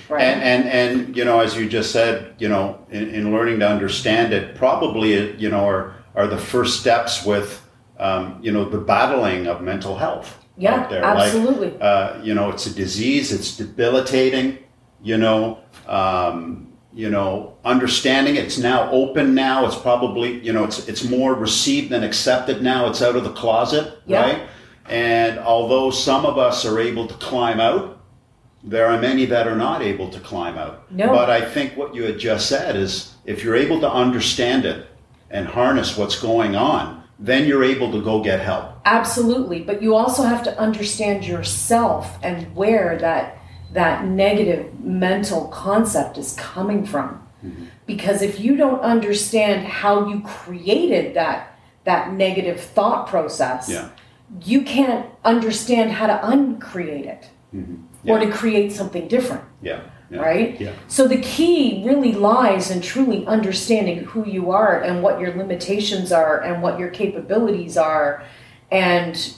Right? 0.08 0.22
And, 0.22 0.42
and 0.42 0.68
and 0.68 1.16
you 1.16 1.24
know, 1.24 1.40
as 1.40 1.56
you 1.56 1.68
just 1.68 1.92
said, 1.92 2.34
you 2.38 2.48
know, 2.48 2.84
in, 2.90 3.08
in 3.10 3.32
learning 3.32 3.60
to 3.60 3.68
understand 3.68 4.32
it, 4.32 4.56
probably 4.56 5.36
you 5.36 5.48
know 5.48 5.64
are 5.66 5.94
are 6.14 6.26
the 6.26 6.38
first 6.38 6.80
steps 6.80 7.24
with 7.24 7.66
um, 7.98 8.38
you 8.42 8.50
know 8.50 8.68
the 8.68 8.78
battling 8.78 9.46
of 9.46 9.62
mental 9.62 9.96
health 9.96 10.42
Yeah, 10.56 10.88
absolutely. 10.90 11.70
Like, 11.70 11.82
uh, 11.82 12.20
you 12.22 12.34
know, 12.34 12.50
it's 12.50 12.66
a 12.66 12.74
disease. 12.74 13.32
It's 13.32 13.56
debilitating. 13.56 14.58
You 15.02 15.18
know, 15.18 15.58
um, 15.86 16.71
you 16.94 17.08
know, 17.10 17.54
understanding. 17.64 18.36
It's 18.36 18.58
now 18.58 18.90
open. 18.90 19.34
Now 19.34 19.66
it's 19.66 19.76
probably 19.76 20.40
you 20.40 20.52
know 20.52 20.64
it's 20.64 20.88
it's 20.88 21.04
more 21.04 21.34
received 21.34 21.90
than 21.90 22.02
accepted. 22.04 22.62
Now 22.62 22.88
it's 22.88 23.02
out 23.02 23.16
of 23.16 23.24
the 23.24 23.32
closet, 23.32 23.98
Yeah. 24.06 24.20
right? 24.22 24.42
And 24.88 25.38
although 25.38 25.90
some 25.90 26.26
of 26.26 26.38
us 26.38 26.66
are 26.66 26.78
able 26.78 27.06
to 27.06 27.14
climb 27.14 27.60
out, 27.60 28.00
there 28.64 28.86
are 28.86 29.00
many 29.00 29.24
that 29.26 29.46
are 29.48 29.56
not 29.56 29.80
able 29.82 30.08
to 30.10 30.20
climb 30.20 30.58
out. 30.58 30.90
No. 30.92 31.08
But 31.08 31.30
I 31.30 31.40
think 31.40 31.76
what 31.76 31.94
you 31.94 32.02
had 32.04 32.18
just 32.18 32.48
said 32.48 32.76
is 32.76 33.14
if 33.24 33.42
you're 33.42 33.56
able 33.56 33.80
to 33.80 33.90
understand 33.90 34.64
it 34.64 34.86
and 35.30 35.46
harness 35.46 35.96
what's 35.96 36.20
going 36.20 36.56
on, 36.56 37.02
then 37.18 37.46
you're 37.46 37.64
able 37.64 37.90
to 37.92 38.02
go 38.02 38.22
get 38.22 38.40
help. 38.40 38.72
Absolutely, 38.84 39.62
but 39.62 39.80
you 39.82 39.94
also 39.94 40.24
have 40.24 40.42
to 40.42 40.58
understand 40.58 41.24
yourself 41.24 42.18
and 42.22 42.54
where 42.54 42.98
that 42.98 43.38
that 43.72 44.04
negative 44.04 44.78
mental 44.80 45.46
concept 45.48 46.18
is 46.18 46.34
coming 46.34 46.84
from. 46.84 47.26
Because 47.86 48.22
if 48.22 48.38
you 48.38 48.56
don't 48.56 48.80
understand 48.80 49.66
how 49.66 50.06
you 50.08 50.20
created 50.20 51.14
that 51.14 51.48
that 51.84 52.12
negative 52.12 52.60
thought 52.60 53.08
process, 53.08 53.68
Yeah. 53.68 53.88
you 54.44 54.62
can't 54.62 55.06
understand 55.24 55.90
how 55.90 56.06
to 56.06 56.28
uncreate 56.28 57.06
it 57.06 57.30
mm-hmm. 57.52 58.08
or 58.08 58.20
to 58.20 58.30
create 58.30 58.72
something 58.72 59.08
different 59.08 59.42
Yeah. 59.60 59.80
yeah. 60.08 60.20
right? 60.20 60.60
Yeah. 60.60 60.70
So 60.86 61.08
the 61.08 61.20
key 61.20 61.82
really 61.84 62.12
lies 62.12 62.70
in 62.70 62.82
truly 62.82 63.26
understanding 63.26 64.04
who 64.04 64.24
you 64.24 64.52
are 64.52 64.80
and 64.80 65.02
what 65.02 65.18
your 65.18 65.34
limitations 65.34 66.12
are 66.12 66.40
and 66.40 66.62
what 66.62 66.78
your 66.78 66.90
capabilities 66.90 67.76
are 67.76 68.22
and 68.70 69.34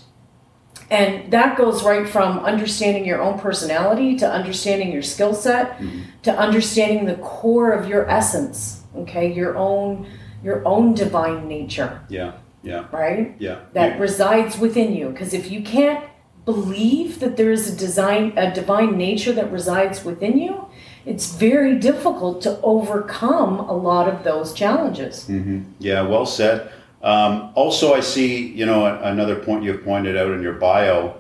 and 0.91 1.31
that 1.33 1.57
goes 1.57 1.83
right 1.83 2.09
from 2.09 2.41
understanding 2.41 3.05
your 3.05 3.23
own 3.23 3.39
personality 3.39 4.17
to 4.17 4.29
understanding 4.31 4.93
your 4.93 5.03
skill 5.03 5.35
set 5.35 5.79
mm-hmm. 5.79 6.01
to 6.23 6.39
understanding 6.39 7.07
the 7.07 7.17
core 7.17 7.73
of 7.73 7.89
your 7.89 8.09
essence, 8.09 8.83
okay? 8.97 9.33
Your 9.33 9.57
own 9.57 10.07
your 10.43 10.67
own 10.67 10.95
divine 10.95 11.49
nature, 11.49 12.03
Yeah. 12.09 12.33
Yeah. 12.63 12.85
right? 12.93 13.35
Yeah. 13.39 13.61
that 13.73 13.95
You- 13.95 14.03
resides 14.03 14.59
within 14.59 14.95
you. 14.95 15.09
Because 15.09 15.33
if 15.33 15.51
you 15.51 15.63
can't 15.63 16.05
believe 16.45 17.21
that 17.21 17.39
there 17.39 17.51
is 17.51 17.73
a 17.73 17.75
design, 17.77 18.35
a 18.37 18.55
divine 18.55 18.99
nature 18.99 19.33
that 19.33 19.51
resides 19.51 20.05
within 20.05 20.39
you, 20.39 20.67
it's 21.07 21.35
very 21.35 21.79
difficult 21.79 22.43
to 22.43 22.61
overcome 22.63 23.61
a 23.61 23.73
lot 23.73 24.07
of 24.09 24.25
those 24.25 24.53
challenges. 24.53 25.27
Mm-hmm. 25.29 25.63
Yeah, 25.79 26.03
well 26.03 26.27
said. 26.27 26.71
Um, 27.05 27.53
also, 27.55 27.93
I 27.93 28.01
see, 28.01 28.47
you 28.47 28.65
know, 28.65 28.87
another 28.87 29.37
point 29.37 29.63
you 29.63 29.73
have 29.73 29.85
pointed 29.85 30.17
out 30.17 30.33
in 30.33 30.43
your 30.43 30.55
bio 30.55 31.15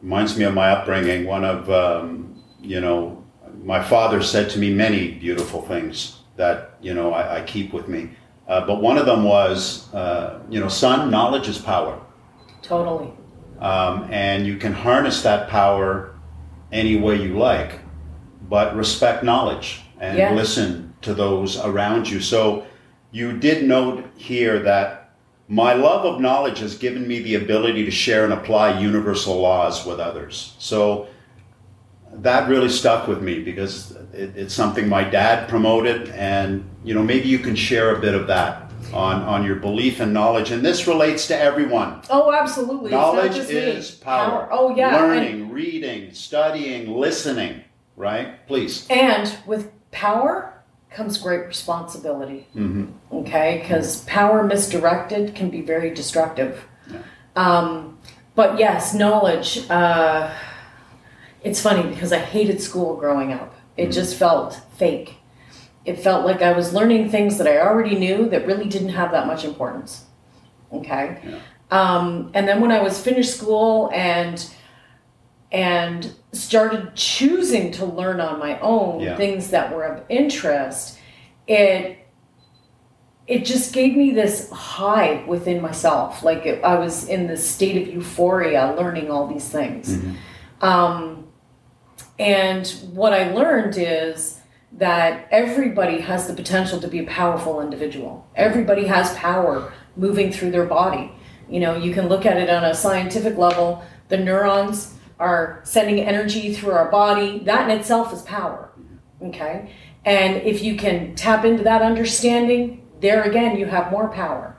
reminds 0.00 0.38
me 0.38 0.44
of 0.44 0.54
my 0.54 0.70
upbringing. 0.70 1.26
One 1.26 1.44
of, 1.44 1.68
um, 1.70 2.40
you 2.62 2.80
know, 2.80 3.24
my 3.64 3.82
father 3.82 4.22
said 4.22 4.48
to 4.50 4.60
me 4.60 4.72
many 4.72 5.10
beautiful 5.10 5.60
things 5.62 6.20
that, 6.36 6.76
you 6.80 6.94
know, 6.94 7.12
I, 7.12 7.38
I 7.38 7.42
keep 7.42 7.72
with 7.72 7.88
me. 7.88 8.10
Uh, 8.46 8.64
but 8.64 8.80
one 8.80 8.96
of 8.96 9.06
them 9.06 9.24
was, 9.24 9.92
uh, 9.92 10.40
you 10.48 10.60
know, 10.60 10.68
son, 10.68 11.10
knowledge 11.10 11.48
is 11.48 11.58
power. 11.58 12.00
Totally. 12.62 13.10
Um, 13.58 14.06
and 14.12 14.46
you 14.46 14.56
can 14.56 14.72
harness 14.72 15.22
that 15.22 15.48
power 15.48 16.14
any 16.70 16.96
way 16.96 17.20
you 17.20 17.36
like, 17.38 17.80
but 18.48 18.76
respect 18.76 19.24
knowledge 19.24 19.82
and 20.00 20.16
Yeah. 20.16 20.32
listen 20.32 20.94
to 21.02 21.12
those 21.12 21.58
around 21.58 22.08
you. 22.08 22.20
So 22.20 22.64
you 23.10 23.36
did 23.36 23.64
note 23.66 24.04
here 24.16 24.60
that 24.60 25.03
my 25.48 25.74
love 25.74 26.04
of 26.06 26.20
knowledge 26.20 26.58
has 26.60 26.76
given 26.76 27.06
me 27.06 27.20
the 27.20 27.34
ability 27.34 27.84
to 27.84 27.90
share 27.90 28.24
and 28.24 28.32
apply 28.32 28.80
universal 28.80 29.40
laws 29.40 29.84
with 29.84 30.00
others. 30.00 30.54
So 30.58 31.08
that 32.12 32.48
really 32.48 32.68
stuck 32.68 33.08
with 33.08 33.20
me 33.22 33.42
because 33.42 33.92
it, 34.12 34.36
it's 34.36 34.54
something 34.54 34.88
my 34.88 35.04
dad 35.04 35.48
promoted, 35.48 36.08
and 36.10 36.64
you 36.84 36.94
know 36.94 37.02
maybe 37.02 37.28
you 37.28 37.38
can 37.40 37.56
share 37.56 37.94
a 37.96 38.00
bit 38.00 38.14
of 38.14 38.26
that 38.28 38.70
on 38.92 39.22
on 39.22 39.44
your 39.44 39.56
belief 39.56 40.00
and 40.00 40.14
knowledge. 40.14 40.50
And 40.50 40.64
this 40.64 40.86
relates 40.86 41.26
to 41.28 41.38
everyone. 41.38 42.02
Oh, 42.08 42.32
absolutely. 42.32 42.92
Knowledge 42.92 43.36
is 43.36 43.90
power. 43.90 44.48
Oh, 44.50 44.74
yeah. 44.74 44.88
and- 44.96 44.96
Learning, 45.14 45.50
reading, 45.50 46.12
studying, 46.14 46.90
listening, 46.90 47.64
right? 47.96 48.46
Please. 48.46 48.86
And 48.88 49.36
with 49.46 49.70
power 49.90 50.53
comes 50.94 51.18
great 51.18 51.46
responsibility. 51.46 52.46
Mm-hmm. 52.54 52.86
Okay, 53.12 53.58
because 53.60 54.02
power 54.04 54.42
misdirected 54.42 55.34
can 55.34 55.50
be 55.50 55.60
very 55.60 55.92
destructive. 55.92 56.64
Um, 57.36 57.98
but 58.34 58.58
yes, 58.58 58.94
knowledge. 58.94 59.68
Uh, 59.68 60.32
it's 61.42 61.60
funny 61.60 61.88
because 61.88 62.12
I 62.12 62.18
hated 62.18 62.60
school 62.60 62.96
growing 62.96 63.32
up. 63.32 63.54
It 63.76 63.90
just 63.90 64.16
felt 64.16 64.60
fake. 64.76 65.16
It 65.84 66.00
felt 66.00 66.24
like 66.24 66.40
I 66.42 66.52
was 66.52 66.72
learning 66.72 67.10
things 67.10 67.38
that 67.38 67.46
I 67.46 67.58
already 67.58 67.96
knew 67.96 68.28
that 68.30 68.46
really 68.46 68.68
didn't 68.68 68.90
have 68.90 69.10
that 69.12 69.26
much 69.26 69.44
importance. 69.44 70.04
Okay. 70.72 71.20
Yeah. 71.24 71.40
Um, 71.70 72.30
and 72.34 72.48
then 72.48 72.60
when 72.60 72.72
I 72.72 72.82
was 72.82 73.00
finished 73.00 73.36
school 73.36 73.90
and 73.92 74.48
and 75.54 76.12
started 76.32 76.96
choosing 76.96 77.70
to 77.70 77.84
learn 77.84 78.20
on 78.20 78.40
my 78.40 78.58
own 78.58 78.98
Yeah. 79.00 79.16
things 79.16 79.50
that 79.50 79.72
were 79.74 79.84
of 79.84 80.02
interest, 80.08 80.98
it 81.46 81.98
it 83.26 83.46
just 83.46 83.72
gave 83.72 83.96
me 83.96 84.10
this 84.10 84.50
high 84.50 85.24
within 85.26 85.62
myself. 85.62 86.22
Like 86.22 86.44
it, 86.44 86.62
I 86.62 86.74
was 86.78 87.08
in 87.08 87.26
this 87.26 87.48
state 87.48 87.80
of 87.80 87.88
euphoria, 87.94 88.74
learning 88.76 89.10
all 89.10 89.26
these 89.26 89.48
things. 89.48 89.98
Um, 90.60 91.28
and 92.18 92.66
what 92.92 93.14
I 93.14 93.32
learned 93.32 93.76
is 93.78 94.40
that 94.72 95.26
everybody 95.30 96.00
has 96.00 96.26
the 96.26 96.34
potential 96.34 96.78
to 96.80 96.88
be 96.88 96.98
a 96.98 97.04
powerful 97.06 97.62
individual. 97.62 98.26
Everybody 98.36 98.86
has 98.88 99.14
power 99.14 99.72
moving 99.96 100.30
through 100.30 100.50
their 100.50 100.66
body. 100.66 101.10
You 101.48 101.60
know, 101.60 101.76
you 101.76 101.94
can 101.94 102.08
look 102.08 102.26
at 102.26 102.36
it 102.36 102.50
on 102.50 102.62
a 102.64 102.74
scientific 102.74 103.38
level. 103.38 103.82
The 104.08 104.18
neurons 104.18 104.94
are 105.18 105.60
sending 105.64 106.00
energy 106.00 106.52
through 106.52 106.72
our 106.72 106.90
body. 106.90 107.40
That 107.40 107.70
in 107.70 107.78
itself 107.78 108.12
is 108.12 108.22
power. 108.22 108.70
Okay? 109.22 109.72
And 110.04 110.36
if 110.42 110.62
you 110.62 110.76
can 110.76 111.14
tap 111.14 111.44
into 111.44 111.62
that 111.64 111.82
understanding, 111.82 112.86
there 113.00 113.22
again, 113.22 113.56
you 113.56 113.66
have 113.66 113.90
more 113.90 114.08
power. 114.08 114.56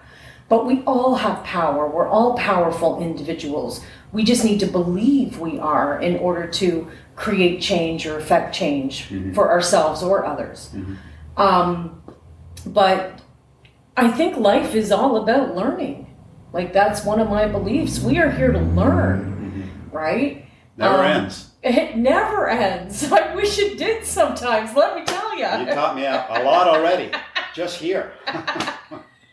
But 0.47 0.65
we 0.65 0.83
all 0.83 1.15
have 1.15 1.43
power. 1.43 1.89
We're 1.89 2.07
all 2.07 2.37
powerful 2.37 3.01
individuals. 3.01 3.83
We 4.11 4.23
just 4.23 4.43
need 4.43 4.59
to 4.59 4.67
believe 4.67 5.39
we 5.39 5.59
are 5.59 5.99
in 5.99 6.17
order 6.17 6.47
to 6.47 6.87
create 7.15 7.61
change 7.61 8.05
or 8.05 8.17
affect 8.17 8.53
change 8.53 9.09
mm-hmm. 9.09 9.33
for 9.33 9.49
ourselves 9.49 10.03
or 10.03 10.25
others. 10.25 10.69
Mm-hmm. 10.73 11.41
Um, 11.41 12.03
but 12.65 13.21
I 13.97 14.11
think 14.11 14.37
life 14.37 14.75
is 14.75 14.91
all 14.91 15.17
about 15.17 15.55
learning. 15.55 16.13
Like, 16.53 16.73
that's 16.73 17.03
one 17.03 17.19
of 17.19 17.29
my 17.29 17.47
beliefs. 17.47 17.99
We 17.99 18.19
are 18.19 18.31
here 18.31 18.51
to 18.51 18.59
learn, 18.59 19.21
mm-hmm. 19.25 19.95
right? 19.95 20.44
Never 20.77 20.95
Um, 20.95 21.05
ends. 21.05 21.49
It 21.63 21.97
never 21.97 22.47
ends. 22.47 23.11
I 23.11 23.33
wish 23.33 23.57
it 23.57 23.77
did 23.79 24.05
sometimes, 24.05 24.75
let 24.75 24.95
me 24.95 25.03
tell 25.03 25.33
You 25.35 25.39
you. 25.45 25.73
taught 25.73 25.95
me 25.95 26.03
a, 26.05 26.25
a 26.29 26.43
lot 26.43 26.67
already, 26.67 27.09
just 27.55 27.77
here. 27.79 28.13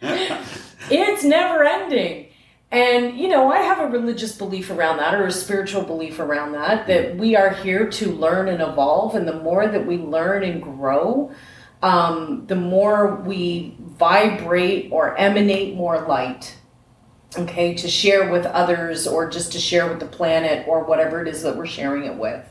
It's 0.01 1.25
never 1.25 1.65
ending. 1.65 2.29
And, 2.71 3.19
you 3.19 3.29
know, 3.29 3.53
I 3.53 3.59
have 3.59 3.81
a 3.81 3.87
religious 3.87 4.35
belief 4.37 4.71
around 4.71 4.97
that 4.97 5.15
or 5.15 5.27
a 5.27 5.31
spiritual 5.33 5.83
belief 5.83 6.19
around 6.19 6.53
that, 6.53 6.87
that 6.87 7.17
we 7.17 7.37
are 7.37 7.51
here 7.51 7.87
to 7.91 8.11
learn 8.13 8.49
and 8.49 8.63
evolve. 8.63 9.15
And 9.15 9.29
the 9.29 9.39
more 9.39 9.67
that 9.69 9.87
we 9.87 9.99
learn 9.99 10.43
and 10.43 10.63
grow, 10.63 11.33
um, 11.83 12.47
the 12.47 12.57
more 12.57 13.17
we 13.17 13.77
vibrate 13.79 14.91
or 14.91 15.15
emanate 15.19 15.75
more 15.75 16.01
light, 16.09 16.57
okay, 17.39 17.75
to 17.75 17.89
share 17.89 18.31
with 18.31 18.47
others 18.47 19.07
or 19.07 19.29
just 19.29 19.53
to 19.53 19.59
share 19.59 19.89
with 19.89 20.01
the 20.01 20.07
planet 20.07 20.67
or 20.69 20.85
whatever 20.85 21.23
it 21.23 21.29
is 21.29 21.43
that 21.43 21.57
we're 21.57 21.67
sharing 21.67 22.05
it 22.05 22.17
with. 22.17 22.45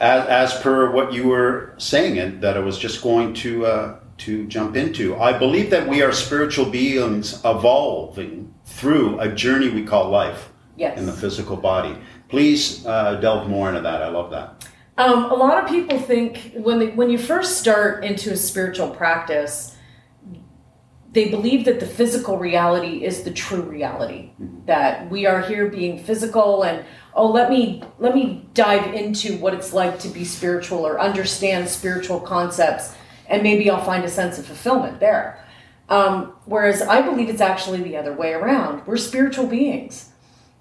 as, 0.00 0.52
as 0.52 0.60
per 0.60 0.90
what 0.92 1.12
you 1.12 1.28
were 1.28 1.74
saying, 1.78 2.18
and 2.18 2.40
that 2.42 2.56
I 2.56 2.60
was 2.60 2.78
just 2.78 3.02
going 3.02 3.34
to 3.34 3.66
uh, 3.66 3.96
to 4.18 4.46
jump 4.46 4.76
into, 4.76 5.16
I 5.16 5.38
believe 5.38 5.70
that 5.70 5.88
we 5.88 6.02
are 6.02 6.12
spiritual 6.12 6.66
beings 6.66 7.40
evolving 7.44 8.52
through 8.64 9.20
a 9.20 9.28
journey 9.28 9.70
we 9.70 9.84
call 9.84 10.10
life. 10.10 10.50
Yes. 10.76 10.96
in 10.96 11.06
the 11.06 11.12
physical 11.12 11.56
body. 11.56 11.98
Please 12.28 12.86
uh, 12.86 13.16
delve 13.16 13.48
more 13.48 13.68
into 13.68 13.80
that. 13.80 14.00
I 14.00 14.10
love 14.10 14.30
that. 14.30 14.68
Um, 14.96 15.24
a 15.24 15.34
lot 15.34 15.62
of 15.62 15.68
people 15.68 15.98
think 15.98 16.52
when 16.54 16.78
they, 16.78 16.90
when 16.90 17.10
you 17.10 17.18
first 17.18 17.58
start 17.58 18.04
into 18.04 18.30
a 18.30 18.36
spiritual 18.36 18.88
practice, 18.90 19.76
they 21.12 21.28
believe 21.28 21.64
that 21.64 21.80
the 21.80 21.86
physical 21.86 22.36
reality 22.38 23.04
is 23.04 23.22
the 23.22 23.30
true 23.30 23.62
reality. 23.62 24.30
Mm-hmm. 24.40 24.66
That 24.66 25.10
we 25.10 25.26
are 25.26 25.40
here 25.40 25.68
being 25.68 26.02
physical, 26.02 26.62
and 26.62 26.84
oh, 27.14 27.30
let 27.30 27.50
me 27.50 27.82
let 27.98 28.14
me 28.14 28.48
dive 28.54 28.94
into 28.94 29.38
what 29.38 29.54
it's 29.54 29.72
like 29.72 29.98
to 30.00 30.08
be 30.08 30.24
spiritual 30.24 30.86
or 30.86 31.00
understand 31.00 31.68
spiritual 31.68 32.20
concepts, 32.20 32.94
and 33.28 33.42
maybe 33.42 33.70
I'll 33.70 33.84
find 33.84 34.04
a 34.04 34.10
sense 34.10 34.38
of 34.38 34.46
fulfillment 34.46 35.00
there. 35.00 35.44
Um, 35.88 36.34
whereas 36.44 36.82
I 36.82 37.00
believe 37.00 37.30
it's 37.30 37.40
actually 37.40 37.82
the 37.82 37.96
other 37.96 38.12
way 38.12 38.34
around. 38.34 38.86
We're 38.86 38.98
spiritual 38.98 39.46
beings. 39.46 40.10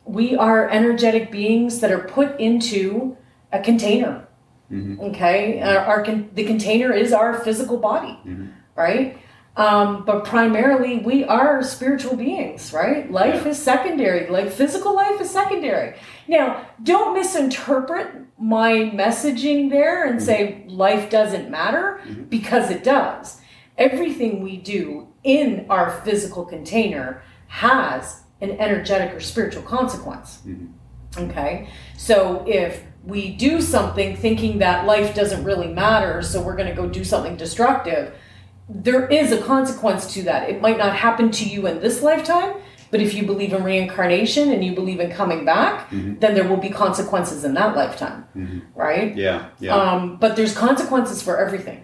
We 0.06 0.38
are 0.38 0.70
energetic 0.70 1.32
beings 1.32 1.82
that 1.82 1.92
are 1.92 2.00
put 2.00 2.40
into 2.40 3.18
a 3.52 3.60
container. 3.60 4.26
Mm-hmm. 4.72 5.02
Okay, 5.02 5.62
our, 5.62 5.80
our 5.80 6.04
con- 6.04 6.30
the 6.34 6.46
container 6.46 6.94
is 6.94 7.12
our 7.12 7.40
physical 7.40 7.78
body, 7.78 8.18
mm-hmm. 8.26 8.48
right? 8.76 9.18
Um, 9.58 10.06
but 10.06 10.24
primarily, 10.24 11.00
we 11.00 11.24
are 11.24 11.64
spiritual 11.64 12.16
beings, 12.16 12.72
right? 12.72 13.12
Life 13.12 13.44
Yeah. 13.44 13.52
is 13.52 13.62
secondary. 13.62 14.28
Like 14.30 14.52
physical 14.52 14.96
life 14.96 15.20
is 15.20 15.32
secondary. 15.32 15.96
Now, 16.28 16.68
don't 16.84 17.16
misinterpret 17.16 18.08
my 18.40 18.72
messaging 18.94 19.72
there 19.72 20.06
and 20.06 20.18
mm-hmm. 20.18 20.26
say 20.26 20.64
life 20.68 21.10
doesn't 21.10 21.50
matter 21.50 22.00
mm-hmm. 22.08 22.24
because 22.26 22.70
it 22.70 22.84
does. 22.84 23.42
Everything 23.80 24.44
we 24.44 24.58
do 24.58 25.08
in 25.24 25.66
our 25.72 25.90
physical 26.06 26.46
container 26.46 27.24
has 27.48 28.22
an 28.42 28.52
energetic 28.52 29.12
or 29.16 29.20
spiritual 29.20 29.64
consequence. 29.64 30.40
Mm-hmm. 30.46 31.30
Okay. 31.30 31.68
So 31.98 32.44
if 32.48 32.84
we 33.04 33.32
do 33.32 33.60
something 33.62 34.16
thinking 34.16 34.60
that 34.60 34.86
life 34.86 35.16
doesn't 35.16 35.44
really 35.44 35.68
matter, 35.68 36.22
so 36.22 36.42
we're 36.42 36.56
going 36.56 36.70
to 36.70 36.76
go 36.76 36.88
do 36.88 37.04
something 37.04 37.38
destructive, 37.38 38.14
there 38.70 39.08
is 39.08 39.32
a 39.32 39.42
consequence 39.42 40.14
to 40.14 40.24
that. 40.24 40.50
It 40.50 40.62
might 40.62 40.78
not 40.78 40.96
happen 40.96 41.32
to 41.32 41.46
you 41.48 41.68
in 41.68 41.80
this 41.80 42.02
lifetime, 42.02 42.56
but 42.92 43.02
if 43.02 43.14
you 43.14 43.26
believe 43.26 43.54
in 43.54 43.64
reincarnation 43.64 44.52
and 44.52 44.64
you 44.64 44.74
believe 44.74 45.00
in 45.00 45.12
coming 45.12 45.46
back, 45.46 45.90
then 45.92 46.34
there 46.34 46.48
will 46.48 46.58
be 46.58 46.70
consequences 46.70 47.44
in 47.44 47.54
that 47.56 47.76
lifetime. 47.76 48.26
Right? 48.76 49.16
Yeah, 49.16 49.50
yeah. 49.60 49.76
Um, 49.76 50.18
but 50.18 50.36
there's 50.36 50.56
consequences 50.56 51.22
for 51.22 51.38
everything. 51.38 51.84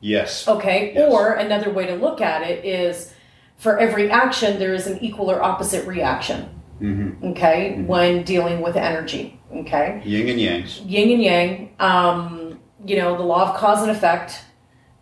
yes. 0.00 0.46
Okay. 0.48 0.92
Yes. 0.94 1.12
Or 1.12 1.32
another 1.34 1.70
way 1.72 1.86
to 1.86 1.94
look 1.94 2.20
at 2.20 2.42
it 2.42 2.64
is 2.64 3.12
for 3.56 3.78
every 3.78 4.10
action, 4.10 4.58
there 4.58 4.74
is 4.74 4.86
an 4.86 4.98
equal 5.02 5.30
or 5.30 5.42
opposite 5.42 5.86
reaction. 5.86 6.48
Mm-hmm. 6.80 7.28
Okay. 7.28 7.82
When 7.82 8.24
dealing 8.24 8.60
with 8.60 8.76
energy. 8.76 9.40
Okay. 9.52 10.02
Yin 10.04 10.28
and 10.28 10.40
yangs. 10.40 10.82
Yin 10.84 11.10
and 11.12 11.22
yang. 11.22 11.74
Um, 11.78 12.58
you 12.84 12.96
know, 12.96 13.16
the 13.16 13.22
law 13.22 13.48
of 13.50 13.56
cause 13.56 13.80
and 13.82 13.90
effect, 13.90 14.40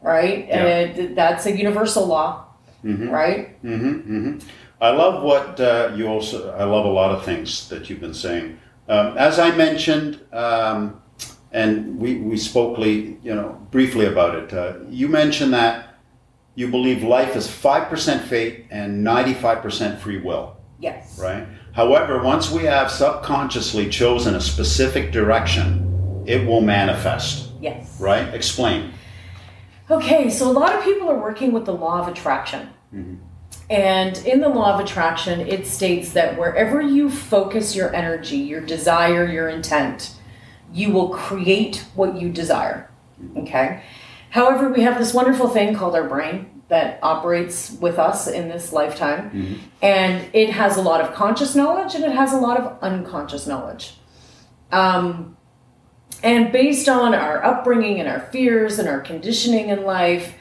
right? 0.03 0.46
Yeah. 0.48 0.92
Th- 0.92 1.14
that's 1.14 1.46
a 1.46 1.57
universal 1.57 2.07
law, 2.07 2.44
right? 2.84 3.62
Mm-hmm, 3.62 3.88
mm-hmm. 4.16 4.38
I 4.80 4.90
love 4.90 5.22
what 5.22 5.61
uh, 5.61 5.92
you 5.94 6.09
also. 6.09 6.50
I 6.53 6.64
love 6.64 6.84
a 6.84 6.90
lot 6.90 7.12
of 7.12 7.24
things 7.24 7.68
that 7.68 7.88
you've 7.88 8.00
been 8.00 8.14
saying. 8.14 8.59
Um, 8.88 9.16
as 9.16 9.38
I 9.38 9.55
mentioned, 9.57 10.20
um, 10.32 11.00
and 11.53 11.98
we 11.98 12.16
we 12.16 12.36
spoke, 12.36 12.78
you 12.78 13.18
know, 13.22 13.59
briefly 13.70 14.07
about 14.07 14.34
it. 14.34 14.53
Uh, 14.53 14.74
you 14.90 15.09
mentioned 15.09 15.53
that 15.55 15.94
you 16.57 16.68
believe 16.68 17.03
life 17.05 17.36
is 17.36 17.48
five 17.48 17.88
percent 17.88 18.22
fate 18.24 18.66
and 18.70 19.05
ninety 19.05 19.34
five 19.34 19.62
percent 19.62 20.00
free 20.00 20.18
will, 20.18 20.57
Yes. 20.80 21.18
right? 21.18 21.46
However, 21.72 22.22
once 22.22 22.50
we 22.50 22.64
have 22.64 22.90
subconsciously 22.90 23.88
chosen 23.88 24.34
a 24.34 24.40
specific 24.40 25.12
direction, 25.12 26.24
it 26.26 26.44
will 26.46 26.61
manifest, 26.61 27.50
Yes. 27.61 27.98
right? 28.00 28.34
Explain. 28.34 28.92
Okay, 29.93 30.30
so 30.30 30.51
a 30.51 30.53
lot 30.53 30.74
of 30.74 30.82
people 30.82 31.11
are 31.11 31.18
working 31.18 31.53
with 31.53 31.66
the 31.66 31.74
law 31.74 32.01
of 32.01 32.09
attraction. 32.09 32.70
Mm-hmm. 32.95 33.16
And 33.68 34.16
in 34.26 34.40
the 34.40 34.49
law 34.49 34.74
of 34.74 34.80
attraction, 34.80 35.40
it 35.40 35.66
states 35.66 36.12
that 36.12 36.38
wherever 36.38 36.80
you 36.80 37.11
focus 37.11 37.76
your 37.76 37.95
energy, 37.95 38.38
your 38.38 38.62
desire, 38.62 39.26
your 39.26 39.51
intent, 39.51 40.14
you 40.72 40.93
will 40.93 41.11
create 41.11 41.84
what 41.95 42.18
you 42.18 42.30
desire. 42.30 42.90
Mm-hmm. 43.22 43.40
Okay? 43.40 43.82
However, 44.30 44.70
we 44.70 44.80
have 44.80 44.99
this 44.99 45.12
wonderful 45.12 45.49
thing 45.49 45.74
called 45.74 45.95
our 45.95 46.09
brain 46.09 46.62
that 46.68 46.99
operates 47.03 47.72
with 47.72 47.99
us 47.99 48.26
in 48.26 48.49
this 48.49 48.72
lifetime. 48.72 49.30
Mm-hmm. 49.30 49.55
And 49.82 50.30
it 50.32 50.49
has 50.51 50.78
a 50.78 50.82
lot 50.82 51.03
of 51.03 51.12
conscious 51.12 51.55
knowledge 51.55 51.95
and 51.95 52.03
it 52.03 52.12
has 52.12 52.32
a 52.32 52.38
lot 52.38 52.59
of 52.59 52.78
unconscious 52.82 53.47
knowledge. 53.47 53.93
Um, 54.70 55.36
and 56.22 56.52
based 56.52 56.88
on 56.88 57.14
our 57.14 57.44
upbringing 57.44 58.00
and 58.00 58.08
our 58.08 58.20
fears 58.20 58.78
and 58.78 58.88
our 58.88 59.00
conditioning 59.00 59.68
in 59.68 59.84
life, 59.84 60.34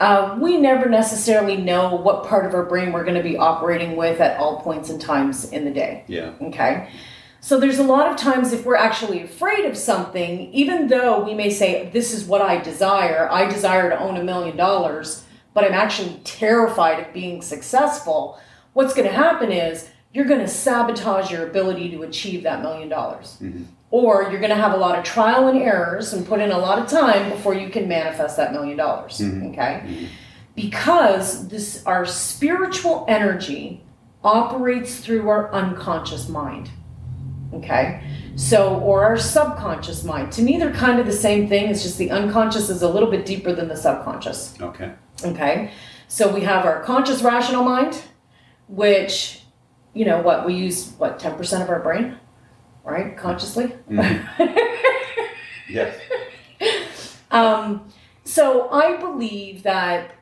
uh, 0.00 0.36
we 0.40 0.56
never 0.56 0.88
necessarily 0.88 1.56
know 1.56 1.94
what 1.94 2.26
part 2.26 2.44
of 2.44 2.54
our 2.54 2.64
brain 2.64 2.92
we're 2.92 3.04
going 3.04 3.16
to 3.16 3.22
be 3.22 3.36
operating 3.36 3.96
with 3.96 4.20
at 4.20 4.36
all 4.38 4.60
points 4.60 4.90
and 4.90 5.00
times 5.00 5.50
in 5.50 5.64
the 5.64 5.70
day. 5.70 6.04
Yeah. 6.08 6.32
Okay. 6.40 6.90
So 7.40 7.58
there's 7.58 7.78
a 7.78 7.84
lot 7.84 8.10
of 8.10 8.16
times 8.16 8.52
if 8.52 8.64
we're 8.64 8.76
actually 8.76 9.22
afraid 9.22 9.64
of 9.64 9.76
something, 9.76 10.52
even 10.52 10.88
though 10.88 11.24
we 11.24 11.34
may 11.34 11.50
say, 11.50 11.90
This 11.92 12.12
is 12.12 12.24
what 12.24 12.40
I 12.40 12.58
desire, 12.58 13.28
I 13.30 13.48
desire 13.48 13.90
to 13.90 13.98
own 13.98 14.16
a 14.16 14.24
million 14.24 14.56
dollars, 14.56 15.24
but 15.54 15.64
I'm 15.64 15.72
actually 15.72 16.20
terrified 16.24 16.98
of 17.00 17.12
being 17.12 17.42
successful, 17.42 18.40
what's 18.72 18.94
going 18.94 19.08
to 19.08 19.14
happen 19.14 19.52
is 19.52 19.88
you're 20.14 20.24
going 20.24 20.40
to 20.40 20.48
sabotage 20.48 21.30
your 21.30 21.46
ability 21.48 21.90
to 21.90 22.02
achieve 22.02 22.42
that 22.42 22.62
million 22.62 22.88
dollars. 22.88 23.38
Or 23.92 24.22
you're 24.30 24.40
going 24.40 24.50
to 24.50 24.56
have 24.56 24.72
a 24.72 24.78
lot 24.78 24.98
of 24.98 25.04
trial 25.04 25.48
and 25.48 25.58
errors 25.58 26.14
and 26.14 26.26
put 26.26 26.40
in 26.40 26.50
a 26.50 26.58
lot 26.58 26.78
of 26.78 26.88
time 26.88 27.30
before 27.30 27.54
you 27.54 27.68
can 27.68 27.86
manifest 27.86 28.38
that 28.38 28.50
million 28.50 28.76
dollars. 28.76 29.18
Mm-hmm. 29.18 29.48
Okay? 29.48 29.82
Mm-hmm. 29.84 30.06
Because 30.56 31.46
this 31.48 31.84
our 31.86 32.04
spiritual 32.06 33.04
energy 33.06 33.84
operates 34.24 34.96
through 35.00 35.28
our 35.28 35.52
unconscious 35.52 36.28
mind. 36.28 36.70
Okay? 37.52 38.02
So, 38.34 38.78
or 38.78 39.04
our 39.04 39.18
subconscious 39.18 40.04
mind. 40.04 40.32
To 40.32 40.42
me, 40.42 40.56
they're 40.56 40.72
kind 40.72 40.98
of 40.98 41.04
the 41.04 41.12
same 41.12 41.48
thing. 41.48 41.68
It's 41.68 41.82
just 41.82 41.98
the 41.98 42.10
unconscious 42.10 42.70
is 42.70 42.80
a 42.80 42.88
little 42.88 43.10
bit 43.10 43.26
deeper 43.26 43.52
than 43.52 43.68
the 43.68 43.76
subconscious. 43.76 44.58
Okay. 44.60 44.92
Okay? 45.22 45.70
So, 46.08 46.32
we 46.34 46.40
have 46.40 46.64
our 46.64 46.82
conscious 46.82 47.20
rational 47.20 47.62
mind, 47.62 48.02
which, 48.68 49.42
you 49.92 50.06
know, 50.06 50.22
what 50.22 50.46
we 50.46 50.54
use, 50.54 50.92
what, 50.96 51.18
10% 51.18 51.62
of 51.62 51.68
our 51.68 51.80
brain, 51.80 52.16
right? 52.84 53.16
Consciously? 53.16 53.72
Yes. 55.68 55.98
Um, 57.32 57.88
so 58.24 58.68
I 58.70 58.98
believe 58.98 59.62
that. 59.62 60.12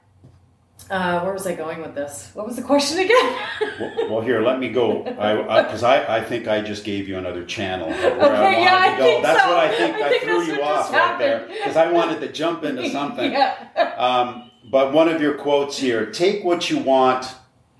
Uh, 0.88 1.20
where 1.22 1.32
was 1.32 1.44
I 1.44 1.56
going 1.56 1.82
with 1.82 1.94
this? 1.96 2.30
What 2.34 2.46
was 2.46 2.54
the 2.54 2.62
question 2.62 2.98
again? 3.00 3.36
Well, 3.80 4.10
well, 4.10 4.20
here, 4.20 4.40
let 4.42 4.60
me 4.60 4.68
go. 4.68 5.04
I 5.04 5.62
because 5.62 5.82
I, 5.82 6.18
I, 6.18 6.22
think 6.24 6.46
I 6.46 6.60
just 6.60 6.84
gave 6.84 7.08
you 7.08 7.18
another 7.18 7.44
channel 7.44 7.88
I 7.88 7.92
Okay, 7.92 8.16
wanted 8.16 8.60
yeah, 8.60 8.78
I 8.80 8.96
think 8.96 9.22
that's 9.24 9.42
so. 9.42 9.48
what 9.48 9.58
I 9.58 9.76
think. 9.76 9.96
I 9.96 10.06
I, 10.06 10.08
think 10.10 10.22
threw 10.22 10.42
you 10.42 10.62
off 10.62 10.92
right 10.92 11.18
there 11.18 11.48
because 11.48 11.76
I 11.76 11.90
wanted 11.90 12.20
to 12.20 12.30
jump 12.32 12.62
into 12.62 12.88
something. 12.98 13.32
yeah. 13.32 13.56
Um, 13.98 14.50
but 14.70 14.92
one 14.92 15.08
of 15.08 15.20
your 15.20 15.34
quotes 15.34 15.76
here: 15.76 16.06
"Take 16.12 16.44
what 16.44 16.70
you 16.70 16.78
want, 16.78 17.26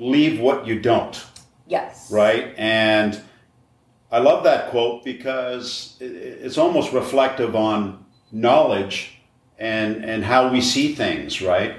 leave 0.00 0.40
what 0.40 0.66
you 0.66 0.80
don't." 0.80 1.24
Yes. 1.68 2.10
Right, 2.10 2.52
and 2.58 3.20
I 4.12 4.18
love 4.18 4.44
that 4.44 4.70
quote 4.70 5.04
because 5.04 5.96
it's 6.00 6.58
almost 6.58 6.92
reflective 6.92 7.54
on 7.54 8.04
knowledge 8.32 9.20
and 9.58 10.04
and 10.04 10.24
how 10.24 10.50
we 10.50 10.61
see 10.61 10.94
things. 10.94 11.40
Right, 11.42 11.74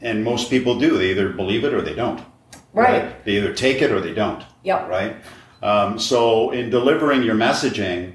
and 0.00 0.24
most 0.24 0.50
people 0.50 0.78
do. 0.78 0.96
They 0.96 1.10
either 1.10 1.30
believe 1.30 1.64
it 1.64 1.74
or 1.74 1.82
they 1.82 1.94
don't. 1.94 2.22
Right. 2.72 3.24
They 3.24 3.36
either 3.36 3.52
take 3.52 3.82
it 3.82 3.90
or 3.92 4.00
they 4.00 4.14
don't 4.14 4.42
Yep. 4.64 4.88
right? 4.88 5.16
Um, 5.62 5.98
so 5.98 6.50
in 6.52 6.70
delivering 6.70 7.22
your 7.22 7.34
messaging, 7.34 8.14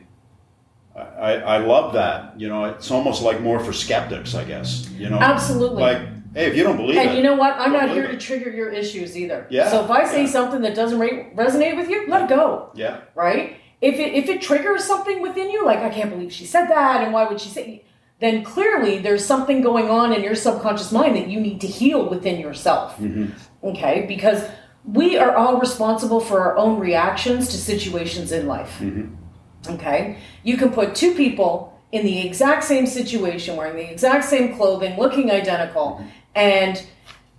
I, 0.95 1.33
I 1.33 1.57
love 1.59 1.93
that. 1.93 2.39
You 2.39 2.49
know, 2.49 2.65
it's 2.65 2.89
almost 2.91 3.21
like 3.21 3.41
more 3.41 3.59
for 3.59 3.71
skeptics, 3.71 4.33
I 4.35 4.43
guess. 4.43 4.89
You 4.91 5.09
know, 5.09 5.19
Absolutely. 5.19 5.81
Like, 5.81 6.16
hey, 6.38 6.47
if 6.47 6.55
you 6.55 6.63
don't 6.63 6.77
believe 6.77 6.97
And 6.97 7.11
it, 7.11 7.17
you 7.17 7.23
know 7.23 7.35
what? 7.35 7.53
I'm 7.59 7.73
don't 7.73 7.89
here 7.89 8.03
believe 8.03 8.19
to 8.19 8.25
trigger 8.25 8.51
your 8.51 8.69
issues 8.69 9.17
either. 9.17 9.47
Yeah, 9.49 9.69
So 9.69 9.83
if 9.83 9.91
I 9.91 10.05
say 10.05 10.23
yeah. 10.23 10.29
something 10.29 10.61
that 10.61 10.75
doesn't 10.75 10.99
re- 10.99 11.31
resonate 11.35 11.75
with 11.75 11.89
you, 11.89 12.07
let 12.07 12.23
it 12.23 12.29
go. 12.29 12.71
Yeah, 12.75 13.01
Right? 13.15 13.57
If 13.79 13.95
it 13.99 14.15
if 14.15 14.27
it 14.27 14.41
triggers 14.41 14.83
something 14.83 15.21
within 15.21 15.51
you, 15.51 15.63
like 15.63 15.79
I 15.79 15.89
can't 15.89 16.09
believe 16.09 16.33
she 16.33 16.45
said 16.45 16.67
that, 16.67 17.03
and 17.03 17.13
why 17.13 17.27
would 17.27 17.39
she 17.39 17.49
say? 17.49 17.83
Then 18.19 18.43
clearly 18.43 18.97
there's 18.97 19.23
something 19.23 19.61
going 19.61 19.89
on 19.89 20.11
in 20.13 20.23
your 20.23 20.33
subconscious 20.33 20.91
mind 20.91 21.15
that 21.15 21.27
you 21.27 21.39
need 21.39 21.61
to 21.61 21.67
heal 21.67 22.09
within 22.09 22.39
yourself. 22.39 22.97
Mm-hmm. 22.97 23.27
Okay? 23.63 24.05
Because 24.07 24.49
we 24.83 25.17
are 25.17 25.35
all 25.35 25.59
responsible 25.59 26.19
for 26.19 26.41
our 26.41 26.57
own 26.57 26.79
reactions 26.79 27.49
to 27.49 27.57
situations 27.57 28.31
in 28.31 28.47
life. 28.47 28.79
Mm-hmm. 28.79 29.73
Okay? 29.73 30.17
You 30.43 30.57
can 30.57 30.71
put 30.71 30.95
two 30.95 31.13
people 31.13 31.77
in 31.91 32.05
the 32.05 32.25
exact 32.25 32.63
same 32.63 32.88
situation, 32.88 33.55
wearing 33.55 33.75
the 33.75 33.91
exact 33.91 34.25
same 34.25 34.55
clothing, 34.55 34.97
looking 34.97 35.29
identical, 35.29 35.99
mm-hmm. 36.01 36.09
And 36.38 36.85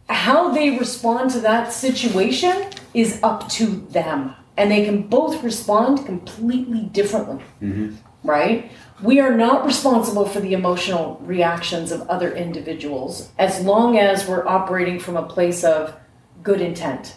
how 0.08 0.50
they 0.50 0.76
respond 0.78 1.30
to 1.30 1.40
that 1.40 1.72
situation 1.72 2.66
is 2.92 3.20
up 3.22 3.48
to 3.50 3.66
them. 3.90 4.34
and 4.58 4.72
they 4.72 4.84
can 4.84 5.02
both 5.02 5.44
respond 5.44 6.04
completely 6.04 6.82
differently. 6.86 7.38
Mm-hmm. 7.62 7.94
Right? 8.24 8.72
We 9.00 9.20
are 9.20 9.32
not 9.32 9.64
responsible 9.64 10.26
for 10.26 10.40
the 10.40 10.52
emotional 10.52 11.20
reactions 11.22 11.92
of 11.92 12.00
other 12.08 12.34
individuals 12.34 13.30
as 13.38 13.60
long 13.60 13.96
as 13.98 14.26
we're 14.26 14.44
operating 14.46 14.98
from 14.98 15.16
a 15.16 15.22
place 15.22 15.62
of 15.62 15.94
good 16.42 16.60
intent. 16.60 17.16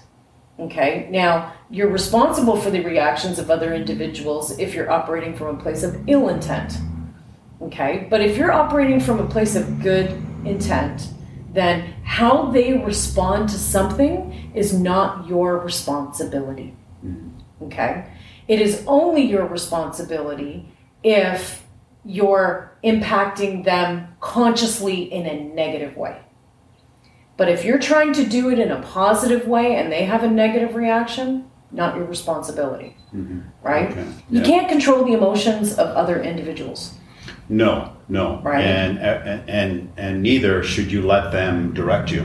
Okay? 0.60 1.08
Now, 1.10 1.54
you're 1.72 1.90
responsible 1.90 2.56
for 2.56 2.70
the 2.70 2.82
reactions 2.82 3.40
of 3.40 3.50
other 3.50 3.74
individuals 3.74 4.60
if 4.60 4.76
you're 4.76 4.92
operating 4.92 5.36
from 5.36 5.48
a 5.58 5.60
place 5.60 5.82
of 5.82 5.98
ill 6.08 6.30
intent. 6.30 6.78
Okay? 7.64 8.06
But 8.08 8.22
if 8.22 8.38
you're 8.38 8.52
operating 8.52 9.00
from 9.00 9.20
a 9.20 9.28
place 9.28 9.56
of 9.56 9.82
good 9.82 10.12
intent, 10.46 11.10
then 11.54 11.94
how 12.04 12.52
they 12.52 12.78
respond 12.78 13.50
to 13.50 13.58
something 13.58 14.52
is 14.56 14.74
not 14.74 15.28
your 15.28 15.58
responsibility. 15.60 16.76
Mm-hmm. 17.06 17.66
Okay? 17.66 18.08
It 18.48 18.62
is 18.62 18.84
only 18.88 19.24
your 19.24 19.46
responsibility 19.46 20.72
if 21.04 21.64
you're 22.04 22.78
impacting 22.84 23.64
them 23.64 24.16
consciously 24.20 25.12
in 25.12 25.26
a 25.28 25.44
negative 25.54 25.96
way. 25.96 26.20
But 27.38 27.50
if 27.50 27.66
you're 27.66 27.80
trying 27.80 28.14
to 28.14 28.26
do 28.26 28.50
it 28.50 28.60
in 28.60 28.72
a 28.72 28.82
positive 28.82 29.48
way 29.48 29.76
and 29.76 29.92
they 29.92 30.06
have 30.06 30.24
a 30.24 30.30
negative 30.30 30.76
reaction, 30.76 31.50
not 31.72 31.96
your 31.96 32.06
responsibility. 32.06 32.98
Mm-hmm. 33.16 33.40
Right? 33.62 33.92
Okay, 33.92 34.08
You 34.30 34.40
yeah. 34.40 34.46
can't 34.46 34.70
control 34.70 35.04
the 35.04 35.14
emotions 35.14 35.74
of 35.74 35.90
other 35.96 36.22
individuals. 36.22 36.94
No, 37.52 37.92
no. 38.08 38.40
Right. 38.42 38.64
And, 38.64 38.98
and 39.00 39.50
and 39.50 39.94
and 39.98 40.22
neither 40.24 40.64
should 40.64 40.90
you 40.92 41.02
let 41.06 41.32
them 41.32 41.74
direct 41.74 42.10
you 42.10 42.22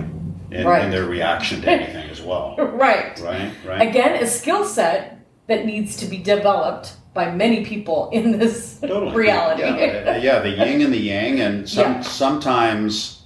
in, 0.52 0.64
Right. 0.66 0.84
in 0.84 0.90
their 0.92 1.04
reaction 1.04 1.60
to 1.62 1.68
anything 1.70 2.08
as 2.10 2.22
well. 2.22 2.54
Right. 2.58 3.18
Right. 3.20 3.50
Right. 3.66 3.88
Again, 3.88 4.22
a 4.22 4.26
skill 4.26 4.64
set 4.64 5.18
that 5.48 5.66
needs 5.66 5.96
to 5.96 6.06
be 6.06 6.18
developed 6.18 6.94
by 7.12 7.30
many 7.30 7.64
people 7.64 8.08
in 8.12 8.38
this 8.38 8.78
Totally. 8.80 9.16
reality. 9.16 9.62
Yeah, 9.62 10.12
uh, 10.14 10.16
yeah, 10.18 10.38
the 10.38 10.50
yin 10.50 10.80
and 10.82 10.92
the 10.92 10.98
yang, 10.98 11.40
and 11.40 11.68
some 11.68 11.94
Yeah. 11.94 12.00
sometimes 12.02 13.22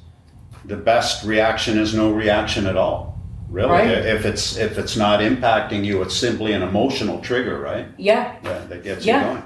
the 0.64 0.76
best 0.76 1.24
reaction 1.24 1.78
is 1.78 1.94
no 1.94 2.10
reaction 2.10 2.66
at 2.66 2.76
all. 2.76 3.18
Really, 3.50 3.70
Right. 3.72 3.88
if 3.88 4.24
it's 4.24 4.56
if 4.56 4.78
it's 4.78 4.96
not 4.96 5.20
impacting 5.20 5.84
you, 5.84 6.00
it's 6.02 6.16
simply 6.16 6.52
an 6.54 6.62
emotional 6.62 7.18
trigger, 7.20 7.58
right? 7.60 7.86
yeah. 7.98 8.36
Yeah, 8.44 8.58
that 8.70 8.84
gets 8.84 9.04
Yeah. 9.04 9.18
you 9.20 9.26
going. 9.28 9.42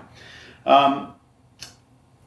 Um, 0.67 1.14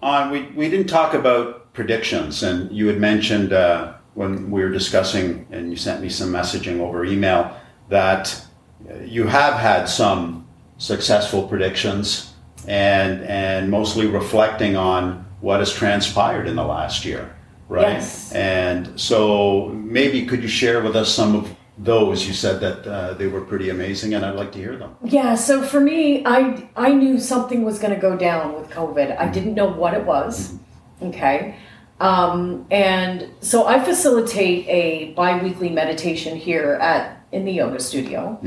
on 0.02 0.32
we 0.32 0.43
we 0.56 0.70
didn't 0.70 0.88
talk 0.88 1.14
about 1.14 1.74
predictions, 1.74 2.43
and 2.43 2.72
you 2.72 2.88
had 2.88 3.00
mentioned 3.00 3.54
uh, 3.54 3.93
when 4.14 4.52
we 4.52 4.62
were 4.62 4.70
discussing, 4.70 5.48
and 5.52 5.70
you 5.70 5.78
sent 5.78 6.02
me 6.02 6.10
some 6.10 6.32
messaging 6.32 6.80
over 6.80 7.06
email 7.06 7.56
that 7.89 8.45
uh, 8.89 8.95
you 9.00 9.28
have 9.28 9.54
had 9.54 9.86
some 9.86 10.48
successful 10.78 11.48
predictions, 11.48 12.34
and 12.68 13.24
and 13.24 13.70
mostly 13.70 14.08
reflecting 14.08 14.76
on 14.76 15.26
what 15.41 15.60
has 15.60 15.74
transpired 15.74 16.48
in 16.48 16.56
the 16.56 16.66
last 16.66 17.06
year, 17.06 17.36
right? 17.70 17.93
Yes. 17.93 18.32
And 18.32 19.00
so 19.00 19.68
maybe 19.70 20.26
could 20.26 20.41
you 20.41 20.50
share 20.50 20.82
with 20.82 20.95
us 20.95 21.14
some 21.14 21.36
of 21.36 21.57
those? 21.78 22.28
You 22.28 22.34
said 22.34 22.59
that 22.61 22.88
uh, 22.88 23.13
they 23.13 23.28
were 23.28 23.41
pretty 23.41 23.69
amazing, 23.69 24.13
and 24.13 24.25
I'd 24.25 24.36
like 24.36 24.51
to 24.53 24.59
hear 24.59 24.78
them. 24.78 24.95
Yeah, 25.03 25.36
so 25.36 25.61
for 25.63 25.80
me, 25.80 26.25
I 26.25 26.69
I 26.75 26.93
knew 26.93 27.19
something 27.19 27.63
was 27.63 27.80
going 27.80 27.93
to 27.93 27.99
go 27.99 28.17
down 28.17 28.53
with 28.55 28.69
COVID. 28.69 29.17
I 29.17 29.28
didn't 29.28 29.53
know 29.53 29.67
what 29.67 29.93
it 29.93 30.05
was. 30.05 30.55
Okay. 31.01 31.55
Um, 31.99 32.67
and 32.69 33.32
so 33.39 33.65
I 33.65 33.84
facilitate 33.84 34.67
a 34.67 35.13
bi-weekly 35.13 35.69
meditation 35.69 36.38
here 36.38 36.73
at 36.73 37.17
in 37.32 37.43
the 37.43 37.51
yoga 37.51 37.80
studio 37.80 38.39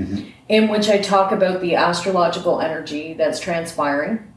in 0.48 0.68
which 0.68 0.88
I 0.88 0.98
talk 0.98 1.32
about 1.32 1.60
the 1.60 1.74
astrological 1.74 2.60
energy 2.60 3.12
that's 3.12 3.38
transpiring 3.38 4.29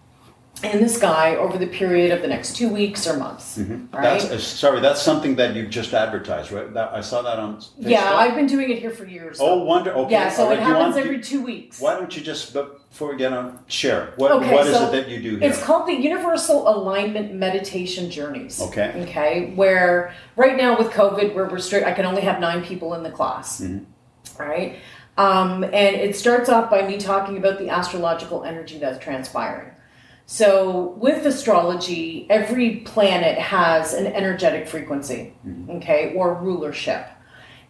in 0.62 0.82
the 0.82 0.88
sky 0.89 1.36
over 1.36 1.58
the 1.58 1.68
period 1.68 2.12
of 2.12 2.22
the 2.22 2.28
next 2.28 2.56
two 2.56 2.70
weeks 2.70 3.08
or 3.08 3.18
months. 3.18 3.58
Right? 3.58 3.89
That's 3.91 4.26
uh, 4.26 4.39
sorry. 4.39 4.80
That's 4.80 5.01
something 5.01 5.36
that 5.36 5.56
you've 5.56 5.70
just 5.70 5.93
advertised, 5.93 6.51
right? 6.51 6.74
That, 6.74 6.93
I 6.93 7.01
saw 7.01 7.22
that 7.24 7.39
on. 7.39 7.58
Facebook. 7.58 7.72
yeah, 7.80 8.14
I've 8.14 8.36
been 8.36 8.47
doing 8.47 8.70
it 8.70 8.80
here 8.80 8.91
for 8.91 9.06
years. 9.06 9.39
Oh, 9.41 9.64
wonder. 9.64 9.91
Okay. 9.93 10.12
yeah, 10.12 10.30
so 10.30 10.45
all 10.45 10.51
it 10.51 10.60
happens 10.60 10.95
want- 10.95 11.06
every 11.06 11.20
two 11.22 11.41
weeks. 11.41 11.82
Why 11.82 11.95
don't 11.95 12.16
you 12.16 12.22
just 12.22 12.54
before 12.54 13.12
we 13.12 13.18
get 13.18 13.34
on 13.34 13.60
share 13.68 14.14
what 14.16 14.32
Okay, 14.32 14.54
what 14.54 14.68
is 14.68 14.76
so 14.76 14.88
it 14.88 14.91
that 14.91 15.10
you 15.10 15.22
do 15.22 15.38
here? 15.38 15.49
It's 15.49 15.62
called 15.62 15.88
the 15.88 15.93
Universal 15.95 16.68
Alignment 16.70 17.34
Meditation 17.34 18.10
Journeys. 18.10 18.62
Okay. 18.62 18.93
Okay. 19.04 19.51
Where 19.56 20.14
right 20.38 20.56
now 20.56 20.78
with 20.78 20.91
COVID, 20.91 21.34
we're 21.36 21.49
restricted. 21.49 21.91
I 21.91 21.93
can 21.93 22.06
only 22.06 22.22
have 22.22 22.39
nine 22.39 22.64
people 22.64 22.93
in 22.93 23.04
the 23.04 23.12
class. 23.12 23.60
Mm-hmm. 23.60 24.41
Right. 24.41 24.78
Um, 25.18 25.64
and 25.64 25.76
it 25.95 26.16
starts 26.16 26.49
off 26.49 26.72
by 26.72 26.88
me 26.88 26.97
talking 26.97 27.38
about 27.38 27.60
the 27.60 27.70
astrological 27.70 28.43
energy 28.43 28.80
that's 28.80 29.04
transpiring. 29.04 29.72
So 30.26 30.95
with 30.97 31.26
astrology, 31.26 32.26
every 32.30 32.78
planet 32.78 33.38
has 33.38 33.93
an 33.93 34.07
energetic 34.07 34.67
frequency, 34.67 35.34
mm-hmm. 35.45 35.71
okay, 35.78 36.13
or 36.15 36.34
rulership. 36.36 37.07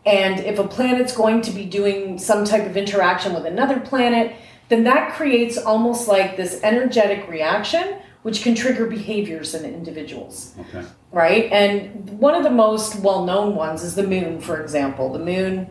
And 0.05 0.39
if 0.41 0.59
a 0.59 0.67
planet's 0.67 1.15
going 1.15 1.41
to 1.43 1.51
be 1.51 1.65
doing 1.65 2.19
some 2.19 2.45
type 2.45 2.65
of 2.65 2.77
interaction 2.77 3.33
with 3.33 3.45
another 3.45 3.79
planet, 3.79 4.35
then 4.69 4.83
that 4.83 5.13
creates 5.13 5.57
almost 5.57 6.07
like 6.07 6.37
this 6.37 6.59
energetic 6.63 7.27
reaction, 7.29 7.95
which 8.21 8.43
can 8.43 8.55
trigger 8.55 8.85
behaviors 8.85 9.53
in 9.53 9.65
individuals, 9.65 10.55
okay. 10.59 10.85
right? 11.11 11.51
And 11.51 12.09
one 12.19 12.35
of 12.35 12.43
the 12.43 12.49
most 12.49 12.99
well 12.99 13.25
known 13.25 13.55
ones 13.55 13.83
is 13.83 13.95
the 13.95 14.07
moon, 14.07 14.39
for 14.39 14.61
example. 14.61 15.11
The 15.11 15.19
moon 15.19 15.69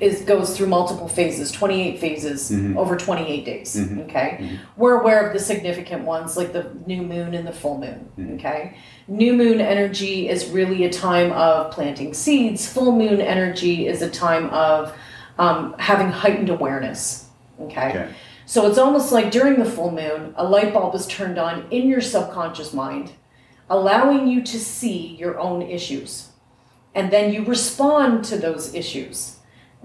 is 0.00 0.22
goes 0.22 0.56
through 0.56 0.66
multiple 0.66 1.08
phases, 1.08 1.50
28 1.52 1.98
phases 1.98 2.50
mm-hmm. 2.50 2.76
over 2.76 2.96
28 2.96 3.44
days. 3.44 3.76
Mm-hmm. 3.76 4.00
Mm-hmm. 4.00 4.10
Okay. 4.10 4.60
We're 4.76 5.00
aware 5.00 5.26
of 5.26 5.32
the 5.32 5.38
significant 5.38 6.04
ones 6.04 6.36
like 6.36 6.52
the 6.52 6.70
new 6.86 7.02
moon 7.02 7.34
and 7.34 7.46
the 7.46 7.52
full 7.52 7.78
moon. 7.78 8.34
Okay. 8.38 8.76
New 9.08 9.32
moon 9.32 9.60
energy 9.60 10.28
is 10.28 10.46
really 10.48 10.84
a 10.84 10.92
time 10.92 11.32
of 11.32 11.72
planting 11.72 12.12
seeds. 12.12 12.70
Full 12.70 12.92
moon 12.92 13.20
energy 13.20 13.86
is 13.86 14.02
a 14.02 14.10
time 14.10 14.50
of 14.50 14.94
um, 15.38 15.74
having 15.78 16.08
heightened 16.08 16.50
awareness. 16.50 17.28
Okay. 17.60 17.88
Okay. 17.88 18.14
So 18.46 18.68
it's 18.68 18.78
almost 18.78 19.10
like 19.10 19.32
during 19.32 19.58
the 19.58 19.68
full 19.68 19.90
moon, 19.90 20.32
a 20.36 20.44
light 20.44 20.72
bulb 20.72 20.94
is 20.94 21.06
turned 21.08 21.36
on 21.36 21.66
in 21.72 21.88
your 21.88 22.00
subconscious 22.00 22.72
mind, 22.72 23.12
allowing 23.68 24.28
you 24.28 24.42
to 24.44 24.60
see 24.60 25.16
your 25.16 25.38
own 25.38 25.62
issues. 25.62 26.28
And 26.94 27.12
then 27.12 27.32
you 27.32 27.44
respond 27.44 28.24
to 28.26 28.38
those 28.38 28.72
issues, 28.72 29.35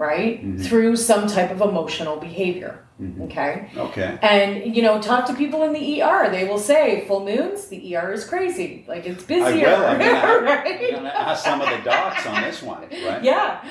right? 0.01 0.43
Through 0.59 0.95
some 0.95 1.27
type 1.27 1.51
of 1.51 1.61
emotional 1.61 2.17
behavior. 2.17 2.83
Okay. 3.21 3.69
Okay. 3.77 4.17
And 4.23 4.75
you 4.75 4.81
know, 4.81 4.99
talk 5.01 5.25
to 5.27 5.33
people 5.35 5.63
in 5.63 5.73
the 5.73 6.01
ER. 6.01 6.29
They 6.31 6.47
will 6.47 6.57
say, 6.59 7.05
"Full 7.07 7.23
moons, 7.23 7.67
the 7.67 7.95
ER 7.95 8.11
is 8.11 8.25
crazy. 8.25 8.83
Like 8.87 9.05
it's 9.05 9.23
I 9.23 9.27
busier." 9.27 9.67
will. 9.69 9.85
I'm 9.91 9.99
gonna, 9.99 10.17
I'm 10.17 10.91
gonna 10.95 11.09
ask 11.09 11.43
some 11.43 11.61
of 11.61 11.69
the 11.69 11.77
docs 11.83 12.25
on 12.25 12.41
this 12.41 12.61
one, 12.63 12.81
right? 12.81 13.23
Yeah. 13.23 13.63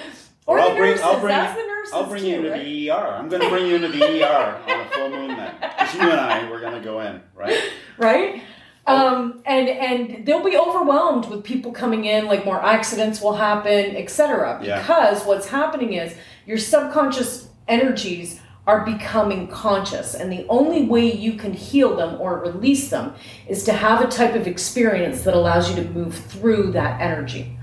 Or 0.47 0.59
Or 0.59 0.61
I'll 0.61 0.77
bring, 0.77 0.91
nurses. 0.91 1.05
I'll 1.05 1.21
bring, 1.21 1.35
Ask 1.35 1.57
the 1.57 1.63
nurses 1.63 1.95
I'll 1.95 2.07
bring 2.07 2.23
too, 2.23 2.29
you 2.29 2.37
into 2.39 2.51
right? 2.51 2.65
the 2.65 2.91
ER. 2.91 3.07
I'm 3.19 3.29
going 3.29 3.43
to 3.43 3.49
bring 3.51 3.67
you 3.67 3.75
into 3.77 3.89
the 3.89 4.03
ER 4.25 4.61
on 4.69 4.81
a 4.81 4.85
full 4.91 5.11
moon 5.11 5.29
then. 5.37 5.55
Because 5.61 5.95
you 5.95 6.01
and 6.01 6.19
I, 6.19 6.51
we're 6.51 6.61
going 6.61 6.75
to 6.75 6.81
go 6.81 7.01
in, 7.01 7.21
right? 7.37 7.61
right? 7.99 8.43
Um, 8.87 9.43
and 9.45 9.69
and 9.69 10.27
they'll 10.27 10.45
be 10.45 10.57
overwhelmed 10.57 11.27
with 11.27 11.45
people 11.45 11.71
coming 11.71 12.07
in, 12.07 12.27
like 12.27 12.45
more 12.45 12.65
accidents 12.65 13.21
will 13.21 13.35
happen, 13.35 13.97
etc. 13.97 14.61
Yeah. 14.63 14.81
Because 14.81 15.25
what's 15.25 15.49
happening 15.49 15.93
is 15.93 16.15
your 16.47 16.59
subconscious 16.59 17.49
energies 17.69 18.41
are 18.67 18.85
becoming 18.85 19.49
conscious, 19.49 20.15
and 20.15 20.33
the 20.33 20.47
only 20.49 20.85
way 20.85 21.13
you 21.13 21.35
can 21.35 21.53
heal 21.53 21.97
them 21.97 22.21
or 22.21 22.39
release 22.39 22.91
them 22.91 23.15
is 23.49 23.65
to 23.65 23.73
have 23.73 24.01
a 24.01 24.09
type 24.09 24.35
of 24.35 24.47
experience 24.47 25.23
that 25.23 25.35
allows 25.35 25.69
you 25.69 25.77
to 25.83 25.89
move 25.91 26.15
through 26.15 26.73
that 26.73 27.01
energy. 27.01 27.57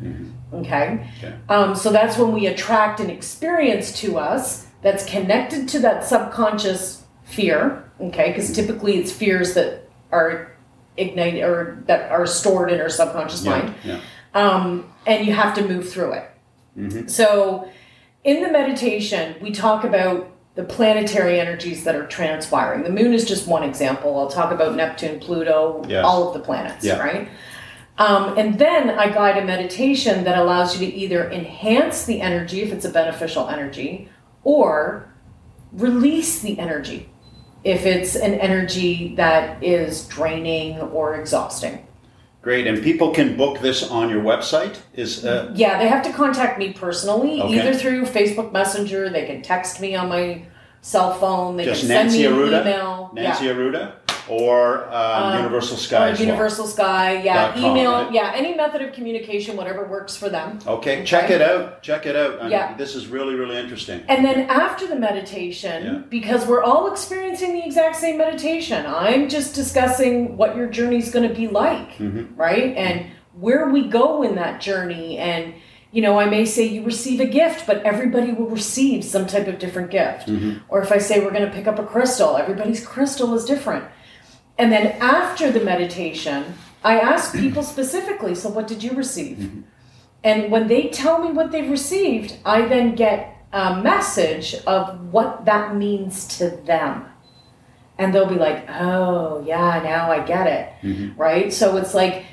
Okay. 0.53 1.07
Okay. 1.17 1.35
Um, 1.49 1.75
so 1.75 1.91
that's 1.91 2.17
when 2.17 2.31
we 2.31 2.47
attract 2.47 2.99
an 2.99 3.09
experience 3.09 3.99
to 4.01 4.17
us 4.17 4.67
that's 4.81 5.05
connected 5.05 5.67
to 5.69 5.79
that 5.79 6.05
subconscious 6.05 7.03
fear. 7.23 7.83
Okay, 7.99 8.29
because 8.29 8.53
typically 8.53 8.97
it's 8.97 9.11
fears 9.11 9.53
that 9.55 9.89
are 10.11 10.56
ignited 10.97 11.43
or 11.43 11.83
that 11.87 12.11
are 12.11 12.25
stored 12.25 12.71
in 12.71 12.81
our 12.81 12.89
subconscious 12.89 13.43
mind 13.45 13.73
Yeah. 13.83 13.99
um, 14.33 14.91
and 15.05 15.25
you 15.25 15.33
have 15.33 15.53
to 15.55 15.67
move 15.67 15.89
through 15.89 16.13
it. 16.13 17.09
So, 17.09 17.67
in 18.23 18.43
the 18.43 18.49
meditation, 18.51 19.35
we 19.41 19.51
talk 19.51 19.83
about 19.83 20.29
the 20.55 20.63
planetary 20.63 21.39
energies 21.39 21.83
that 21.85 21.95
are 21.95 22.05
transpiring. 22.05 22.83
The 22.83 22.89
moon 22.91 23.13
is 23.13 23.25
just 23.25 23.47
one 23.47 23.63
example. 23.63 24.19
I'll 24.19 24.27
talk 24.29 24.51
about 24.51 24.75
Neptune, 24.75 25.19
Pluto, 25.19 25.83
Yes. 25.87 26.03
all 26.05 26.27
of 26.27 26.33
the 26.33 26.39
planets, 26.39 26.85
Yeah. 26.85 26.99
right? 26.99 27.29
Um, 27.97 28.37
and 28.37 28.59
then 28.59 28.91
I 28.91 29.09
guide 29.09 29.37
a 29.41 29.45
meditation 29.45 30.23
that 30.25 30.37
allows 30.37 30.79
you 30.79 30.85
to 30.87 30.93
either 30.95 31.31
enhance 31.31 32.05
the 32.05 32.21
energy 32.21 32.61
if 32.61 32.71
it's 32.71 32.85
a 32.85 32.89
beneficial 32.91 33.47
energy 33.49 34.07
or 34.43 35.07
release 35.73 36.39
the 36.41 36.59
energy 36.59 37.09
if 37.67 37.85
it's 37.85 38.15
an 38.15 38.33
energy 38.35 39.13
that 39.15 39.61
is 39.61 40.07
draining 40.07 40.79
or 40.79 41.15
exhausting. 41.19 41.85
Great. 42.41 42.65
And 42.65 42.81
people 42.81 43.11
can 43.11 43.35
book 43.35 43.59
this 43.59 43.83
on 43.91 44.09
your 44.09 44.23
website? 44.23 44.77
Is 44.93 45.25
uh, 45.25 45.51
Yeah, 45.53 45.77
they 45.77 45.89
have 45.89 46.01
to 46.05 46.13
contact 46.13 46.57
me 46.57 46.71
personally, 46.71 47.41
Okay. 47.41 47.59
either 47.59 47.73
through 47.73 48.05
Facebook 48.05 48.53
Messenger. 48.53 49.09
They 49.09 49.25
can 49.25 49.41
text 49.41 49.81
me 49.81 49.95
on 49.95 50.07
my 50.07 50.43
cell 50.81 51.13
phone. 51.15 51.57
They 51.57 51.65
Just 51.65 51.81
can 51.81 51.87
send 51.89 52.07
Nancy 52.11 52.19
me 52.19 52.25
an 52.25 52.33
email. 52.61 53.11
Nancy 53.13 53.45
yeah. 53.45 53.51
Arruda 53.51 53.91
or 54.29 54.85
um, 54.87 54.93
Um, 55.33 55.37
Universal 55.37 55.77
Sky 55.77 56.09
Or 56.09 56.11
as 56.11 56.19
well. 56.19 56.27
Universal 56.27 56.67
Sky, 56.67 57.21
yeah, 57.23 57.53
com, 57.53 57.63
email, 57.65 57.91
right? 57.91 58.11
yeah, 58.13 58.31
any 58.35 58.53
method 58.55 58.81
of 58.81 58.93
communication, 58.93 59.55
whatever 59.57 59.85
works 59.87 60.15
for 60.15 60.29
them. 60.29 60.59
Okay, 60.67 61.03
check 61.03 61.29
it 61.29 61.41
out. 61.41 61.81
Check 61.81 62.05
it 62.05 62.15
out. 62.15 62.41
I- 62.41 62.49
Yeah. 62.49 62.75
This 62.77 62.95
is 62.95 63.07
really, 63.07 63.35
really 63.35 63.57
interesting. 63.57 64.01
And 64.07 64.23
then 64.25 64.49
after 64.49 64.87
the 64.87 64.95
meditation, 64.95 65.83
Yeah. 65.83 65.93
because 66.09 66.45
we're 66.45 66.63
all 66.63 66.91
experiencing 66.91 67.53
the 67.53 67.65
exact 67.65 67.95
same 67.95 68.17
meditation, 68.17 68.85
I'm 68.87 69.29
just 69.29 69.53
discussing 69.55 70.37
what 70.37 70.55
your 70.55 70.67
journey's 70.67 71.11
going 71.11 71.27
to 71.27 71.33
be 71.35 71.47
like, 71.47 71.97
Mhm. 71.97 72.27
right? 72.35 72.75
And 72.75 73.05
where 73.39 73.69
we 73.69 73.87
go 73.87 74.23
in 74.23 74.35
that 74.35 74.59
journey. 74.61 75.17
And, 75.19 75.53
you 75.91 76.01
know, 76.01 76.19
I 76.19 76.25
may 76.25 76.43
say 76.43 76.63
you 76.63 76.83
receive 76.83 77.19
a 77.19 77.25
gift, 77.25 77.67
but 77.67 77.83
everybody 77.85 78.31
will 78.31 78.47
receive 78.49 79.03
some 79.03 79.25
type 79.27 79.47
of 79.47 79.59
different 79.59 79.91
gift. 79.91 80.27
Mhm. 80.27 80.61
Or 80.69 80.81
if 80.81 80.91
I 80.91 80.97
say 80.97 81.19
we're 81.19 81.31
going 81.31 81.45
to 81.45 81.51
pick 81.51 81.67
up 81.67 81.77
a 81.79 81.83
crystal, 81.83 82.35
everybody's 82.35 82.85
crystal 82.85 83.35
is 83.35 83.45
different. 83.45 83.83
And 84.57 84.71
then 84.71 84.87
after 85.01 85.51
the 85.51 85.59
meditation, 85.63 86.55
I 86.83 86.99
ask 86.99 87.33
people 87.33 87.63
specifically, 87.75 88.35
so 88.35 88.49
what 88.49 88.67
did 88.67 88.83
you 88.83 88.93
receive? 88.93 89.63
And 90.23 90.51
when 90.51 90.67
they 90.67 90.89
tell 90.89 91.19
me 91.23 91.31
what 91.31 91.51
they've 91.51 91.69
received, 91.69 92.35
I 92.43 92.63
then 92.67 92.95
get 92.95 93.35
a 93.53 93.81
message 93.81 94.55
of 94.65 95.11
what 95.13 95.45
that 95.45 95.75
means 95.75 96.27
to 96.39 96.49
them. 96.49 97.05
And 97.99 98.13
they'll 98.13 98.27
be 98.27 98.35
like, 98.35 98.67
oh, 98.69 99.43
yeah, 99.45 99.81
now 99.83 100.11
I 100.11 100.19
get 100.19 100.47
it. 100.47 100.69
Mhm. 100.83 101.17
Right? 101.17 101.51
So 101.51 101.77
it's 101.77 101.93
like, 101.93 102.25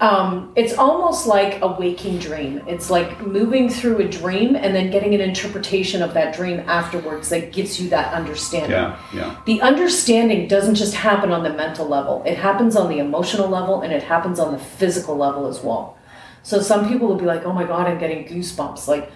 um, 0.00 0.52
it's 0.54 0.74
almost 0.74 1.26
like 1.26 1.60
a 1.60 1.66
waking 1.66 2.18
dream. 2.18 2.62
It's 2.68 2.88
like 2.88 3.20
moving 3.26 3.68
through 3.68 3.98
a 3.98 4.08
dream 4.08 4.54
and 4.54 4.74
then 4.74 4.90
getting 4.90 5.12
an 5.12 5.20
interpretation 5.20 6.02
of 6.02 6.14
that 6.14 6.36
dream 6.36 6.60
afterwards 6.68 7.28
that 7.30 7.52
gives 7.52 7.80
you 7.80 7.90
that 7.90 8.14
understanding. 8.14 8.70
Yeah, 8.70 9.00
yeah. 9.12 9.40
The 9.44 9.60
understanding 9.60 10.46
doesn't 10.46 10.76
just 10.76 10.94
happen 10.94 11.32
on 11.32 11.42
the 11.42 11.52
mental 11.52 11.86
level, 11.86 12.22
it 12.24 12.38
happens 12.38 12.76
on 12.76 12.88
the 12.88 12.98
emotional 12.98 13.48
level 13.48 13.80
and 13.80 13.92
it 13.92 14.04
happens 14.04 14.38
on 14.38 14.52
the 14.52 14.58
physical 14.58 15.16
level 15.16 15.48
as 15.48 15.62
well. 15.62 15.98
So 16.44 16.62
some 16.62 16.88
people 16.88 17.08
will 17.08 17.16
be 17.16 17.26
like, 17.26 17.44
oh 17.44 17.52
my 17.52 17.64
God, 17.64 17.88
I'm 17.88 17.98
getting 17.98 18.24
goosebumps. 18.24 18.86
Like, 18.86 19.10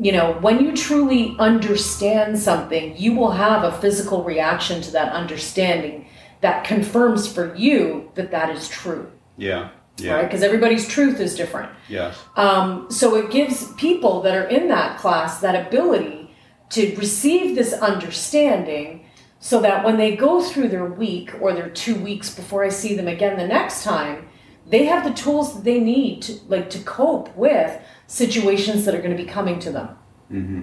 you 0.00 0.10
know, 0.10 0.32
when 0.40 0.64
you 0.64 0.76
truly 0.76 1.36
understand 1.38 2.36
something, 2.38 2.96
you 2.96 3.14
will 3.14 3.30
have 3.30 3.62
a 3.62 3.78
physical 3.80 4.24
reaction 4.24 4.82
to 4.82 4.90
that 4.90 5.12
understanding 5.12 6.08
that 6.40 6.64
confirms 6.64 7.32
for 7.32 7.54
you 7.54 8.10
that 8.16 8.32
that 8.32 8.50
is 8.50 8.68
true, 8.68 9.10
Yeah, 9.36 9.70
yeah, 9.98 10.14
right? 10.14 10.24
Because 10.24 10.42
everybody's 10.42 10.86
truth 10.88 11.20
is 11.20 11.34
different. 11.36 11.70
yes. 11.88 12.18
Um, 12.36 12.90
so 12.90 13.14
it 13.16 13.30
gives 13.30 13.72
people 13.74 14.22
that 14.22 14.34
are 14.36 14.48
in 14.48 14.68
that 14.68 14.98
class 14.98 15.40
that 15.40 15.66
ability 15.66 16.34
to 16.70 16.96
receive 16.96 17.54
this 17.54 17.72
understanding 17.74 19.06
so 19.38 19.60
that 19.60 19.84
when 19.84 19.96
they 19.98 20.16
go 20.16 20.42
through 20.42 20.68
their 20.68 20.86
week 20.86 21.34
or 21.40 21.52
their 21.52 21.68
two 21.68 21.94
weeks 21.94 22.34
before 22.34 22.64
I 22.64 22.70
see 22.70 22.94
them 22.94 23.08
again 23.08 23.36
the 23.38 23.46
next 23.46 23.84
time, 23.84 24.28
they 24.66 24.86
have 24.86 25.04
the 25.04 25.12
tools 25.12 25.54
that 25.54 25.64
they 25.64 25.78
need 25.78 26.22
to 26.22 26.32
like 26.48 26.70
to 26.70 26.78
cope 26.80 27.34
with 27.36 27.78
situations 28.06 28.84
that 28.84 28.94
are 28.94 29.02
going 29.02 29.16
to 29.16 29.22
be 29.22 29.28
coming 29.28 29.58
to 29.60 29.70
them. 29.70 29.88
hmm 30.28 30.62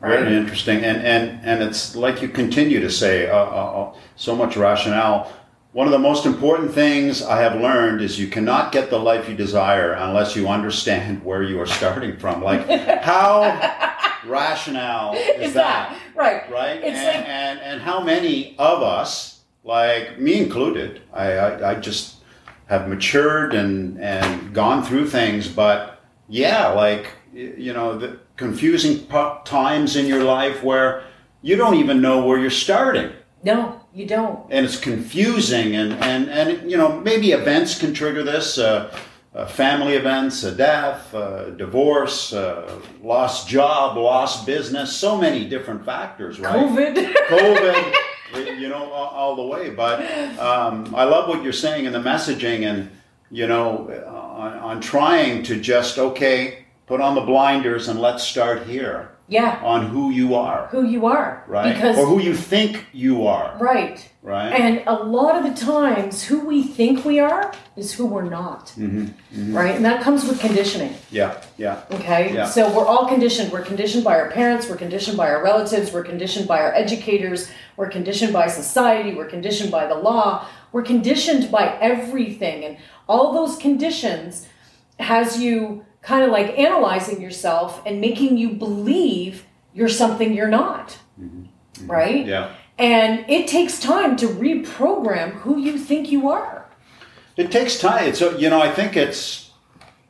Right. 0.00 0.18
Very 0.18 0.36
interesting, 0.36 0.78
and 0.82 1.00
and 1.06 1.40
and 1.44 1.62
it's 1.62 1.94
like 1.94 2.22
you 2.22 2.28
continue 2.28 2.80
to 2.80 2.90
say 2.90 3.28
uh, 3.30 3.36
uh, 3.36 3.38
uh, 3.92 3.94
so 4.16 4.34
much 4.34 4.56
rationale. 4.56 5.30
One 5.72 5.86
of 5.86 5.92
the 5.92 5.98
most 5.98 6.26
important 6.26 6.72
things 6.72 7.22
I 7.22 7.40
have 7.40 7.58
learned 7.58 8.02
is 8.02 8.20
you 8.20 8.28
cannot 8.28 8.72
get 8.72 8.90
the 8.90 8.98
life 8.98 9.26
you 9.26 9.34
desire 9.34 9.92
unless 9.94 10.36
you 10.36 10.46
understand 10.48 11.24
where 11.24 11.42
you 11.42 11.58
are 11.60 11.66
starting 11.66 12.18
from. 12.18 12.42
Like 12.42 12.68
how 13.02 13.40
rationale 14.26 15.14
is, 15.14 15.54
that? 15.54 15.98
right? 16.14 16.50
right? 16.50 16.76
It's 16.82 16.98
and, 16.98 17.06
like- 17.06 17.28
and 17.28 17.60
and 17.60 17.80
how 17.82 18.00
many 18.02 18.54
of 18.58 18.82
us, 18.82 19.40
like 19.64 20.18
me 20.20 20.38
included, 20.42 21.00
I, 21.12 21.32
I 21.32 21.70
I 21.70 21.74
just 21.76 22.16
have 22.66 22.86
matured 22.88 23.54
and 23.54 23.98
and 23.98 24.54
gone 24.54 24.82
through 24.84 25.08
things, 25.08 25.48
but 25.48 26.02
yeah, 26.28 26.68
like 26.68 27.06
you 27.32 27.72
know, 27.72 27.96
the 27.98 28.18
confusing 28.36 29.06
times 29.46 29.96
in 29.96 30.06
your 30.06 30.22
life 30.24 30.62
where 30.62 31.04
you 31.40 31.56
don't 31.56 31.76
even 31.76 32.02
know 32.02 32.26
where 32.26 32.38
you're 32.38 32.50
starting. 32.50 33.10
No, 33.42 33.80
you 33.94 34.06
don't. 34.06 34.50
And 34.50 34.64
it's 34.64 34.78
confusing, 34.78 35.76
and, 35.76 35.92
and, 35.94 36.28
and 36.28 36.70
you 36.70 36.76
know 36.76 37.00
maybe 37.00 37.32
events 37.32 37.78
can 37.78 37.94
trigger 37.94 38.22
this. 38.22 38.58
Uh, 38.58 38.96
uh, 39.34 39.46
family 39.46 39.94
events, 39.94 40.44
a 40.44 40.54
death, 40.54 41.14
uh, 41.14 41.48
divorce, 41.52 42.34
uh, 42.34 42.78
lost 43.02 43.48
job, 43.48 43.96
lost 43.96 44.44
business, 44.44 44.94
so 44.94 45.16
many 45.16 45.48
different 45.48 45.82
factors, 45.86 46.38
right? 46.38 46.54
COVID. 46.54 47.14
COVID, 48.34 48.60
you 48.60 48.68
know, 48.68 48.92
all, 48.92 49.08
all 49.08 49.36
the 49.36 49.42
way. 49.42 49.70
But 49.70 50.02
um, 50.38 50.94
I 50.94 51.04
love 51.04 51.30
what 51.30 51.42
you're 51.42 51.54
saying 51.54 51.86
in 51.86 51.94
the 51.94 51.98
messaging, 51.98 52.70
and 52.70 52.90
you 53.30 53.46
know, 53.46 53.90
on, 54.06 54.52
on 54.58 54.80
trying 54.82 55.42
to 55.44 55.58
just 55.58 55.98
okay, 55.98 56.66
put 56.86 57.00
on 57.00 57.14
the 57.14 57.22
blinders 57.22 57.88
and 57.88 57.98
let's 57.98 58.22
start 58.22 58.66
here 58.66 59.11
yeah, 59.32 59.60
on 59.64 59.86
who 59.86 60.10
you 60.10 60.34
are, 60.34 60.66
who 60.66 60.86
you 60.86 61.06
are, 61.06 61.42
right? 61.46 61.72
Because 61.72 61.96
or 61.96 62.06
who 62.06 62.20
you 62.20 62.34
think 62.34 62.84
you 62.92 63.26
are, 63.26 63.56
right. 63.58 64.06
right? 64.22 64.52
And 64.52 64.82
a 64.86 64.92
lot 64.92 65.36
of 65.36 65.42
the 65.44 65.64
times, 65.64 66.22
who 66.24 66.40
we 66.40 66.62
think 66.62 67.04
we 67.04 67.18
are 67.18 67.54
is 67.74 67.94
who 67.94 68.06
we're 68.06 68.28
not, 68.28 68.70
hmm 68.70 69.06
right? 69.32 69.74
And 69.74 69.84
that 69.86 70.02
comes 70.02 70.24
with 70.24 70.38
conditioning, 70.38 70.94
Yeah, 71.10 71.42
yeah, 71.56 71.82
okay? 71.90 72.34
Yeah. 72.34 72.44
So 72.44 72.70
we're 72.76 72.86
all 72.86 73.08
conditioned. 73.08 73.50
We're 73.50 73.64
conditioned 73.64 74.04
by 74.04 74.20
our 74.20 74.30
parents, 74.30 74.68
we're 74.68 74.76
conditioned 74.76 75.16
by 75.16 75.30
our 75.30 75.42
relatives, 75.42 75.92
we're 75.92 76.04
conditioned 76.04 76.46
by 76.46 76.60
our 76.60 76.74
educators, 76.74 77.50
we're 77.78 77.88
conditioned 77.88 78.34
by 78.34 78.48
society, 78.48 79.14
we're 79.14 79.32
conditioned 79.36 79.70
by 79.70 79.86
the 79.86 79.94
law, 79.94 80.46
we're 80.72 80.82
conditioned 80.82 81.50
by 81.50 81.78
everything. 81.80 82.64
And 82.66 82.76
all 83.08 83.32
those 83.32 83.56
conditions 83.56 84.46
has 84.98 85.40
you 85.40 85.86
kind 86.02 86.24
of 86.24 86.30
like 86.30 86.58
analyzing 86.58 87.22
yourself 87.22 87.80
and 87.86 88.00
making 88.00 88.36
you 88.36 88.50
believe 88.50 89.46
you're 89.72 89.88
something 89.88 90.34
you're 90.34 90.48
not, 90.48 90.98
mm-hmm. 91.18 91.86
right? 91.90 92.26
yeah. 92.26 92.52
And 92.78 93.24
it 93.28 93.46
takes 93.46 93.78
time 93.78 94.16
to 94.16 94.26
reprogram 94.26 95.32
who 95.32 95.58
you 95.58 95.78
think 95.78 96.10
you 96.10 96.28
are. 96.28 96.66
It 97.36 97.50
takes 97.50 97.78
time. 97.78 98.08
It's 98.08 98.20
a- 98.20 98.38
you 98.38 98.50
know 98.50 98.60
I 98.60 98.70
think 98.70 98.96
it's 98.96 99.50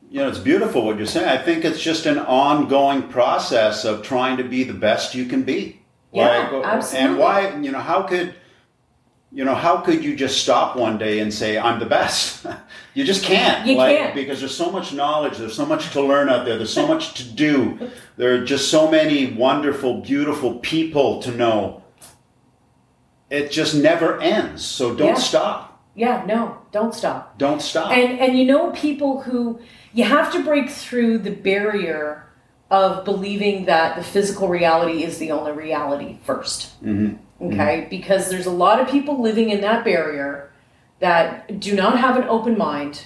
you 0.09 0.19
know 0.19 0.27
it's 0.27 0.39
beautiful 0.39 0.85
what 0.85 0.97
you're 0.97 1.05
saying. 1.05 1.27
I 1.27 1.37
think 1.37 1.63
it's 1.65 1.81
just 1.81 2.05
an 2.05 2.19
ongoing 2.19 3.03
process 3.03 3.85
of 3.85 4.01
trying 4.01 4.37
to 4.37 4.43
be 4.43 4.63
the 4.63 4.73
best 4.73 5.15
you 5.15 5.25
can 5.25 5.43
be. 5.43 5.81
Yeah, 6.11 6.61
absolutely. 6.63 7.09
And 7.09 7.17
why 7.19 7.55
you 7.57 7.71
know 7.71 7.79
how 7.79 8.03
could 8.03 8.35
you 9.31 9.45
know 9.45 9.55
how 9.55 9.77
could 9.77 10.03
you 10.03 10.15
just 10.15 10.41
stop 10.41 10.75
one 10.75 10.97
day 10.97 11.19
and 11.19 11.33
say 11.33 11.57
I'm 11.57 11.79
the 11.79 11.85
best? 11.85 12.45
you 12.93 13.03
just 13.03 13.23
can't. 13.23 13.65
You 13.67 13.75
like, 13.77 13.97
can't. 13.97 14.15
because 14.15 14.39
there's 14.39 14.55
so 14.55 14.71
much 14.71 14.93
knowledge. 14.93 15.37
There's 15.37 15.55
so 15.55 15.65
much 15.65 15.91
to 15.91 16.01
learn 16.01 16.29
out 16.29 16.45
there. 16.45 16.57
There's 16.57 16.73
so 16.73 16.87
much 16.87 17.13
to 17.15 17.23
do. 17.23 17.89
There 18.17 18.35
are 18.35 18.45
just 18.45 18.69
so 18.69 18.89
many 18.89 19.33
wonderful, 19.33 20.01
beautiful 20.01 20.55
people 20.59 21.21
to 21.23 21.31
know. 21.31 21.83
It 23.29 23.51
just 23.51 23.73
never 23.75 24.21
ends. 24.21 24.63
So 24.63 24.93
don't 24.93 25.07
Yeah. 25.09 25.13
stop. 25.15 25.69
Yeah, 25.95 26.23
no, 26.25 26.57
don't 26.71 26.93
stop. 26.93 27.37
Don't 27.37 27.61
stop. 27.61 27.91
And 27.91 28.19
and 28.19 28.37
you 28.37 28.45
know 28.45 28.71
people 28.71 29.21
who 29.21 29.59
you 29.93 30.03
have 30.03 30.31
to 30.33 30.43
break 30.43 30.69
through 30.69 31.19
the 31.19 31.29
barrier 31.31 32.25
of 32.71 33.05
believing 33.05 33.65
that 33.65 33.95
the 33.95 34.03
physical 34.03 34.47
reality 34.47 35.03
is 35.03 35.19
the 35.19 35.29
only 35.31 35.51
reality 35.51 36.17
1st 36.25 36.83
Mhm. 36.83 37.17
Okay? 37.41 37.85
Because 37.89 38.29
there's 38.29 38.47
a 38.47 38.51
lot 38.51 38.79
of 38.79 38.87
people 38.87 39.21
living 39.21 39.49
in 39.51 39.61
that 39.61 39.83
barrier 39.83 40.49
that 40.99 41.59
do 41.59 41.75
not 41.75 41.99
have 41.99 42.17
an 42.17 42.23
open 42.25 42.57
mind, 42.57 43.05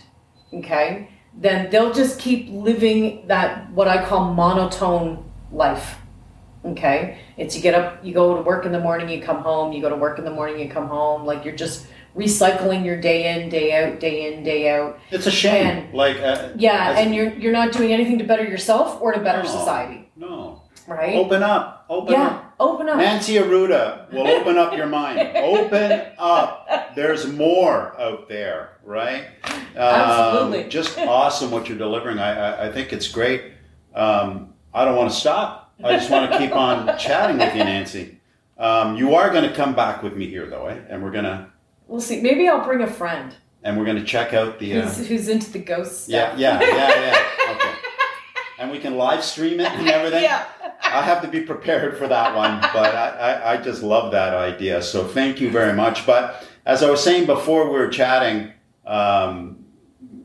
okay? 0.54 1.10
Then 1.34 1.70
they'll 1.70 1.94
just 1.94 2.20
keep 2.20 2.50
living 2.50 3.28
that 3.28 3.72
what 3.72 3.88
I 3.88 4.04
call 4.06 4.34
monotone 4.34 5.30
life. 5.52 5.98
Okay? 6.66 7.20
It's 7.38 7.56
you 7.56 7.62
get 7.62 7.76
up, 7.76 8.04
you 8.04 8.14
go 8.14 8.36
to 8.36 8.42
work 8.42 8.66
in 8.66 8.72
the 8.72 8.80
morning, 8.80 9.08
you 9.10 9.22
come 9.22 9.38
home, 9.42 9.72
you 9.72 9.82
go 9.82 9.90
to 9.90 9.96
work 9.96 10.20
in 10.20 10.26
the 10.26 10.32
morning, 10.32 10.60
you 10.60 10.70
come 10.70 10.88
home, 10.88 11.26
like 11.26 11.46
you're 11.46 11.56
just 11.56 11.88
recycling 12.16 12.84
your 12.84 13.00
day 13.00 13.40
in, 13.40 13.48
day 13.50 13.72
out, 13.74 14.00
day 14.00 14.34
in, 14.34 14.44
day 14.44 14.70
out. 14.76 15.00
It's 15.12 15.28
a 15.28 15.32
shame. 15.32 15.66
And- 15.68 15.94
like 15.94 16.20
uh, 16.20 16.50
Yeah, 16.58 16.98
and 16.98 17.14
you're 17.16 17.32
you're 17.36 17.54
not 17.54 17.72
doing 17.72 17.94
anything 17.94 18.18
to 18.18 18.24
better 18.26 18.44
yourself 18.44 19.00
or 19.02 19.14
to 19.14 19.20
better 19.20 19.44
No. 19.44 19.50
society, 19.50 20.10
no. 20.16 20.57
Right? 20.88 21.16
Open 21.16 21.44
up. 21.44 21.86
Open 21.90 22.14
yeah, 22.14 22.28
up. 22.28 22.56
open 22.60 22.88
up. 22.88 22.98
Nancy 22.98 23.34
Arruda 23.34 24.12
will 24.12 24.28
open 24.28 24.58
up 24.58 24.76
your 24.76 24.88
mind. 24.88 25.20
Open 25.36 26.02
up. 26.18 26.96
There's 26.96 27.28
more 27.28 28.00
out 28.00 28.30
there, 28.30 28.78
right? 28.84 29.26
Um, 29.44 29.60
Absolutely. 29.76 30.70
Just 30.70 30.98
awesome 30.98 31.52
what 31.52 31.68
you're 31.68 31.78
delivering. 31.78 32.20
I, 32.20 32.32
I, 32.34 32.68
I 32.68 32.72
think 32.72 32.94
it's 32.94 33.10
great. 33.10 33.52
Um, 33.94 34.54
I 34.74 34.86
don't 34.86 34.96
want 34.96 35.12
to 35.12 35.16
stop. 35.16 35.74
I 35.84 35.98
just 35.98 36.10
want 36.10 36.32
to 36.32 36.38
keep 36.38 36.56
on 36.56 36.98
chatting 37.00 37.38
with 37.38 37.54
you, 37.54 37.64
Nancy. 37.64 38.20
Um, 38.58 38.96
you 38.96 39.14
are 39.16 39.30
going 39.30 39.48
to 39.48 39.54
come 39.54 39.76
back 39.76 40.02
with 40.02 40.16
me 40.16 40.28
here, 40.28 40.48
though, 40.48 40.68
eh? 40.68 40.80
and 40.90 41.04
we're 41.04 41.12
gonna 41.12 41.52
We'll 41.88 42.02
see. 42.02 42.22
Maybe 42.22 42.48
I'll 42.48 42.66
bring 42.66 42.82
a 42.82 42.88
friend 42.88 43.36
and 43.64 43.78
we're 43.78 43.86
gonna 43.86 44.04
check 44.04 44.34
out 44.34 44.60
the. 44.60 44.78
Uh, 44.78 44.82
who's, 44.90 45.08
who's 45.08 45.28
into 45.28 45.52
the 45.52 45.60
ghost 45.60 46.10
yeah, 46.10 46.30
stuff. 46.30 46.40
yeah, 46.40 46.62
yeah, 46.62 46.68
yeah. 46.70 47.10
Okay. 47.10 47.24
And 48.60 48.72
we 48.72 48.80
can 48.80 48.97
live 48.97 49.24
stream 49.24 49.60
it 49.60 49.72
and 49.72 49.88
everything. 49.88 50.24
yeah. 50.32 50.45
I 50.82 51.01
have 51.01 51.22
to 51.22 51.28
be 51.28 51.41
prepared 51.41 51.97
for 51.97 52.08
that 52.08 52.36
one, 52.36 52.60
but 52.74 52.95
I, 52.95 53.10
I, 53.10 53.53
I 53.53 53.58
just 53.58 53.84
love 53.84 54.12
that 54.14 54.34
idea. 54.34 54.82
So 54.82 55.05
thank 55.05 55.39
you 55.39 55.51
very 55.51 55.74
much. 55.74 56.05
But 56.05 56.45
as 56.66 56.82
I 56.82 56.89
was 56.89 57.03
saying 57.03 57.26
before 57.26 57.66
we 57.66 57.78
were 57.78 57.89
chatting, 57.89 58.53
um, 58.86 59.66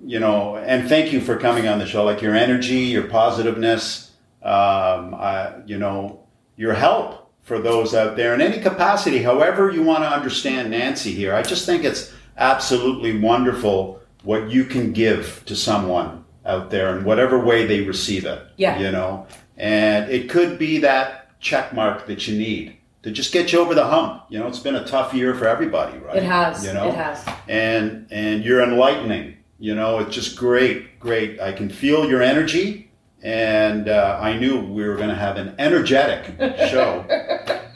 you 0.05 0.18
know, 0.18 0.57
and 0.57 0.89
thank 0.89 1.12
you 1.12 1.20
for 1.20 1.37
coming 1.37 1.68
on 1.68 1.78
the 1.78 1.87
show. 1.87 2.05
Like 2.05 2.22
your 2.22 2.35
energy, 2.35 2.76
your 2.76 3.07
positiveness, 3.07 4.12
um, 4.43 5.14
I, 5.14 5.55
you 5.66 5.78
know, 5.78 6.26
your 6.57 6.74
help 6.74 7.33
for 7.43 7.59
those 7.59 7.95
out 7.95 8.16
there 8.16 8.35
in 8.35 8.41
any 8.41 8.61
capacity, 8.61 9.22
however 9.22 9.70
you 9.70 9.83
want 9.83 10.05
to 10.05 10.09
understand 10.09 10.70
Nancy 10.70 11.12
here. 11.12 11.35
I 11.35 11.43
just 11.43 11.66
think 11.66 11.85
it's 11.85 12.12
absolutely 12.37 13.18
wonderful 13.18 14.01
what 14.22 14.51
you 14.51 14.64
can 14.64 14.93
give 14.93 15.43
to 15.47 15.57
someone 15.57 16.22
out 16.45 16.70
there 16.70 16.97
in 16.97 17.05
whatever 17.05 17.38
way 17.38 17.66
they 17.66 17.82
receive 17.82 18.24
it. 18.24 18.43
Yeah. 18.57 18.78
You 18.78 18.90
know, 18.90 19.26
and 19.57 20.11
it 20.11 20.28
could 20.30 20.59
be 20.59 20.78
that 20.78 21.38
check 21.40 21.72
mark 21.72 22.07
that 22.07 22.26
you 22.28 22.38
need 22.38 22.76
to 23.03 23.11
just 23.11 23.32
get 23.32 23.53
you 23.53 23.59
over 23.61 23.74
the 23.74 23.84
hump. 23.86 24.24
You 24.28 24.38
know, 24.38 24.47
it's 24.47 24.59
been 24.61 24.76
a 24.76 24.84
tough 24.84 25.12
year 25.14 25.34
for 25.34 25.47
everybody, 25.47 25.99
right? 25.99 26.16
It 26.16 26.22
has. 26.22 26.64
You 26.66 26.72
know, 26.72 26.88
It 26.88 26.95
has. 26.95 27.24
and 27.49 28.07
and 28.11 28.45
you're 28.45 28.62
enlightening. 28.62 29.36
You 29.59 29.74
know, 29.76 30.01
it's 30.01 30.14
just 30.14 30.36
great, 30.36 30.99
great. 30.99 31.40
I 31.40 31.53
can 31.53 31.68
feel 31.68 32.09
your 32.09 32.20
energy, 32.22 32.90
and 33.22 33.88
uh, 33.88 34.18
I 34.20 34.36
knew 34.36 34.59
we 34.61 34.82
were 34.84 34.97
going 34.97 35.09
to 35.11 35.14
have 35.14 35.36
an 35.36 35.55
energetic 35.61 36.24
show, 36.70 37.05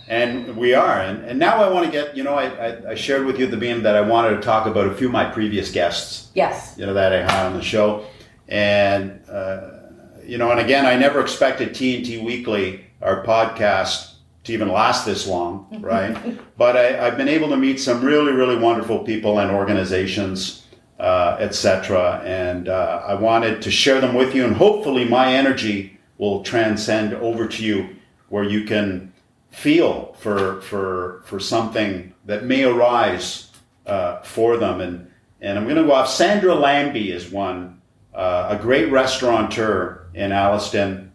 and 0.08 0.56
we 0.56 0.74
are. 0.74 1.00
And, 1.00 1.24
and 1.24 1.38
now 1.38 1.62
I 1.62 1.70
want 1.70 1.86
to 1.86 1.92
get. 1.92 2.16
You 2.16 2.24
know, 2.24 2.34
I, 2.34 2.46
I, 2.48 2.90
I 2.90 2.94
shared 2.96 3.24
with 3.26 3.38
you 3.38 3.44
at 3.44 3.50
the 3.50 3.56
beam 3.56 3.82
that 3.84 3.94
I 3.96 4.00
wanted 4.00 4.30
to 4.36 4.40
talk 4.40 4.66
about 4.66 4.86
a 4.88 4.94
few 4.94 5.06
of 5.06 5.12
my 5.12 5.24
previous 5.26 5.70
guests 5.70 6.30
Yes. 6.34 6.74
you 6.76 6.86
know 6.86 6.94
that 6.94 7.12
I 7.12 7.22
had 7.22 7.46
on 7.46 7.54
the 7.54 7.62
show, 7.62 8.04
and 8.48 9.20
uh, 9.28 9.70
you 10.24 10.38
know, 10.38 10.50
and 10.50 10.60
again, 10.60 10.86
I 10.86 10.96
never 10.96 11.20
expected 11.20 11.70
TNT 11.70 12.22
Weekly, 12.22 12.84
our 13.00 13.24
podcast, 13.24 14.14
to 14.44 14.52
even 14.52 14.68
last 14.68 15.04
this 15.04 15.26
long, 15.26 15.66
right? 15.80 16.38
but 16.56 16.76
I, 16.76 17.06
I've 17.06 17.16
been 17.16 17.28
able 17.28 17.48
to 17.50 17.56
meet 17.56 17.80
some 17.80 18.04
really, 18.04 18.32
really 18.32 18.56
wonderful 18.56 19.00
people 19.00 19.38
and 19.38 19.50
organizations, 19.50 20.66
uh, 20.98 21.36
etc. 21.38 22.22
And 22.24 22.68
uh, 22.68 23.02
I 23.06 23.14
wanted 23.14 23.62
to 23.62 23.70
share 23.70 24.00
them 24.00 24.14
with 24.14 24.34
you, 24.34 24.44
and 24.44 24.56
hopefully, 24.56 25.04
my 25.04 25.32
energy 25.32 25.98
will 26.18 26.42
transcend 26.42 27.14
over 27.14 27.46
to 27.46 27.64
you, 27.64 27.96
where 28.28 28.44
you 28.44 28.64
can 28.64 29.12
feel 29.50 30.14
for 30.18 30.60
for 30.62 31.22
for 31.24 31.40
something 31.40 32.12
that 32.24 32.44
may 32.44 32.64
arise 32.64 33.50
uh, 33.86 34.20
for 34.22 34.56
them. 34.56 34.80
And 34.80 35.10
and 35.40 35.58
I'm 35.58 35.64
going 35.64 35.76
to 35.76 35.84
go 35.84 35.92
off. 35.92 36.08
Sandra 36.08 36.54
Lambie 36.54 37.12
is 37.12 37.30
one, 37.30 37.75
uh, 38.16 38.56
a 38.58 38.60
great 38.60 38.90
restaurateur 38.90 40.08
in 40.14 40.32
Alliston. 40.32 41.12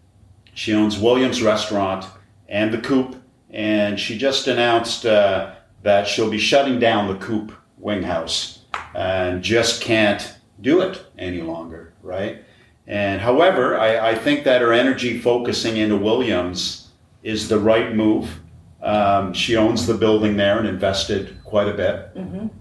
She 0.53 0.73
owns 0.73 0.99
Williams 0.99 1.41
Restaurant 1.41 2.05
and 2.47 2.71
the 2.71 2.77
Coop, 2.77 3.15
and 3.49 3.99
she 3.99 4.17
just 4.17 4.47
announced 4.47 5.05
uh, 5.05 5.55
that 5.81 6.07
she'll 6.07 6.29
be 6.29 6.37
shutting 6.37 6.79
down 6.79 7.07
the 7.07 7.25
Coop 7.25 7.51
Wing 7.77 8.03
House 8.03 8.59
and 8.93 9.41
just 9.41 9.81
can't 9.81 10.35
do 10.61 10.81
it 10.81 11.03
any 11.17 11.41
longer, 11.41 11.93
right? 12.03 12.43
And 12.85 13.21
however, 13.21 13.77
I, 13.77 14.11
I 14.11 14.15
think 14.15 14.43
that 14.43 14.61
her 14.61 14.73
energy 14.73 15.17
focusing 15.19 15.77
into 15.77 15.97
Williams 15.97 16.89
is 17.23 17.47
the 17.47 17.59
right 17.59 17.95
move. 17.95 18.39
Um, 18.83 19.33
she 19.33 19.55
owns 19.55 19.85
the 19.85 19.93
building 19.93 20.37
there 20.37 20.57
and 20.57 20.67
invested 20.67 21.37
quite 21.43 21.67
a 21.67 21.73
bit. 21.73 22.09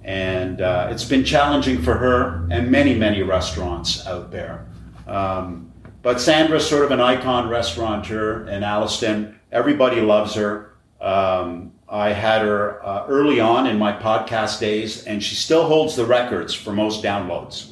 And 0.04 0.60
uh, 0.60 0.88
it's 0.90 1.04
been 1.04 1.24
challenging 1.24 1.80
for 1.80 1.94
her 1.94 2.46
and 2.50 2.70
many, 2.70 2.94
many 2.94 3.22
restaurants 3.22 4.06
out 4.06 4.30
there. 4.30 4.66
Um, 5.06 5.72
but 6.02 6.20
Sandra's 6.20 6.68
sort 6.68 6.84
of 6.84 6.90
an 6.90 7.00
icon 7.00 7.48
restaurateur 7.48 8.46
in 8.48 8.62
Alliston. 8.62 9.38
Everybody 9.52 10.00
loves 10.00 10.34
her. 10.34 10.74
Um, 11.00 11.72
I 11.88 12.12
had 12.12 12.42
her 12.42 12.84
uh, 12.86 13.06
early 13.08 13.40
on 13.40 13.66
in 13.66 13.78
my 13.78 13.92
podcast 13.92 14.60
days, 14.60 15.04
and 15.04 15.22
she 15.22 15.34
still 15.34 15.66
holds 15.66 15.96
the 15.96 16.04
records 16.04 16.54
for 16.54 16.72
most 16.72 17.02
downloads. 17.02 17.68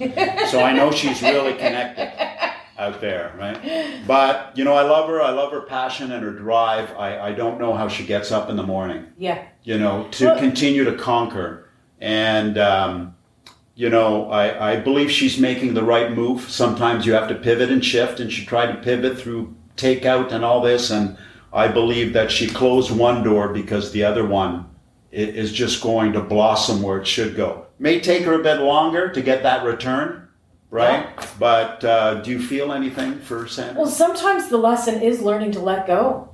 so 0.50 0.60
I 0.60 0.72
know 0.72 0.90
she's 0.90 1.22
really 1.22 1.52
connected 1.52 2.10
out 2.78 3.00
there, 3.00 3.32
right? 3.38 4.00
But 4.06 4.52
you 4.56 4.64
know, 4.64 4.74
I 4.74 4.82
love 4.82 5.08
her. 5.08 5.20
I 5.20 5.30
love 5.30 5.52
her 5.52 5.62
passion 5.62 6.12
and 6.12 6.22
her 6.22 6.30
drive. 6.32 6.90
I, 6.96 7.18
I 7.28 7.32
don't 7.32 7.58
know 7.58 7.74
how 7.74 7.88
she 7.88 8.06
gets 8.06 8.30
up 8.30 8.48
in 8.48 8.56
the 8.56 8.62
morning 8.62 9.06
Yeah. 9.18 9.42
you 9.64 9.78
know, 9.78 10.06
to 10.12 10.26
Well- 10.26 10.38
continue 10.38 10.84
to 10.84 10.92
conquer. 10.92 11.68
And, 12.00 12.56
um, 12.58 13.16
you 13.74 13.88
know, 13.90 14.30
I, 14.30 14.72
I 14.74 14.76
believe 14.76 15.10
she's 15.10 15.38
making 15.38 15.74
the 15.74 15.82
right 15.82 16.12
move. 16.12 16.42
Sometimes 16.48 17.04
you 17.04 17.12
have 17.14 17.28
to 17.28 17.34
pivot 17.34 17.70
and 17.70 17.84
shift, 17.84 18.20
and 18.20 18.32
she 18.32 18.44
tried 18.46 18.66
to 18.72 18.74
pivot 18.80 19.18
through 19.18 19.54
takeout 19.76 20.30
and 20.30 20.44
all 20.44 20.60
this. 20.60 20.90
And 20.90 21.16
I 21.52 21.66
believe 21.66 22.12
that 22.12 22.30
she 22.30 22.46
closed 22.48 22.92
one 22.96 23.24
door 23.24 23.48
because 23.48 23.90
the 23.90 24.04
other 24.04 24.24
one 24.24 24.66
is 25.10 25.52
just 25.52 25.82
going 25.82 26.12
to 26.12 26.20
blossom 26.20 26.82
where 26.82 26.98
it 26.98 27.06
should 27.06 27.34
go. 27.34 27.66
May 27.80 27.98
take 27.98 28.22
her 28.24 28.34
a 28.34 28.42
bit 28.44 28.60
longer 28.60 29.08
to 29.10 29.20
get 29.22 29.42
that 29.42 29.64
return, 29.64 30.27
right? 30.70 31.08
But 31.38 31.84
uh, 31.84 32.14
do 32.16 32.30
you 32.30 32.42
feel 32.42 32.72
anything 32.72 33.18
for 33.20 33.46
Sandra? 33.48 33.82
Well, 33.82 33.90
sometimes 33.90 34.48
the 34.48 34.58
lesson 34.58 35.02
is 35.02 35.20
learning 35.22 35.52
to 35.52 35.60
let 35.60 35.86
go, 35.86 36.28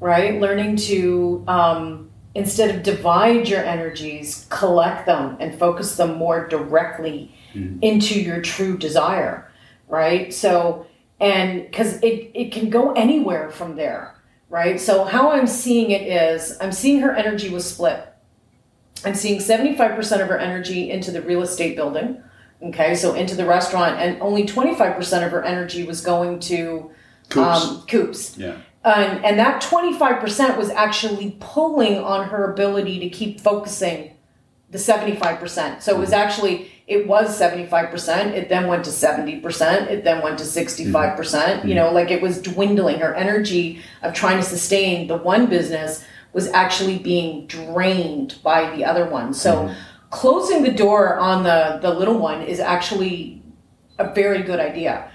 right? 0.00 0.40
Learning 0.40 0.76
to, 0.76 1.44
um, 1.48 2.10
instead 2.34 2.74
of 2.74 2.82
divide 2.82 3.48
your 3.48 3.64
energies, 3.64 4.46
collect 4.50 5.06
them 5.06 5.36
and 5.40 5.58
focus 5.58 5.96
them 5.96 6.16
more 6.16 6.46
directly 6.48 7.34
into 7.82 8.20
your 8.20 8.40
true 8.42 8.76
desire, 8.76 9.50
right? 9.88 10.34
So, 10.34 10.86
and 11.20 11.62
because 11.62 12.02
it, 12.02 12.32
it 12.34 12.50
can 12.52 12.68
go 12.68 12.92
anywhere 12.94 13.50
from 13.50 13.76
there, 13.76 14.16
right? 14.50 14.80
So, 14.80 15.04
how 15.04 15.30
I'm 15.30 15.46
seeing 15.46 15.92
it 15.92 16.02
is 16.02 16.56
I'm 16.60 16.72
seeing 16.72 17.00
her 17.00 17.14
energy 17.14 17.50
was 17.50 17.64
split. 17.64 18.08
I'm 19.04 19.14
seeing 19.14 19.38
75% 19.38 20.20
of 20.20 20.28
her 20.28 20.38
energy 20.38 20.90
into 20.90 21.12
the 21.12 21.22
real 21.22 21.42
estate 21.42 21.76
building. 21.76 22.23
Okay, 22.64 22.94
so 22.94 23.14
into 23.14 23.34
the 23.34 23.44
restaurant, 23.44 24.00
and 24.00 24.20
only 24.22 24.44
25% 24.44 25.24
of 25.24 25.32
her 25.32 25.44
energy 25.44 25.84
was 25.84 26.00
going 26.00 26.40
to 26.40 26.90
Coops. 27.28 27.64
um, 27.64 27.82
coops. 27.86 28.38
yeah. 28.38 28.56
And, 28.84 29.24
and 29.24 29.38
that 29.38 29.62
25% 29.62 30.58
was 30.58 30.68
actually 30.70 31.36
pulling 31.40 31.98
on 31.98 32.28
her 32.28 32.52
ability 32.52 33.00
to 33.00 33.08
keep 33.08 33.40
focusing 33.40 34.14
the 34.70 34.78
75%. 34.78 35.80
So 35.80 35.94
it 35.94 35.98
was 35.98 36.10
mm-hmm. 36.10 36.14
actually, 36.14 36.70
it 36.86 37.06
was 37.06 37.38
75%. 37.40 38.32
It 38.32 38.48
then 38.50 38.66
went 38.66 38.84
to 38.84 38.90
70%. 38.90 39.86
It 39.86 40.04
then 40.04 40.22
went 40.22 40.38
to 40.38 40.44
65%. 40.44 41.16
percent 41.16 41.60
mm-hmm. 41.60 41.68
You 41.68 41.74
know, 41.76 41.92
like 41.92 42.10
it 42.10 42.20
was 42.20 42.42
dwindling. 42.42 42.98
Her 42.98 43.14
energy 43.14 43.80
of 44.02 44.12
trying 44.12 44.36
to 44.36 44.42
sustain 44.42 45.06
the 45.06 45.16
one 45.16 45.46
business 45.46 46.04
was 46.34 46.48
actually 46.48 46.98
being 46.98 47.46
drained 47.46 48.38
by 48.42 48.74
the 48.76 48.84
other 48.84 49.08
one. 49.08 49.32
So 49.32 49.54
mm-hmm. 49.54 49.74
Closing 50.14 50.62
the 50.62 50.70
door 50.72 51.18
on 51.18 51.42
the, 51.42 51.78
the 51.82 51.92
little 51.92 52.18
one 52.18 52.42
is 52.42 52.60
actually 52.60 53.42
a 53.98 54.12
very 54.12 54.42
good 54.42 54.60
idea 54.60 55.10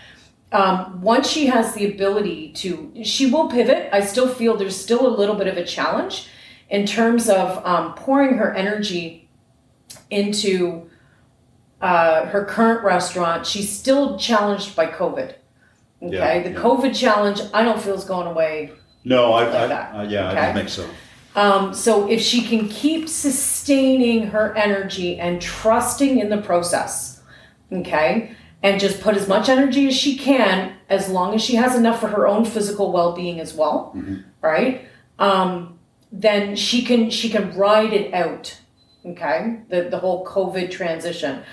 um, 0.52 1.02
once 1.02 1.30
she 1.30 1.46
has 1.48 1.74
the 1.74 1.92
ability 1.94 2.52
to, 2.54 2.92
she 3.04 3.30
will 3.30 3.50
pivot. 3.50 3.90
I 3.94 4.02
still 4.02 4.28
feel 4.28 4.58
there's 4.58 4.76
still 4.76 5.06
a 5.06 5.14
little 5.16 5.36
bit 5.36 5.48
of 5.48 5.58
a 5.58 5.66
challenge 5.66 6.28
in 6.70 6.86
terms 6.86 7.30
of 7.30 7.64
um, 7.66 7.94
pouring 7.94 8.38
her 8.38 8.54
energy 8.56 9.30
into 10.10 10.90
uh, 11.82 12.26
her 12.26 12.46
current 12.46 12.84
restaurant. 12.84 13.46
She's 13.46 13.70
still 13.72 14.18
challenged 14.18 14.76
by 14.76 14.88
COVID. 14.88 15.36
Okay, 16.02 16.16
Yeah, 16.16 16.44
the 16.44 16.52
yeah. 16.52 16.60
COVID 16.60 16.96
challenge 16.96 17.42
I 17.54 17.64
don't 17.64 17.80
feel 17.80 17.94
is 17.94 18.04
going 18.04 18.28
away. 18.28 18.72
No, 19.04 19.34
I, 19.34 19.44
Like 19.44 19.54
I, 19.54 19.68
that. 19.68 20.10
yeah, 20.10 20.30
I 20.30 20.34
don't 20.34 20.56
think 20.56 20.70
so. 20.70 20.90
Um, 21.40 21.74
so 21.74 22.10
if 22.10 22.22
she 22.22 22.42
can 22.42 22.68
keep 22.68 23.08
sustaining 23.08 24.28
her 24.28 24.54
energy 24.58 25.18
and 25.18 25.42
trusting 25.42 26.20
in 26.20 26.30
the 26.30 26.42
process, 26.42 27.22
okay, 27.72 28.36
and 28.62 28.78
just 28.78 29.00
put 29.00 29.16
as 29.16 29.26
much 29.30 29.48
energy 29.48 29.88
as 29.88 29.96
she 29.96 30.18
can, 30.18 30.74
as 30.90 31.08
long 31.08 31.34
as 31.34 31.42
she 31.42 31.56
has 31.56 31.78
enough 31.78 32.02
for 32.02 32.10
her 32.10 32.28
own 32.28 32.44
physical 32.44 32.92
well-being 32.92 33.40
as 33.40 33.54
well, 33.54 33.94
right? 34.42 34.86
Um, 35.18 35.80
then 36.12 36.58
she 36.58 36.84
can 36.84 37.10
she 37.10 37.30
can 37.30 37.56
ride 37.56 37.94
it 37.94 38.14
out, 38.14 38.60
okay. 39.06 39.62
The 39.70 39.84
the 39.84 40.00
whole 40.00 40.26
COVID 40.26 40.70
transition. 40.72 41.44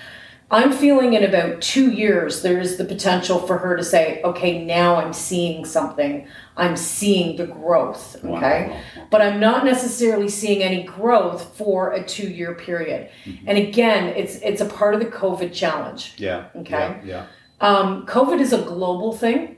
I'm 0.49 0.71
feeling 0.71 1.13
in 1.13 1.25
about 1.25 1.61
two 1.61 1.91
years, 1.91 2.41
there 2.41 2.59
is 2.59 2.77
the 2.77 2.85
potential 2.85 3.39
for 3.39 3.57
her 3.57 3.75
to 3.75 3.83
say, 3.83 4.21
okay, 4.23 4.63
now 4.63 4.95
I'm 4.95 5.11
seeing 5.11 5.65
something. 5.65 6.25
I'm 6.55 6.77
seeing 6.77 7.35
the 7.35 7.47
growth, 7.47 8.15
okay? 8.23 8.69
Wow. 8.69 9.07
But 9.11 9.21
I'm 9.21 9.41
not 9.41 9.65
necessarily 9.65 10.29
seeing 10.29 10.63
any 10.63 10.83
growth 10.83 11.53
for 11.57 11.91
a 11.91 12.03
two 12.03 12.29
year 12.29 12.55
period. 12.55 13.09
And 13.45 13.57
again, 13.57 14.05
it's 14.15 14.37
it's 14.37 14.61
a 14.61 14.65
part 14.65 14.93
of 14.93 15.01
the 15.01 15.07
COVID 15.07 15.53
challenge. 15.53 16.13
Yeah. 16.17 16.45
Okay. 16.55 17.01
Yeah. 17.03 17.25
Um, 17.59 18.05
COVID 18.05 18.39
is 18.39 18.53
a 18.53 18.61
global 18.61 19.13
thing, 19.13 19.57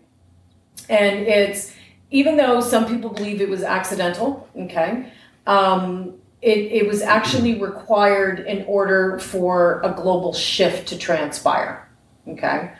and 0.89 1.19
it's 1.19 1.73
even 2.11 2.37
though 2.37 2.61
some 2.61 2.87
people 2.87 3.11
believe 3.11 3.41
it 3.41 3.49
was 3.49 3.61
accidental, 3.61 4.49
okay, 4.57 5.11
um, 5.45 6.18
it, 6.41 6.57
it 6.57 6.87
was 6.87 7.01
actually 7.01 7.59
required 7.59 8.39
in 8.39 8.65
order 8.65 9.19
for 9.19 9.81
a 9.83 9.91
global 9.91 10.33
shift 10.33 10.87
to 10.89 10.97
transpire, 10.97 11.89
okay, 12.27 12.73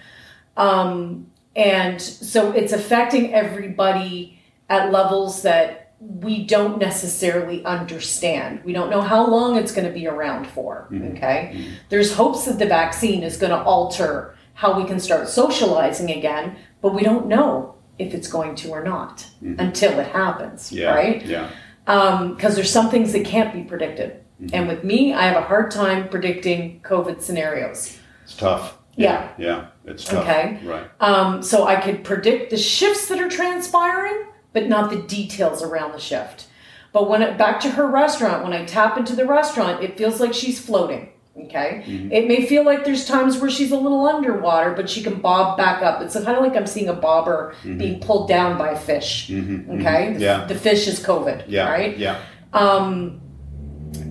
um, 0.58 1.30
and 1.56 2.02
so 2.02 2.52
it's 2.52 2.74
affecting 2.74 3.34
everybody 3.34 4.40
at 4.70 4.92
levels 4.92 5.42
that 5.42 5.90
we 6.00 6.46
don't 6.46 6.80
necessarily 6.80 7.64
understand. 7.66 8.64
We 8.64 8.74
don't 8.74 8.90
know 8.90 9.02
how 9.02 9.28
long 9.28 9.58
it's 9.58 9.72
going 9.72 9.88
to 9.88 9.94
be 9.94 10.08
around 10.08 10.48
for. 10.48 10.88
Mm-hmm. 10.92 11.18
Okay. 11.18 11.52
Mm-hmm. 11.54 11.74
There's 11.90 12.14
hopes 12.14 12.46
that 12.46 12.58
the 12.58 12.66
vaccine 12.66 13.24
is 13.24 13.38
going 13.38 13.52
to 13.52 13.62
alter 13.62 14.36
how 14.54 14.80
we 14.80 14.86
can 14.88 15.00
start 15.00 15.28
socializing 15.28 16.12
again, 16.12 16.56
but 16.82 16.94
we 16.94 17.04
don't 17.04 17.28
know 17.28 17.76
if 17.98 18.14
it's 18.14 18.28
going 18.28 18.56
to 18.56 18.70
or 18.70 18.84
not 18.84 19.26
mm-hmm. 19.44 19.60
until 19.60 20.00
it 20.00 20.08
happens. 20.08 20.72
Yeah. 20.72 20.94
Right 20.94 21.26
Yeah. 21.26 21.52
Because 21.90 22.56
there's 22.56 22.72
some 22.72 22.92
things 22.92 23.14
that 23.14 23.26
can't 23.26 23.52
be 23.52 23.64
predicted. 23.64 24.24
And 24.54 24.68
with 24.68 24.84
me, 24.84 25.14
I 25.14 25.24
have 25.24 25.38
a 25.38 25.46
hard 25.46 25.72
time 25.72 26.08
predicting 26.08 26.82
COVID 26.82 27.22
scenarios. 27.22 27.98
It's 28.24 28.38
tough. 28.38 28.78
Yeah. 28.96 29.30
Yeah. 29.38 29.68
It's 29.86 30.06
tough. 30.06 30.24
Okay. 30.24 30.60
Right. 30.64 30.88
Um, 31.00 31.42
so 31.42 31.66
I 31.66 31.78
could 31.78 32.04
predict 32.04 32.52
the 32.52 32.58
shifts 32.58 33.08
that 33.08 33.20
are 33.20 33.30
transpiring, 33.30 34.28
but 34.54 34.68
not 34.68 34.92
the 34.92 35.02
details 35.02 35.64
around 35.64 35.94
the 35.94 36.00
shift. 36.00 36.48
But 36.92 37.10
when 37.10 37.22
it, 37.22 37.38
back 37.38 37.60
to 37.62 37.72
her 37.72 37.88
restaurant, 37.88 38.44
when 38.44 38.54
I 38.54 38.66
tap 38.66 38.98
into 38.98 39.16
the 39.16 39.26
restaurant, 39.26 39.84
it 39.84 39.98
feels 39.98 40.20
like 40.20 40.34
she's 40.34 40.60
floating. 40.60 41.10
Okay. 41.38 41.84
Mm-hmm. 41.86 42.12
It 42.12 42.28
may 42.28 42.46
feel 42.46 42.66
like 42.66 42.84
there's 42.84 43.06
times 43.06 43.38
where 43.38 43.50
she's 43.50 43.72
a 43.72 43.78
little 43.78 44.06
underwater, 44.06 44.72
but 44.74 44.90
she 44.90 45.02
can 45.02 45.22
bob 45.22 45.58
back 45.58 45.82
up. 45.82 46.02
It's 46.02 46.14
kind 46.14 46.28
of 46.30 46.44
like 46.44 46.56
I'm 46.56 46.68
seeing 46.68 46.90
a 46.90 46.94
bobber 46.94 47.56
mm-hmm. 47.60 47.78
being 47.78 48.00
pulled 48.02 48.28
down 48.28 48.58
by 48.58 48.72
a 48.72 48.80
fish. 48.80 49.30
Mm-hmm, 49.30 49.80
okay. 49.80 50.14
The, 50.14 50.20
Yeah. 50.20 50.46
the 50.46 50.56
fish 50.56 50.88
is 50.88 51.00
COVID. 51.00 51.46
Yeah. 51.48 51.70
Right. 51.70 51.98
Yeah. 51.98 52.22
Um, 52.52 53.22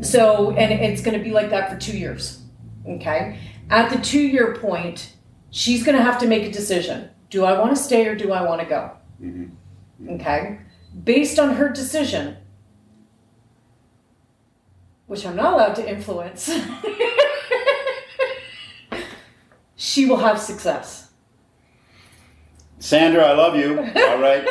so, 0.00 0.52
and 0.52 0.72
it's 0.72 1.02
going 1.02 1.18
to 1.18 1.22
be 1.22 1.30
like 1.30 1.50
that 1.50 1.70
for 1.70 1.78
two 1.78 1.96
years. 1.96 2.42
Okay. 2.86 3.38
At 3.68 3.90
the 3.90 3.98
two 3.98 4.22
year 4.22 4.54
point, 4.54 5.12
she's 5.50 5.82
going 5.82 5.96
to 5.96 6.02
have 6.02 6.18
to 6.20 6.26
make 6.26 6.44
a 6.44 6.50
decision. 6.50 7.10
Do 7.30 7.44
I 7.44 7.58
want 7.58 7.76
to 7.76 7.82
stay 7.82 8.06
or 8.06 8.14
do 8.14 8.32
I 8.32 8.42
want 8.42 8.62
to 8.62 8.66
go? 8.66 8.92
Okay. 10.14 10.60
Based 11.04 11.38
on 11.38 11.54
her 11.56 11.68
decision, 11.68 12.38
which 15.08 15.26
I'm 15.26 15.34
not 15.36 15.54
allowed 15.54 15.74
to 15.76 15.88
influence, 15.90 16.48
she 19.76 20.06
will 20.06 20.18
have 20.18 20.38
success. 20.38 21.10
Sandra, 22.78 23.24
I 23.24 23.32
love 23.32 23.56
you. 23.56 23.78
All 23.78 24.18
right. 24.20 24.46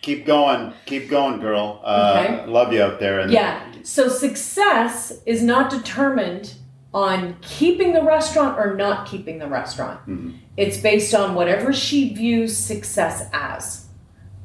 Keep 0.00 0.26
going. 0.26 0.72
Keep 0.86 1.08
going, 1.10 1.40
girl. 1.40 1.80
Uh, 1.84 2.24
Okay. 2.26 2.46
Love 2.46 2.72
you 2.72 2.82
out 2.82 3.00
there. 3.00 3.20
And 3.20 3.30
Yeah. 3.30 3.60
So 3.82 4.08
success 4.08 5.12
is 5.26 5.42
not 5.42 5.70
determined 5.70 6.54
on 6.94 7.36
keeping 7.42 7.92
the 7.92 8.02
restaurant 8.02 8.58
or 8.58 8.74
not 8.76 9.06
keeping 9.06 9.38
the 9.38 9.48
restaurant. 9.48 10.00
It's 10.56 10.76
based 10.78 11.14
on 11.14 11.34
whatever 11.34 11.72
she 11.72 12.14
views 12.14 12.56
success 12.56 13.28
as. 13.32 13.86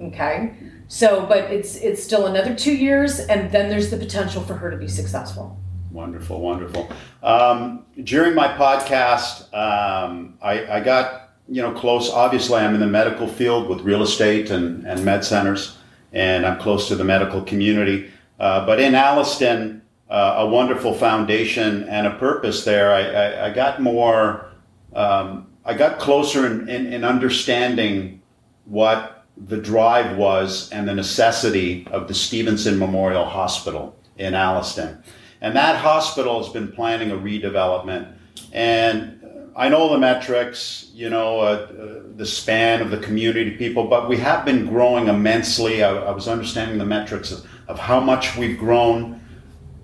Okay? 0.02 0.54
So, 0.90 1.26
but 1.28 1.52
it's 1.52 1.76
it's 1.76 2.04
still 2.04 2.26
another 2.26 2.56
2 2.56 2.76
years 2.76 3.20
and 3.20 3.52
then 3.52 3.70
there's 3.70 3.92
the 3.92 3.98
potential 3.98 4.42
for 4.42 4.56
her 4.56 4.72
to 4.72 4.78
be 4.78 4.88
successful. 4.88 5.58
Wonderful, 5.92 6.42
wonderful. 6.42 6.90
Um, 7.22 7.86
during 8.04 8.34
my 8.34 8.48
podcast, 8.48 9.54
um, 9.54 10.38
I, 10.42 10.66
I 10.78 10.80
got 10.82 11.30
you 11.48 11.62
know 11.62 11.72
close. 11.74 12.10
Obviously, 12.12 12.60
I'm 12.60 12.74
in 12.74 12.80
the 12.80 12.88
medical 12.88 13.28
field 13.28 13.70
with 13.70 13.82
real 13.82 14.02
estate 14.02 14.50
and, 14.50 14.86
and 14.86 15.06
med 15.06 15.24
centers, 15.24 15.78
and 16.12 16.46
I'm 16.46 16.60
close 16.60 16.88
to 16.88 16.96
the 16.96 17.04
medical 17.04 17.42
community. 17.42 18.12
Uh, 18.40 18.66
but 18.66 18.80
in 18.80 18.94
Alliston, 18.94 19.82
uh, 20.10 20.36
a 20.38 20.48
wonderful 20.48 20.94
foundation 20.94 21.88
and 21.90 22.08
a 22.08 22.16
purpose 22.16 22.66
there. 22.66 22.92
I, 22.92 23.02
I, 23.02 23.46
I 23.48 23.54
got 23.54 23.82
more. 23.82 24.48
Um, 24.94 25.48
I 25.66 25.76
got 25.76 26.00
closer 26.00 26.48
in, 26.48 26.68
in, 26.68 26.92
in 26.94 27.04
understanding 27.04 28.22
what 28.66 29.19
the 29.48 29.58
drive 29.58 30.18
was 30.18 30.70
and 30.72 30.88
the 30.88 30.94
necessity 30.94 31.88
of 31.92 32.08
the 32.08 32.14
Stevenson 32.14 32.78
Memorial 32.78 33.26
Hospital 33.26 33.96
in 34.18 34.34
Alliston. 34.34 35.02
And 35.42 35.56
that 35.56 35.78
hospital 35.78 36.44
has 36.44 36.52
been 36.52 36.72
planning 36.72 37.12
a 37.12 37.16
redevelopment. 37.16 38.14
And 38.52 39.20
I 39.56 39.70
know 39.70 39.90
the 39.90 39.98
metrics, 39.98 40.92
you 40.94 41.10
know, 41.10 41.40
uh, 41.40 41.44
uh, 41.44 42.02
the 42.16 42.26
span 42.26 42.82
of 42.82 42.92
the 42.92 42.98
community 42.98 43.52
people, 43.52 43.88
but 43.88 44.10
we 44.10 44.18
have 44.18 44.46
been 44.46 44.68
growing 44.68 45.08
immensely. 45.08 45.84
I, 45.84 45.94
I 45.96 46.12
was 46.12 46.28
understanding 46.28 46.78
the 46.78 46.86
metrics 46.86 47.32
of, 47.32 47.46
of 47.68 47.80
how 47.80 48.00
much 48.00 48.36
we've 48.36 48.58
grown. 48.58 49.22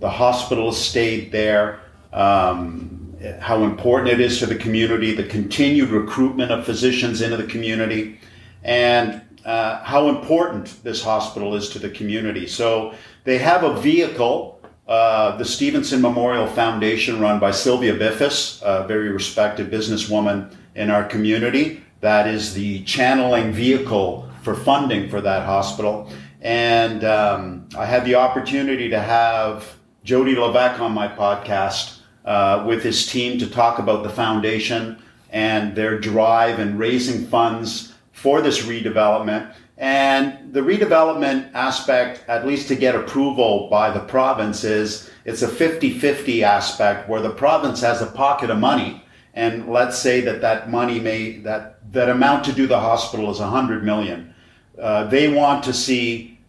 The 0.01 0.09
hospital 0.09 0.67
has 0.67 0.77
stayed 0.77 1.31
there. 1.31 1.79
Um, 2.11 3.15
how 3.39 3.63
important 3.63 4.11
it 4.11 4.19
is 4.19 4.39
to 4.39 4.45
the 4.45 4.55
community, 4.55 5.13
the 5.13 5.23
continued 5.23 5.89
recruitment 5.89 6.51
of 6.51 6.65
physicians 6.65 7.21
into 7.21 7.37
the 7.37 7.47
community, 7.47 8.19
and 8.63 9.21
uh, 9.45 9.83
how 9.83 10.09
important 10.09 10.83
this 10.83 11.03
hospital 11.03 11.55
is 11.55 11.69
to 11.69 11.79
the 11.79 11.89
community. 11.89 12.47
So 12.47 12.95
they 13.23 13.37
have 13.37 13.63
a 13.63 13.79
vehicle, 13.79 14.59
uh, 14.87 15.37
the 15.37 15.45
Stevenson 15.45 16.01
Memorial 16.01 16.47
Foundation, 16.47 17.19
run 17.19 17.39
by 17.39 17.51
Sylvia 17.51 17.95
Biffis, 17.95 18.61
a 18.63 18.87
very 18.87 19.09
respected 19.09 19.71
businesswoman 19.71 20.53
in 20.73 20.89
our 20.89 21.03
community. 21.03 21.83
That 22.01 22.27
is 22.27 22.53
the 22.53 22.83
channeling 22.83 23.53
vehicle 23.53 24.29
for 24.41 24.55
funding 24.55 25.09
for 25.09 25.21
that 25.21 25.45
hospital. 25.45 26.09
And 26.41 27.03
um, 27.03 27.69
I 27.77 27.85
had 27.85 28.05
the 28.05 28.15
opportunity 28.15 28.89
to 28.89 28.99
have 28.99 29.75
Jody 30.03 30.35
Levesque 30.35 30.79
on 30.79 30.91
my 30.91 31.07
podcast 31.07 31.99
uh, 32.25 32.63
with 32.67 32.83
his 32.83 33.05
team 33.05 33.39
to 33.39 33.49
talk 33.49 33.79
about 33.79 34.03
the 34.03 34.09
foundation 34.09 35.01
and 35.31 35.75
their 35.75 35.99
drive 35.99 36.59
in 36.59 36.77
raising 36.77 37.25
funds 37.25 37.94
for 38.15 38.41
this 38.41 38.61
redevelopment. 38.63 39.53
And 39.77 40.53
the 40.53 40.61
redevelopment 40.61 41.51
aspect, 41.53 42.23
at 42.29 42.47
least 42.47 42.69
to 42.69 42.75
get 42.75 42.95
approval 42.95 43.67
by 43.69 43.91
the 43.91 43.99
province, 43.99 44.63
is 44.63 45.11
it's 45.25 45.41
a 45.41 45.49
50 45.49 45.99
50 45.99 46.43
aspect 46.43 47.09
where 47.09 47.21
the 47.21 47.29
province 47.29 47.81
has 47.81 48.01
a 48.01 48.05
pocket 48.07 48.49
of 48.49 48.57
money. 48.57 49.03
And 49.33 49.67
let's 49.67 49.97
say 49.99 50.21
that 50.21 50.39
that 50.39 50.71
money 50.71 51.01
may, 51.01 51.39
that, 51.39 51.91
that 51.91 52.07
amount 52.09 52.45
to 52.45 52.53
do 52.53 52.67
the 52.67 52.79
hospital 52.79 53.29
is 53.31 53.39
100 53.41 53.83
million. 53.83 54.33
Uh, 54.81 55.07
they 55.07 55.27
want 55.27 55.65
to 55.65 55.73
see 55.73 56.39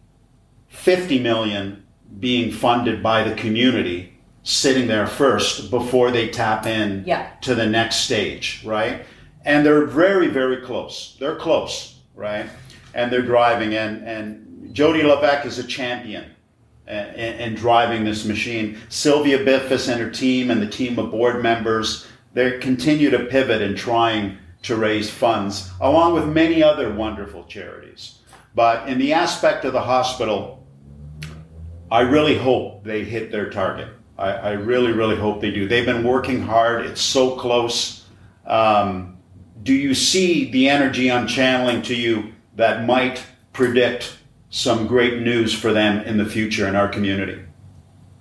50 0.69 1.19
million 1.19 1.83
being 2.21 2.49
funded 2.49 3.03
by 3.03 3.23
the 3.23 3.35
community 3.35 4.13
sitting 4.43 4.87
there 4.87 5.05
first 5.05 5.69
before 5.69 6.11
they 6.11 6.29
tap 6.29 6.65
in 6.65 7.03
Yeah. 7.05 7.27
to 7.41 7.53
the 7.55 7.65
next 7.65 7.97
stage, 7.97 8.61
right? 8.65 9.05
And 9.47 9.65
they're 9.65 9.85
very, 9.85 10.27
very 10.27 10.57
close. 10.57 11.15
They're 11.21 11.37
close, 11.37 12.01
right? 12.15 12.49
And 12.93 13.09
they're 13.09 13.21
driving. 13.21 13.75
And, 13.75 14.05
and 14.05 14.75
Jody 14.75 15.03
Levesque 15.03 15.45
is 15.45 15.57
a 15.57 15.63
champion 15.63 16.25
uh, 16.85 16.91
in, 17.15 17.39
in 17.39 17.55
driving 17.55 18.03
this 18.03 18.25
machine. 18.25 18.77
Sylvia 18.89 19.45
Biffis 19.45 19.87
and 19.87 20.01
her 20.01 20.09
team 20.09 20.51
and 20.51 20.61
the 20.61 20.67
team 20.67 20.99
of 20.99 21.11
board 21.11 21.41
members, 21.41 22.07
they 22.33 22.59
continue 22.59 23.09
to 23.09 23.19
pivot 23.19 23.61
in 23.61 23.73
trying 23.73 24.37
to 24.63 24.75
raise 24.75 25.09
funds, 25.09 25.71
along 25.79 26.13
with 26.13 26.27
many 26.27 26.61
other 26.61 26.93
wonderful 26.93 27.45
charities. 27.45 28.19
But 28.53 28.89
in 28.89 28.99
the 28.99 29.13
aspect 29.13 29.63
of 29.63 29.71
the 29.71 29.81
hospital, 29.81 30.67
I 31.89 32.01
really 32.01 32.37
hope 32.37 32.83
they 32.83 33.05
hit 33.05 33.31
their 33.31 33.49
target. 33.49 33.87
I, 34.17 34.31
I 34.31 34.51
really, 34.51 34.91
really 34.91 35.15
hope 35.15 35.39
they 35.39 35.51
do. 35.51 35.69
They've 35.69 35.85
been 35.85 36.03
working 36.03 36.41
hard. 36.41 36.85
It's 36.85 36.99
so 36.99 37.37
close. 37.37 38.03
Um, 38.45 39.16
do 39.63 39.73
you 39.73 39.93
see 39.93 40.49
the 40.51 40.69
energy 40.69 41.11
I'm 41.11 41.27
channeling 41.27 41.81
to 41.83 41.95
you 41.95 42.33
that 42.55 42.85
might 42.85 43.23
predict 43.53 44.17
some 44.49 44.87
great 44.87 45.21
news 45.21 45.53
for 45.53 45.73
them 45.73 46.03
in 46.05 46.17
the 46.17 46.25
future 46.25 46.67
in 46.67 46.75
our 46.75 46.87
community? 46.87 47.41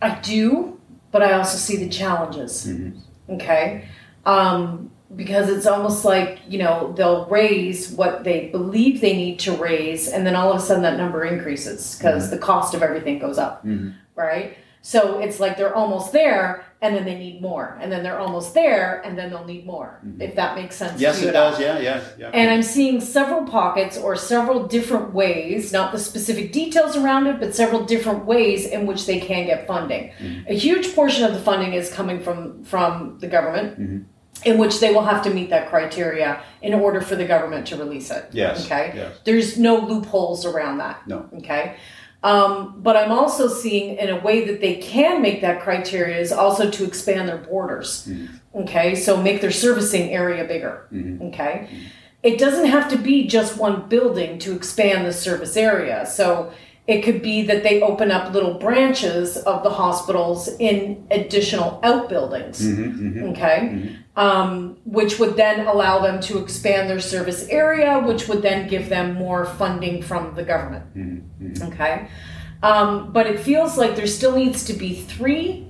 I 0.03 0.18
do, 0.20 0.80
but 1.11 1.22
I 1.22 1.32
also 1.32 1.57
see 1.57 1.76
the 1.76 1.89
challenges. 1.89 2.66
Mm-hmm. 2.66 3.34
Okay. 3.34 3.89
Um, 4.24 4.91
because 5.14 5.49
it's 5.49 5.66
almost 5.66 6.05
like, 6.05 6.41
you 6.49 6.59
know, 6.59 6.93
they'll 6.97 7.26
raise 7.26 7.91
what 7.93 8.24
they 8.24 8.49
believe 8.49 9.01
they 9.01 9.16
need 9.16 9.39
to 9.41 9.53
raise, 9.53 10.09
and 10.09 10.26
then 10.26 10.34
all 10.34 10.51
of 10.51 10.57
a 10.57 10.61
sudden 10.61 10.82
that 10.82 10.99
number 10.99 11.24
increases 11.24 11.97
because 11.97 12.24
mm-hmm. 12.24 12.34
the 12.34 12.39
cost 12.39 12.74
of 12.74 12.82
everything 12.82 13.18
goes 13.18 13.39
up. 13.39 13.64
Mm-hmm. 13.64 13.91
Right? 14.16 14.59
So 14.87 15.18
it's 15.18 15.41
like 15.41 15.57
they're 15.57 15.74
almost 15.74 16.12
there, 16.12 16.64
and 16.80 16.95
then 16.95 17.05
they 17.05 17.18
need 17.18 17.43
more. 17.43 17.76
And 17.80 17.91
then 17.91 18.05
they're 18.05 18.20
almost 18.20 18.55
there, 18.55 19.03
and 19.05 19.18
then 19.18 19.30
they'll 19.30 19.45
need 19.45 19.66
more. 19.66 20.01
If 20.20 20.37
that 20.37 20.55
makes 20.55 20.76
sense 20.76 21.01
Yes, 21.01 21.16
to 21.16 21.22
you 21.22 21.26
Yes, 21.26 21.30
it 21.30 21.32
does. 21.32 21.61
Yeah, 21.61 21.78
yeah, 21.80 22.05
yeah. 22.16 22.30
And 22.32 22.49
I'm 22.53 22.62
seeing 22.62 23.01
several 23.01 23.43
pockets 23.47 23.99
or 23.99 24.14
several 24.14 24.68
different 24.68 25.12
ways, 25.12 25.72
not 25.72 25.91
the 25.91 25.99
specific 25.99 26.53
details 26.53 26.97
around 26.97 27.26
it, 27.26 27.41
but 27.41 27.53
several 27.53 27.84
different 27.84 28.26
ways 28.26 28.64
in 28.64 28.87
which 28.87 29.07
they 29.07 29.18
can 29.18 29.47
get 29.47 29.66
funding. 29.66 30.12
Mm-hmm. 30.20 30.53
A 30.53 30.55
huge 30.55 30.95
portion 30.95 31.24
of 31.24 31.32
the 31.32 31.41
funding 31.41 31.72
is 31.72 31.93
coming 31.93 32.20
from 32.20 32.62
from 32.62 33.18
the 33.18 33.26
government. 33.26 33.80
Mm-hmm. 33.80 34.03
In 34.45 34.59
which 34.59 34.78
they 34.80 34.93
will 34.95 35.07
have 35.12 35.22
to 35.24 35.30
meet 35.30 35.49
that 35.51 35.70
criteria 35.70 36.41
in 36.62 36.74
order 36.74 37.01
for 37.01 37.16
the 37.16 37.24
government 37.24 37.66
to 37.68 37.76
release 37.76 38.11
it. 38.12 38.24
Yes, 38.32 38.66
Okay. 38.66 38.93
yes. 38.95 39.18
There's 39.24 39.59
no 39.59 39.78
loopholes 39.78 40.45
around 40.47 40.78
that. 40.78 40.97
No. 41.09 41.18
Okay. 41.39 41.76
Um, 42.26 42.80
but 42.82 42.96
I'm 42.96 43.12
also 43.12 43.46
seeing 43.46 43.98
in 43.98 44.08
a 44.08 44.18
way 44.18 44.44
that 44.46 44.60
they 44.60 44.74
can 44.76 45.22
make 45.22 45.42
that 45.42 45.60
criteria 45.60 46.18
is 46.18 46.32
also 46.32 46.68
to 46.70 46.84
expand 46.84 47.28
their 47.28 47.38
borders. 47.38 48.08
Mm-hmm. 48.08 48.62
Okay, 48.62 48.96
so 48.96 49.22
make 49.22 49.40
their 49.40 49.52
servicing 49.52 50.10
area 50.10 50.44
bigger. 50.44 50.88
Okay, 51.28 51.68
it 52.24 52.38
doesn't 52.38 52.66
have 52.66 52.88
to 52.90 52.98
be 52.98 53.28
just 53.28 53.58
one 53.58 53.88
building 53.88 54.40
to 54.40 54.56
expand 54.56 55.06
the 55.06 55.12
service 55.12 55.56
area. 55.56 56.04
So 56.04 56.52
it 56.88 57.02
could 57.02 57.22
be 57.22 57.42
that 57.42 57.62
they 57.62 57.80
open 57.80 58.10
up 58.10 58.32
little 58.32 58.54
branches 58.54 59.36
of 59.36 59.62
the 59.62 59.70
hospitals 59.70 60.48
in 60.58 61.06
additional 61.12 61.78
outbuildings. 61.84 62.60
Okay. 63.30 63.96
Um, 64.16 64.78
which 64.84 65.18
would 65.18 65.36
then 65.36 65.66
allow 65.66 66.00
them 66.00 66.20
to 66.22 66.38
expand 66.38 66.88
their 66.88 67.00
service 67.00 67.46
area, 67.50 68.00
which 68.00 68.26
would 68.28 68.40
then 68.40 68.66
give 68.66 68.88
them 68.88 69.14
more 69.14 69.44
funding 69.44 70.02
from 70.02 70.34
the 70.34 70.42
government. 70.42 70.86
Mm-hmm. 71.41 71.72
Okay. 71.72 72.09
Um, 72.62 73.12
but 73.12 73.26
it 73.26 73.41
feels 73.41 73.76
like 73.76 73.97
there 73.97 74.07
still 74.07 74.34
needs 74.37 74.64
to 74.64 74.72
be 74.72 74.95
three. 74.95 75.66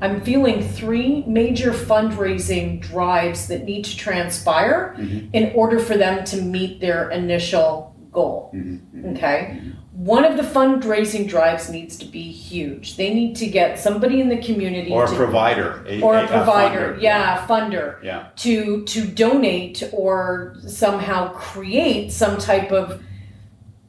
I'm 0.00 0.20
feeling 0.22 0.66
three 0.66 1.24
major 1.26 1.70
fundraising 1.72 2.80
drives 2.80 3.46
that 3.48 3.64
need 3.64 3.84
to 3.84 3.96
transpire 3.96 4.96
mm-hmm. 4.98 5.28
in 5.32 5.52
order 5.54 5.78
for 5.78 5.96
them 5.96 6.24
to 6.26 6.42
meet 6.42 6.80
their 6.80 7.10
initial 7.10 7.94
goal. 8.10 8.50
Mm-hmm. 8.54 9.10
Okay. 9.10 9.60
One 9.92 10.24
of 10.24 10.36
the 10.36 10.42
fundraising 10.42 11.28
drives 11.28 11.70
needs 11.70 11.96
to 11.98 12.04
be 12.06 12.22
huge. 12.32 12.96
They 12.96 13.14
need 13.14 13.36
to 13.36 13.46
get 13.46 13.78
somebody 13.78 14.20
in 14.20 14.28
the 14.28 14.38
community 14.38 14.90
Or 14.90 15.04
a 15.04 15.08
to, 15.08 15.14
provider. 15.14 15.84
A, 15.86 16.00
or 16.02 16.16
a- 16.16 16.22
a 16.22 16.24
a 16.24 16.26
provider, 16.26 16.94
funder. 16.94 17.00
yeah, 17.02 17.44
a 17.44 17.48
funder 17.48 18.02
Yeah. 18.02 18.26
to 18.36 18.84
to 18.86 19.06
donate 19.06 19.84
or 19.92 20.56
somehow 20.66 21.28
create 21.32 22.10
some 22.10 22.38
type 22.38 22.72
of 22.72 23.00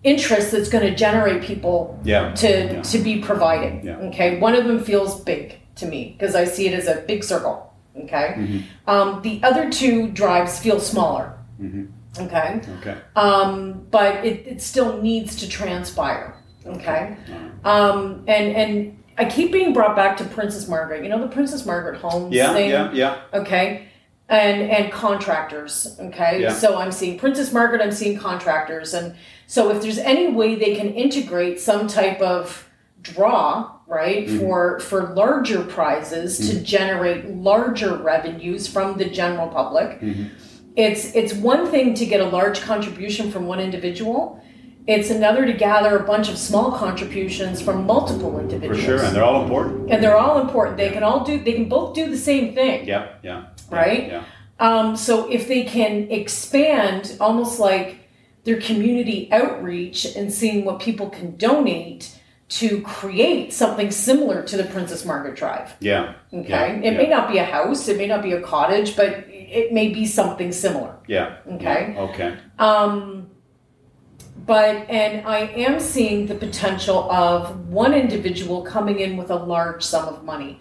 interest 0.05 0.51
that's 0.51 0.69
going 0.69 0.85
to 0.85 0.95
generate 0.95 1.41
people 1.41 1.99
Yeah. 2.03 2.31
to 2.35 2.47
Yeah. 2.47 2.81
to 2.81 2.97
be 2.99 3.19
providing. 3.19 3.81
Yeah. 3.83 3.97
Okay, 4.07 4.39
one 4.39 4.55
of 4.55 4.65
them 4.65 4.79
feels 4.83 5.19
big 5.21 5.57
to 5.75 5.85
me 5.87 6.15
because 6.17 6.35
I 6.35 6.45
see 6.45 6.67
it 6.67 6.73
as 6.73 6.87
a 6.87 7.01
big 7.07 7.23
circle. 7.23 7.73
Okay, 8.03 8.35
Mm-hmm. 8.37 8.59
um, 8.89 9.21
the 9.23 9.39
other 9.43 9.69
two 9.69 10.07
drives 10.09 10.59
feel 10.59 10.79
smaller. 10.79 11.33
Mm-hmm. 11.61 11.85
Okay, 12.25 12.61
Okay. 12.79 12.95
um, 13.15 13.85
but 13.91 14.23
it, 14.25 14.45
it 14.47 14.61
still 14.61 15.01
needs 15.01 15.35
to 15.37 15.49
transpire. 15.49 16.35
Okay, 16.65 17.15
um, 17.63 18.23
and 18.27 18.55
and 18.61 18.97
I 19.17 19.25
keep 19.25 19.51
being 19.51 19.73
brought 19.73 19.95
back 19.95 20.17
to 20.17 20.23
Princess 20.25 20.67
Margaret. 20.67 21.03
You 21.03 21.09
know 21.09 21.21
the 21.21 21.27
Princess 21.37 21.65
Margaret 21.65 21.99
Homes 22.01 22.33
Yeah, 22.33 22.53
thing 22.53 22.69
yeah, 22.69 22.91
yeah. 22.93 23.15
okay 23.33 23.87
and 24.27 24.57
and 24.71 24.91
contractors 24.91 25.97
okay 26.07 26.41
Yeah. 26.41 26.51
so 26.51 26.67
i'm 26.79 26.91
seeing 26.91 27.15
princess 27.19 27.53
margaret 27.53 27.79
i'm 27.79 27.91
seeing 27.91 28.17
contractors 28.17 28.95
and 28.95 29.13
so 29.47 29.69
if 29.71 29.81
there's 29.81 29.97
any 29.99 30.27
way 30.31 30.55
they 30.55 30.75
can 30.75 30.89
integrate 30.93 31.59
some 31.59 31.87
type 31.87 32.19
of 32.21 32.69
draw 33.01 33.71
right 33.87 34.27
Mm-hmm. 34.27 34.39
for 34.39 34.79
for 34.79 35.13
larger 35.13 35.61
prizes 35.63 36.49
to 36.49 36.59
generate 36.61 37.29
larger 37.29 37.95
revenues 37.97 38.67
from 38.67 38.97
the 38.97 39.05
general 39.05 39.47
public 39.47 39.99
Mm-hmm. 40.01 40.23
it's 40.75 41.13
it's 41.15 41.33
one 41.33 41.67
thing 41.67 41.93
to 41.95 42.05
get 42.05 42.19
a 42.19 42.25
large 42.25 42.61
contribution 42.61 43.31
from 43.31 43.45
one 43.45 43.59
individual 43.59 44.41
it's 44.87 45.09
another 45.09 45.45
to 45.47 45.53
gather 45.53 45.97
a 45.97 46.03
bunch 46.03 46.29
of 46.29 46.37
small 46.37 46.71
contributions 46.71 47.59
from 47.61 47.85
multiple 47.87 48.39
individuals 48.39 48.79
For 48.79 48.85
sure. 48.85 49.03
And 49.03 49.15
they're 49.15 49.23
all 49.23 49.41
important. 49.43 49.91
and 49.91 50.03
they're 50.03 50.17
all 50.17 50.39
important 50.41 50.77
they 50.77 50.89
can 50.89 51.03
all 51.03 51.23
do 51.23 51.37
they 51.39 51.53
can 51.53 51.69
both 51.69 51.93
do 51.93 52.09
the 52.09 52.17
same 52.17 52.55
thing 52.55 52.87
Yeah, 52.87 53.09
yeah. 53.23 53.45
yeah, 53.71 53.77
Right? 53.79 54.07
Yeah. 54.07 54.23
um, 54.59 54.95
so 54.95 55.29
if 55.31 55.47
they 55.47 55.63
can 55.63 55.93
expand 56.11 57.17
almost 57.19 57.59
like 57.59 57.97
their 58.45 58.61
community 58.61 59.27
outreach 59.31 60.05
and 60.15 60.31
seeing 60.31 60.63
what 60.63 60.79
people 60.79 61.09
can 61.09 61.35
donate 61.35 62.17
to 62.47 62.81
create 62.81 63.51
something 63.51 63.89
similar 63.89 64.43
to 64.43 64.55
the 64.55 64.63
Princess 64.65 65.03
Margaret 65.03 65.35
Drive. 65.35 65.73
Yeah. 65.79 66.13
Okay. 66.31 66.49
Yeah, 66.49 66.89
it 66.89 66.95
may 66.95 67.07
not 67.07 67.29
be 67.29 67.39
a 67.39 67.43
house, 67.43 67.87
it 67.87 67.97
may 67.97 68.05
not 68.07 68.21
be 68.21 68.33
a 68.33 68.41
cottage, 68.41 68.95
but 68.95 69.25
it 69.27 69.73
may 69.73 69.89
be 69.89 70.05
something 70.05 70.51
similar. 70.51 70.95
Yeah. 71.07 71.37
Okay. 71.53 71.93
yeah, 71.95 72.01
Okay. 72.01 72.37
Um, 72.59 73.31
but, 74.45 74.87
and 74.89 75.25
I 75.25 75.39
am 75.39 75.79
seeing 75.79 76.27
the 76.27 76.35
potential 76.35 77.11
of 77.11 77.67
one 77.67 77.95
individual 77.95 78.61
coming 78.61 78.99
in 78.99 79.17
with 79.17 79.31
a 79.31 79.35
large 79.35 79.81
sum 79.81 80.07
of 80.07 80.23
money. 80.23 80.59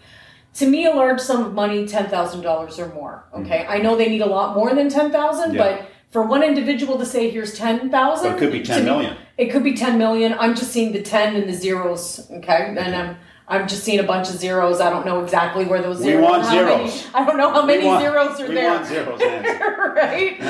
To 0.55 0.67
me, 0.67 0.87
a 0.87 0.95
large 0.95 1.21
sum 1.21 1.45
of 1.45 1.53
money, 1.53 1.87
ten 1.87 2.09
thousand 2.09 2.43
dollars 2.43 2.79
or 2.79 2.95
more. 2.95 3.25
Okay, 3.35 3.67
I 3.69 3.79
know 3.79 3.97
they 3.97 4.09
need 4.09 4.23
a 4.23 4.27
lot 4.27 4.55
more 4.55 4.73
than 4.73 4.89
ten 4.89 5.11
thousand. 5.11 5.55
Yeah. 5.55 5.79
but 5.79 5.91
for 6.15 6.23
one 6.23 6.45
individual 6.45 6.97
to 6.97 7.05
say 7.05 7.29
here's 7.29 7.59
ten 7.59 7.91
thousand, 7.91 8.29
But 8.31 8.37
it 8.37 8.39
could 8.39 8.53
be 8.53 8.63
10 8.63 8.85
million. 8.85 9.17
It 9.37 9.47
could 9.51 9.65
be 9.65 9.75
ten 9.75 9.99
million. 9.99 10.33
I'm 10.39 10.55
just 10.55 10.71
seeing 10.71 10.93
the 10.93 11.03
ten 11.03 11.35
and 11.35 11.49
the 11.49 11.53
zeros. 11.53 12.31
Okay, 12.31 12.73
and 12.79 12.95
I'm 12.95 13.17
I'm 13.49 13.67
just 13.67 13.83
seeing 13.83 13.99
a 13.99 14.05
bunch 14.05 14.29
of 14.31 14.37
zeros. 14.37 14.81
I 14.81 14.91
don't 14.91 15.05
know 15.05 15.25
exactly 15.25 15.65
where 15.65 15.83
those 15.83 15.99
We 15.99 16.05
zeros. 16.13 16.23
want 16.23 16.43
how 16.45 16.55
many- 16.55 16.89
zeros. 16.89 17.07
I 17.15 17.25
don't 17.27 17.37
know 17.37 17.51
how 17.51 17.67
many 17.67 17.85
want- 17.85 18.01
zeros 18.01 18.41
are 18.41 18.47
we 18.49 18.55
there. 18.55 18.71
want 18.75 18.87
zeros, 18.87 19.21
right? 20.03 20.41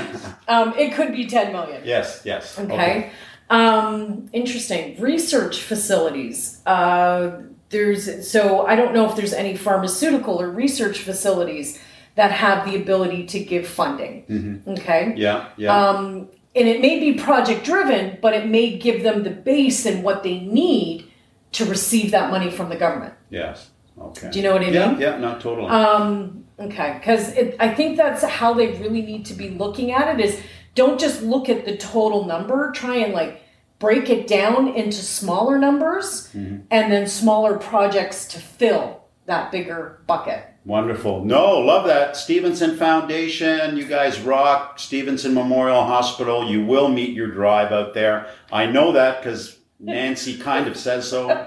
Um, 0.48 0.74
it 0.76 0.92
could 0.92 1.12
be 1.12 1.24
ten 1.26 1.50
million. 1.50 1.80
Yes, 1.82 2.20
yes. 2.26 2.58
Okay. 2.58 3.10
Um, 3.48 4.28
interesting. 4.34 5.00
Research 5.00 5.62
facilities. 5.62 6.60
Uh, 6.66 7.40
there's 7.70 8.30
so 8.30 8.66
I 8.66 8.76
don't 8.76 8.92
know 8.92 9.08
if 9.08 9.16
there's 9.16 9.32
any 9.32 9.56
pharmaceutical 9.56 10.38
or 10.42 10.50
research 10.50 10.98
facilities 10.98 11.80
that 12.16 12.30
have 12.30 12.64
the 12.64 12.76
ability 12.76 13.26
to 13.26 13.40
give 13.40 13.66
funding. 13.66 14.62
Okay. 14.68 15.14
Yeah, 15.16 15.48
yeah. 15.56 15.76
Um, 15.76 16.28
and 16.54 16.68
it 16.68 16.80
may 16.80 17.00
be 17.00 17.18
project 17.18 17.64
driven, 17.64 18.18
but 18.22 18.34
it 18.34 18.48
may 18.48 18.78
give 18.78 19.02
them 19.02 19.24
the 19.24 19.30
base 19.30 19.84
and 19.86 20.04
what 20.04 20.22
they 20.22 20.38
need 20.40 21.10
to 21.52 21.64
receive 21.64 22.12
that 22.12 22.30
money 22.30 22.50
from 22.50 22.68
the 22.68 22.76
government. 22.76 23.14
yes. 23.30 23.70
Okay. 23.96 24.28
Do 24.28 24.38
you 24.40 24.44
know 24.44 24.52
what 24.52 24.62
I 24.62 24.70
yeah, 24.70 24.90
mean? 24.90 25.00
yeah, 25.00 25.18
no, 25.18 25.38
totally. 25.38 25.68
Um, 25.68 26.44
okay, 26.58 26.96
because 26.98 27.32
I 27.60 27.72
think 27.72 27.96
that's 27.96 28.24
how 28.24 28.52
they 28.52 28.72
really 28.72 29.02
need 29.02 29.24
to 29.26 29.34
be 29.34 29.50
looking 29.50 29.92
at 29.92 30.18
it. 30.18 30.24
Is 30.24 30.40
don't 30.74 30.98
just 30.98 31.22
look 31.22 31.48
at 31.48 31.64
the 31.64 31.76
total 31.76 32.24
number. 32.24 32.72
Try 32.72 32.96
and 32.96 33.12
like 33.12 33.40
break 33.78 34.10
it 34.10 34.26
down 34.26 34.66
into 34.74 34.96
smaller 34.96 35.58
numbers, 35.58 36.28
and 36.34 36.92
then 36.92 37.06
smaller 37.06 37.56
projects 37.56 38.26
to 38.28 38.40
fill 38.40 39.04
that 39.26 39.52
bigger 39.52 40.02
bucket. 40.08 40.44
Wonderful. 40.64 41.24
No, 41.26 41.58
love 41.58 41.86
that. 41.86 42.16
Stevenson 42.16 42.76
Foundation, 42.76 43.76
you 43.76 43.84
guys 43.86 44.18
rock. 44.20 44.78
Stevenson 44.78 45.34
Memorial 45.34 45.84
Hospital, 45.84 46.48
you 46.50 46.64
will 46.64 46.88
meet 46.88 47.10
your 47.10 47.26
drive 47.28 47.70
out 47.70 47.92
there. 47.92 48.28
I 48.50 48.64
know 48.66 48.92
that 48.92 49.20
because 49.22 49.58
Nancy 49.78 50.38
kind 50.38 50.66
of 50.66 50.74
says 50.78 51.06
so, 51.08 51.46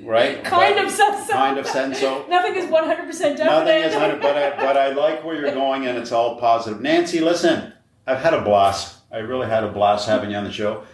right? 0.00 0.42
Kind 0.44 0.76
But- 0.76 0.86
of 0.86 0.90
says 0.90 1.26
so. 1.26 1.32
Kind 1.34 1.58
of 1.58 1.66
said 1.66 1.94
so. 1.94 2.24
Nothing 2.30 2.54
is 2.54 2.70
one 2.70 2.84
hundred 2.86 3.04
percent 3.06 3.36
definite. 3.36 3.64
Nothing 3.66 3.82
is 3.82 3.94
hundred, 3.94 4.22
but 4.22 4.36
I, 4.36 4.56
but 4.56 4.76
I 4.78 4.92
like 4.94 5.22
where 5.24 5.36
you're 5.38 5.52
going, 5.54 5.86
and 5.86 5.98
it's 5.98 6.12
all 6.12 6.36
positive. 6.40 6.80
Nancy, 6.80 7.20
listen, 7.20 7.74
I've 8.06 8.20
had 8.20 8.32
a 8.32 8.40
blast. 8.40 8.96
I 9.12 9.18
really 9.18 9.46
had 9.46 9.62
a 9.62 9.68
blast 9.70 10.08
having 10.08 10.30
you 10.30 10.36
on 10.38 10.44
the 10.44 10.52
show. 10.52 10.84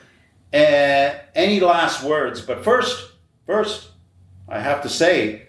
Uh, 0.52 1.15
any 1.36 1.60
last 1.60 2.02
words? 2.02 2.40
But 2.40 2.65
first, 2.65 3.12
first, 3.47 3.90
I 4.48 4.59
have 4.59 4.82
to 4.82 4.89
say, 4.89 5.47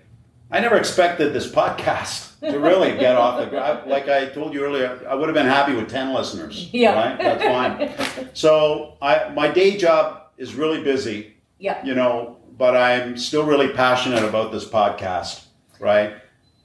I 0.52 0.60
never 0.60 0.78
expected 0.78 1.34
this 1.34 1.50
podcast 1.52 2.40
to 2.40 2.58
really 2.60 2.98
get 2.98 3.16
off 3.16 3.40
the 3.40 3.46
ground. 3.46 3.90
Like 3.90 4.10
I 4.10 4.28
told 4.28 4.54
you 4.54 4.64
earlier, 4.64 5.06
I 5.08 5.16
would 5.16 5.28
have 5.28 5.36
been 5.36 5.46
happy 5.46 5.74
with 5.74 5.90
ten 5.90 6.14
listeners. 6.14 6.70
Yeah. 6.74 6.94
right? 6.94 7.18
that's 7.18 7.44
fine. 7.44 8.30
So, 8.34 8.98
I 9.02 9.30
my 9.30 9.48
day 9.50 9.78
job 9.78 10.24
is 10.38 10.56
really 10.56 10.84
busy 10.84 11.36
yeah. 11.60 11.84
you 11.86 11.94
know, 11.94 12.38
but 12.58 12.76
I'm 12.76 13.18
still 13.18 13.46
really 13.46 13.70
passionate 13.70 14.24
about 14.24 14.52
this 14.52 14.66
podcast, 14.66 15.46
right? 15.80 16.16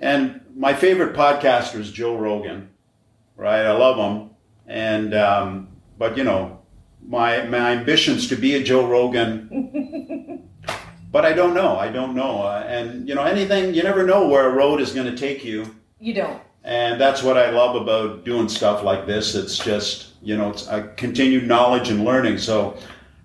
And 0.01 0.41
my 0.57 0.73
favorite 0.73 1.15
podcaster 1.15 1.79
is 1.79 1.91
Joe 1.91 2.17
Rogan, 2.17 2.71
right? 3.37 3.67
I 3.67 3.73
love 3.73 3.97
him, 3.99 4.31
and 4.67 5.15
um, 5.15 5.69
but 5.99 6.17
you 6.17 6.25
know, 6.25 6.61
my 7.07 7.43
my 7.45 7.73
ambitions 7.73 8.29
to 8.29 8.37
be 8.37 8.55
a 8.55 8.63
Joe 8.63 8.87
Rogan, 8.87 10.24
but 11.15 11.25
I 11.25 11.33
don't 11.33 11.55
know. 11.55 11.79
I 11.79 11.91
don't 11.91 12.17
know, 12.17 12.43
uh, 12.43 12.65
and 12.67 13.09
you 13.09 13.15
know, 13.15 13.23
anything 13.23 13.73
you 13.73 13.85
never 13.85 14.05
know 14.05 14.27
where 14.27 14.49
a 14.49 14.53
road 14.53 14.81
is 14.81 14.93
going 14.93 15.07
to 15.07 15.17
take 15.17 15.45
you. 15.45 15.73
You 16.01 16.13
don't. 16.13 16.43
And 16.65 17.01
that's 17.01 17.23
what 17.23 17.39
I 17.39 17.51
love 17.51 17.77
about 17.81 18.25
doing 18.25 18.49
stuff 18.49 18.83
like 18.83 19.07
this. 19.07 19.37
It's 19.37 19.57
just, 19.57 20.15
you 20.23 20.37
know, 20.37 20.51
it's 20.51 20.67
a 20.67 20.89
continued 20.97 21.47
knowledge 21.47 21.89
and 21.89 22.05
learning. 22.05 22.39
So, 22.39 22.77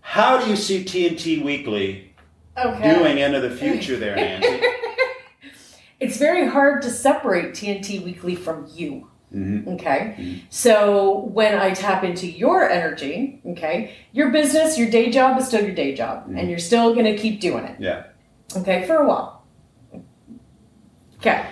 how 0.01 0.39
do 0.39 0.47
you 0.51 0.55
see 0.55 0.83
TNT 0.83 1.43
Weekly 1.43 2.13
Okay. 2.55 2.93
doing 2.93 3.17
into 3.17 3.39
the 3.41 3.49
future 3.63 3.97
there, 3.97 4.15
Nancy? 4.15 4.61
It's 5.99 6.17
very 6.17 6.47
hard 6.47 6.83
to 6.83 6.91
separate 6.91 7.53
TNT 7.55 8.03
Weekly 8.03 8.35
from 8.35 8.67
you. 8.71 9.09
Mhm. 9.35 9.75
Okay. 9.75 10.41
So 10.49 11.29
when 11.33 11.53
I 11.55 11.71
tap 11.71 12.03
into 12.03 12.25
your 12.27 12.67
energy, 12.69 13.41
okay, 13.51 13.91
your 14.11 14.31
business, 14.31 14.77
your 14.77 14.89
day 14.89 15.11
job 15.11 15.37
is 15.39 15.47
still 15.47 15.63
your 15.63 15.75
day 15.75 15.93
job, 15.93 16.25
and 16.35 16.49
you're 16.49 16.57
still 16.59 16.93
going 16.93 17.05
to 17.05 17.15
keep 17.15 17.39
doing 17.39 17.63
it, 17.65 17.75
Yeah. 17.79 18.03
okay, 18.57 18.85
for 18.87 18.95
a 18.95 19.07
while. 19.07 19.43
Okay. 21.19 21.45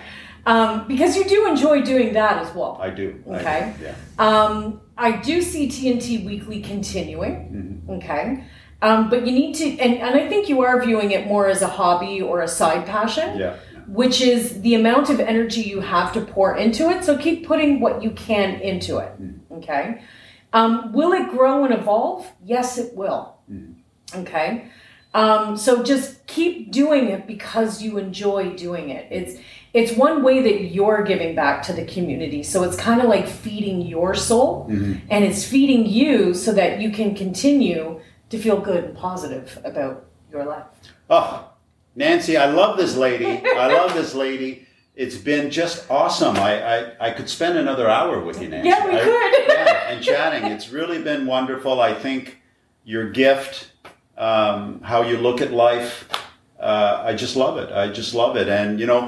Um, 0.46 0.88
because 0.88 1.14
you 1.16 1.24
do 1.24 1.46
enjoy 1.46 1.82
doing 1.82 2.14
that 2.14 2.38
as 2.44 2.54
well. 2.54 2.78
I 2.80 2.90
do. 2.90 3.22
I 3.26 3.30
do, 3.30 3.34
Okay. 3.36 3.74
Yeah. 3.82 3.94
Um, 4.18 4.80
I 4.96 5.12
do 5.12 5.42
see 5.42 5.68
TNT 5.68 6.24
Weekly 6.24 6.60
continuing. 6.62 7.82
Okay. 7.90 8.42
Um, 8.80 9.10
but 9.10 9.26
you 9.26 9.32
need 9.32 9.54
to, 9.56 9.78
and, 9.78 9.94
and 9.98 10.14
I 10.14 10.28
think 10.28 10.48
you 10.48 10.62
are 10.62 10.80
viewing 10.84 11.10
it 11.10 11.26
more 11.26 11.48
as 11.48 11.62
a 11.62 11.66
hobby 11.66 12.22
or 12.22 12.40
a 12.42 12.48
side 12.48 12.86
passion, 12.86 13.36
Yeah. 13.38 13.56
Which 13.88 14.20
is 14.20 14.60
the 14.60 14.74
amount 14.74 15.10
of 15.10 15.20
energy 15.20 15.62
you 15.62 15.80
have 15.80 16.12
to 16.12 16.20
pour 16.20 16.56
into 16.56 16.90
it. 16.90 17.04
So 17.04 17.16
keep 17.16 17.46
putting 17.46 17.80
what 17.80 18.02
you 18.02 18.10
can 18.10 18.60
into 18.60 18.98
it. 18.98 19.12
Okay. 19.52 20.02
Um, 20.52 20.92
will 20.92 21.12
it 21.12 21.28
grow 21.30 21.64
and 21.64 21.74
evolve? 21.74 22.30
Yes, 22.44 22.78
it 22.78 22.94
will. 22.94 23.36
Okay. 24.14 24.68
Um, 25.14 25.56
so 25.56 25.82
just 25.82 26.26
keep 26.26 26.70
doing 26.70 27.08
it 27.08 27.26
because 27.26 27.82
you 27.82 27.98
enjoy 27.98 28.54
doing 28.56 28.90
it. 28.90 29.08
It's 29.10 29.40
it's 29.74 29.92
one 29.92 30.22
way 30.22 30.42
that 30.42 30.64
you're 30.64 31.02
giving 31.02 31.34
back 31.34 31.62
to 31.64 31.72
the 31.72 31.84
community. 31.84 32.42
So 32.42 32.62
it's 32.62 32.76
kind 32.76 33.00
of 33.00 33.08
like 33.08 33.26
feeding 33.26 33.82
your 33.82 34.14
soul, 34.14 34.66
and 35.10 35.24
it's 35.24 35.44
feeding 35.44 35.86
you 35.86 36.34
so 36.34 36.52
that 36.52 36.80
you 36.80 36.90
can 36.90 37.14
continue 37.14 38.00
to 38.30 38.38
feel 38.38 38.60
good 38.60 38.84
and 38.84 38.96
positive 38.96 39.58
about 39.64 40.06
your 40.30 40.44
life. 40.44 40.66
Oh, 41.10 41.47
Nancy, 41.98 42.36
I 42.36 42.46
love 42.46 42.76
this 42.78 42.96
lady. 42.96 43.42
I 43.44 43.72
love 43.74 43.92
this 43.92 44.14
lady. 44.14 44.68
It's 44.94 45.16
been 45.16 45.50
just 45.50 45.90
awesome. 45.90 46.36
I, 46.36 46.62
I, 46.62 47.08
I 47.08 47.10
could 47.10 47.28
spend 47.28 47.58
another 47.58 47.88
hour 47.88 48.20
with 48.20 48.40
you, 48.40 48.48
Nancy. 48.48 48.68
Yeah, 48.68 48.86
we 48.86 48.92
I- 48.96 49.00
could. 49.02 49.48
yeah, 49.54 49.90
and 49.90 50.00
chatting. 50.02 50.44
It's 50.44 50.68
really 50.70 51.02
been 51.02 51.26
wonderful. 51.26 51.80
I 51.80 51.92
think 51.94 52.38
your 52.84 53.10
gift, 53.10 53.72
um, 54.16 54.80
how 54.82 55.02
you 55.02 55.16
look 55.16 55.40
at 55.40 55.52
life, 55.52 56.08
uh, 56.60 57.02
I 57.04 57.14
just 57.14 57.34
love 57.34 57.58
it. 57.58 57.72
I 57.72 57.90
just 57.90 58.14
love 58.14 58.36
it. 58.36 58.48
And, 58.48 58.78
you 58.78 58.86
know, 58.86 59.04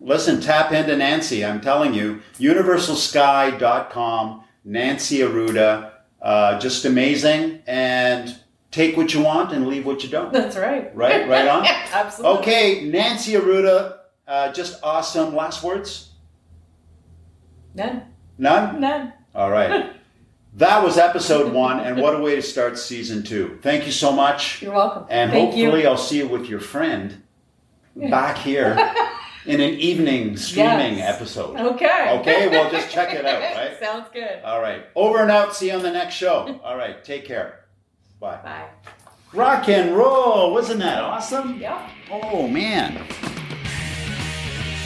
listen, 0.00 0.40
tap 0.40 0.72
into 0.72 0.96
Nancy. 0.96 1.44
I'm 1.44 1.60
telling 1.60 1.94
you, 1.94 2.20
universalsky.com, 2.40 4.42
Nancy 4.64 5.18
Arruda, 5.18 5.92
uh, 6.20 6.58
just 6.58 6.84
amazing. 6.84 7.62
And 7.68 8.36
take 8.74 8.96
what 8.96 9.14
you 9.14 9.22
want 9.22 9.52
and 9.52 9.68
leave 9.68 9.86
what 9.86 10.02
you 10.02 10.08
don't. 10.10 10.32
That's 10.32 10.56
right. 10.56 10.94
Right, 10.96 11.28
right 11.28 11.46
on. 11.46 11.64
Absolutely. 11.92 12.38
Okay, 12.40 12.84
Nancy 12.84 13.32
Arruda, 13.34 13.98
uh, 14.26 14.52
just 14.52 14.82
awesome. 14.82 15.34
Last 15.36 15.62
words? 15.62 16.10
None. 17.74 18.02
None? 18.36 18.80
None. 18.80 19.12
All 19.34 19.50
right. 19.50 19.92
That 20.56 20.84
was 20.84 20.98
episode 20.98 21.52
one, 21.52 21.80
and 21.80 22.00
what 22.00 22.14
a 22.14 22.20
way 22.20 22.36
to 22.36 22.40
start 22.42 22.78
season 22.78 23.24
two. 23.24 23.58
Thank 23.60 23.86
you 23.86 23.90
so 23.90 24.12
much. 24.12 24.62
You're 24.62 24.72
welcome. 24.72 25.04
And 25.10 25.32
Thank 25.32 25.46
hopefully, 25.52 25.82
you. 25.82 25.88
I'll 25.88 25.96
see 25.96 26.18
you 26.18 26.28
with 26.28 26.46
your 26.46 26.60
friend 26.60 27.24
back 27.96 28.38
here 28.38 28.76
in 29.46 29.60
an 29.60 29.74
evening 29.74 30.36
streaming 30.36 30.98
Yes. 30.98 31.16
episode. 31.16 31.56
Okay. 31.58 32.18
Okay, 32.20 32.48
well, 32.50 32.70
just 32.70 32.88
check 32.88 33.12
it 33.12 33.26
out, 33.26 33.42
right? 33.56 33.76
Sounds 33.80 34.06
good. 34.12 34.44
All 34.44 34.60
right. 34.60 34.84
Over 34.94 35.22
and 35.22 35.30
out. 35.32 35.56
See 35.56 35.70
you 35.70 35.72
on 35.74 35.82
the 35.82 35.90
next 35.90 36.14
show. 36.14 36.60
All 36.62 36.76
right. 36.76 37.02
Take 37.02 37.24
care. 37.24 37.63
Bye. 38.24 38.40
Bye. 38.42 38.68
Rock 39.34 39.68
and 39.68 39.94
roll. 39.94 40.54
Wasn't 40.54 40.80
that 40.80 41.02
awesome? 41.02 41.60
Yeah. 41.60 41.90
Oh, 42.10 42.48
man. 42.48 43.06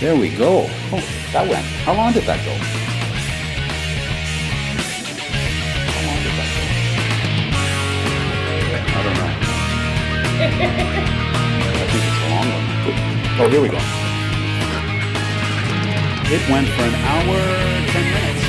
There 0.00 0.16
we 0.16 0.34
go. 0.34 0.66
Oh, 0.90 1.00
that 1.32 1.48
went. 1.48 1.64
How 1.86 1.94
long 1.94 2.12
did 2.12 2.24
that 2.24 2.44
go? 2.44 2.50
How 5.86 6.02
long 6.08 6.18
did 6.26 6.34
that 6.34 6.50
go? 6.50 6.62
I 8.90 9.00
don't 9.06 9.14
know. 9.14 9.30
I 11.78 11.86
think 11.86 12.02
it's 12.10 12.18
a 12.18 12.30
long 12.34 12.48
one. 12.50 12.66
Oh, 13.38 13.46
here 13.48 13.62
we 13.62 13.68
go. 13.68 13.78
It 16.34 16.42
went 16.50 16.66
for 16.74 16.82
an 16.82 16.94
hour, 17.06 17.38
10 17.86 18.02
minutes. 18.02 18.47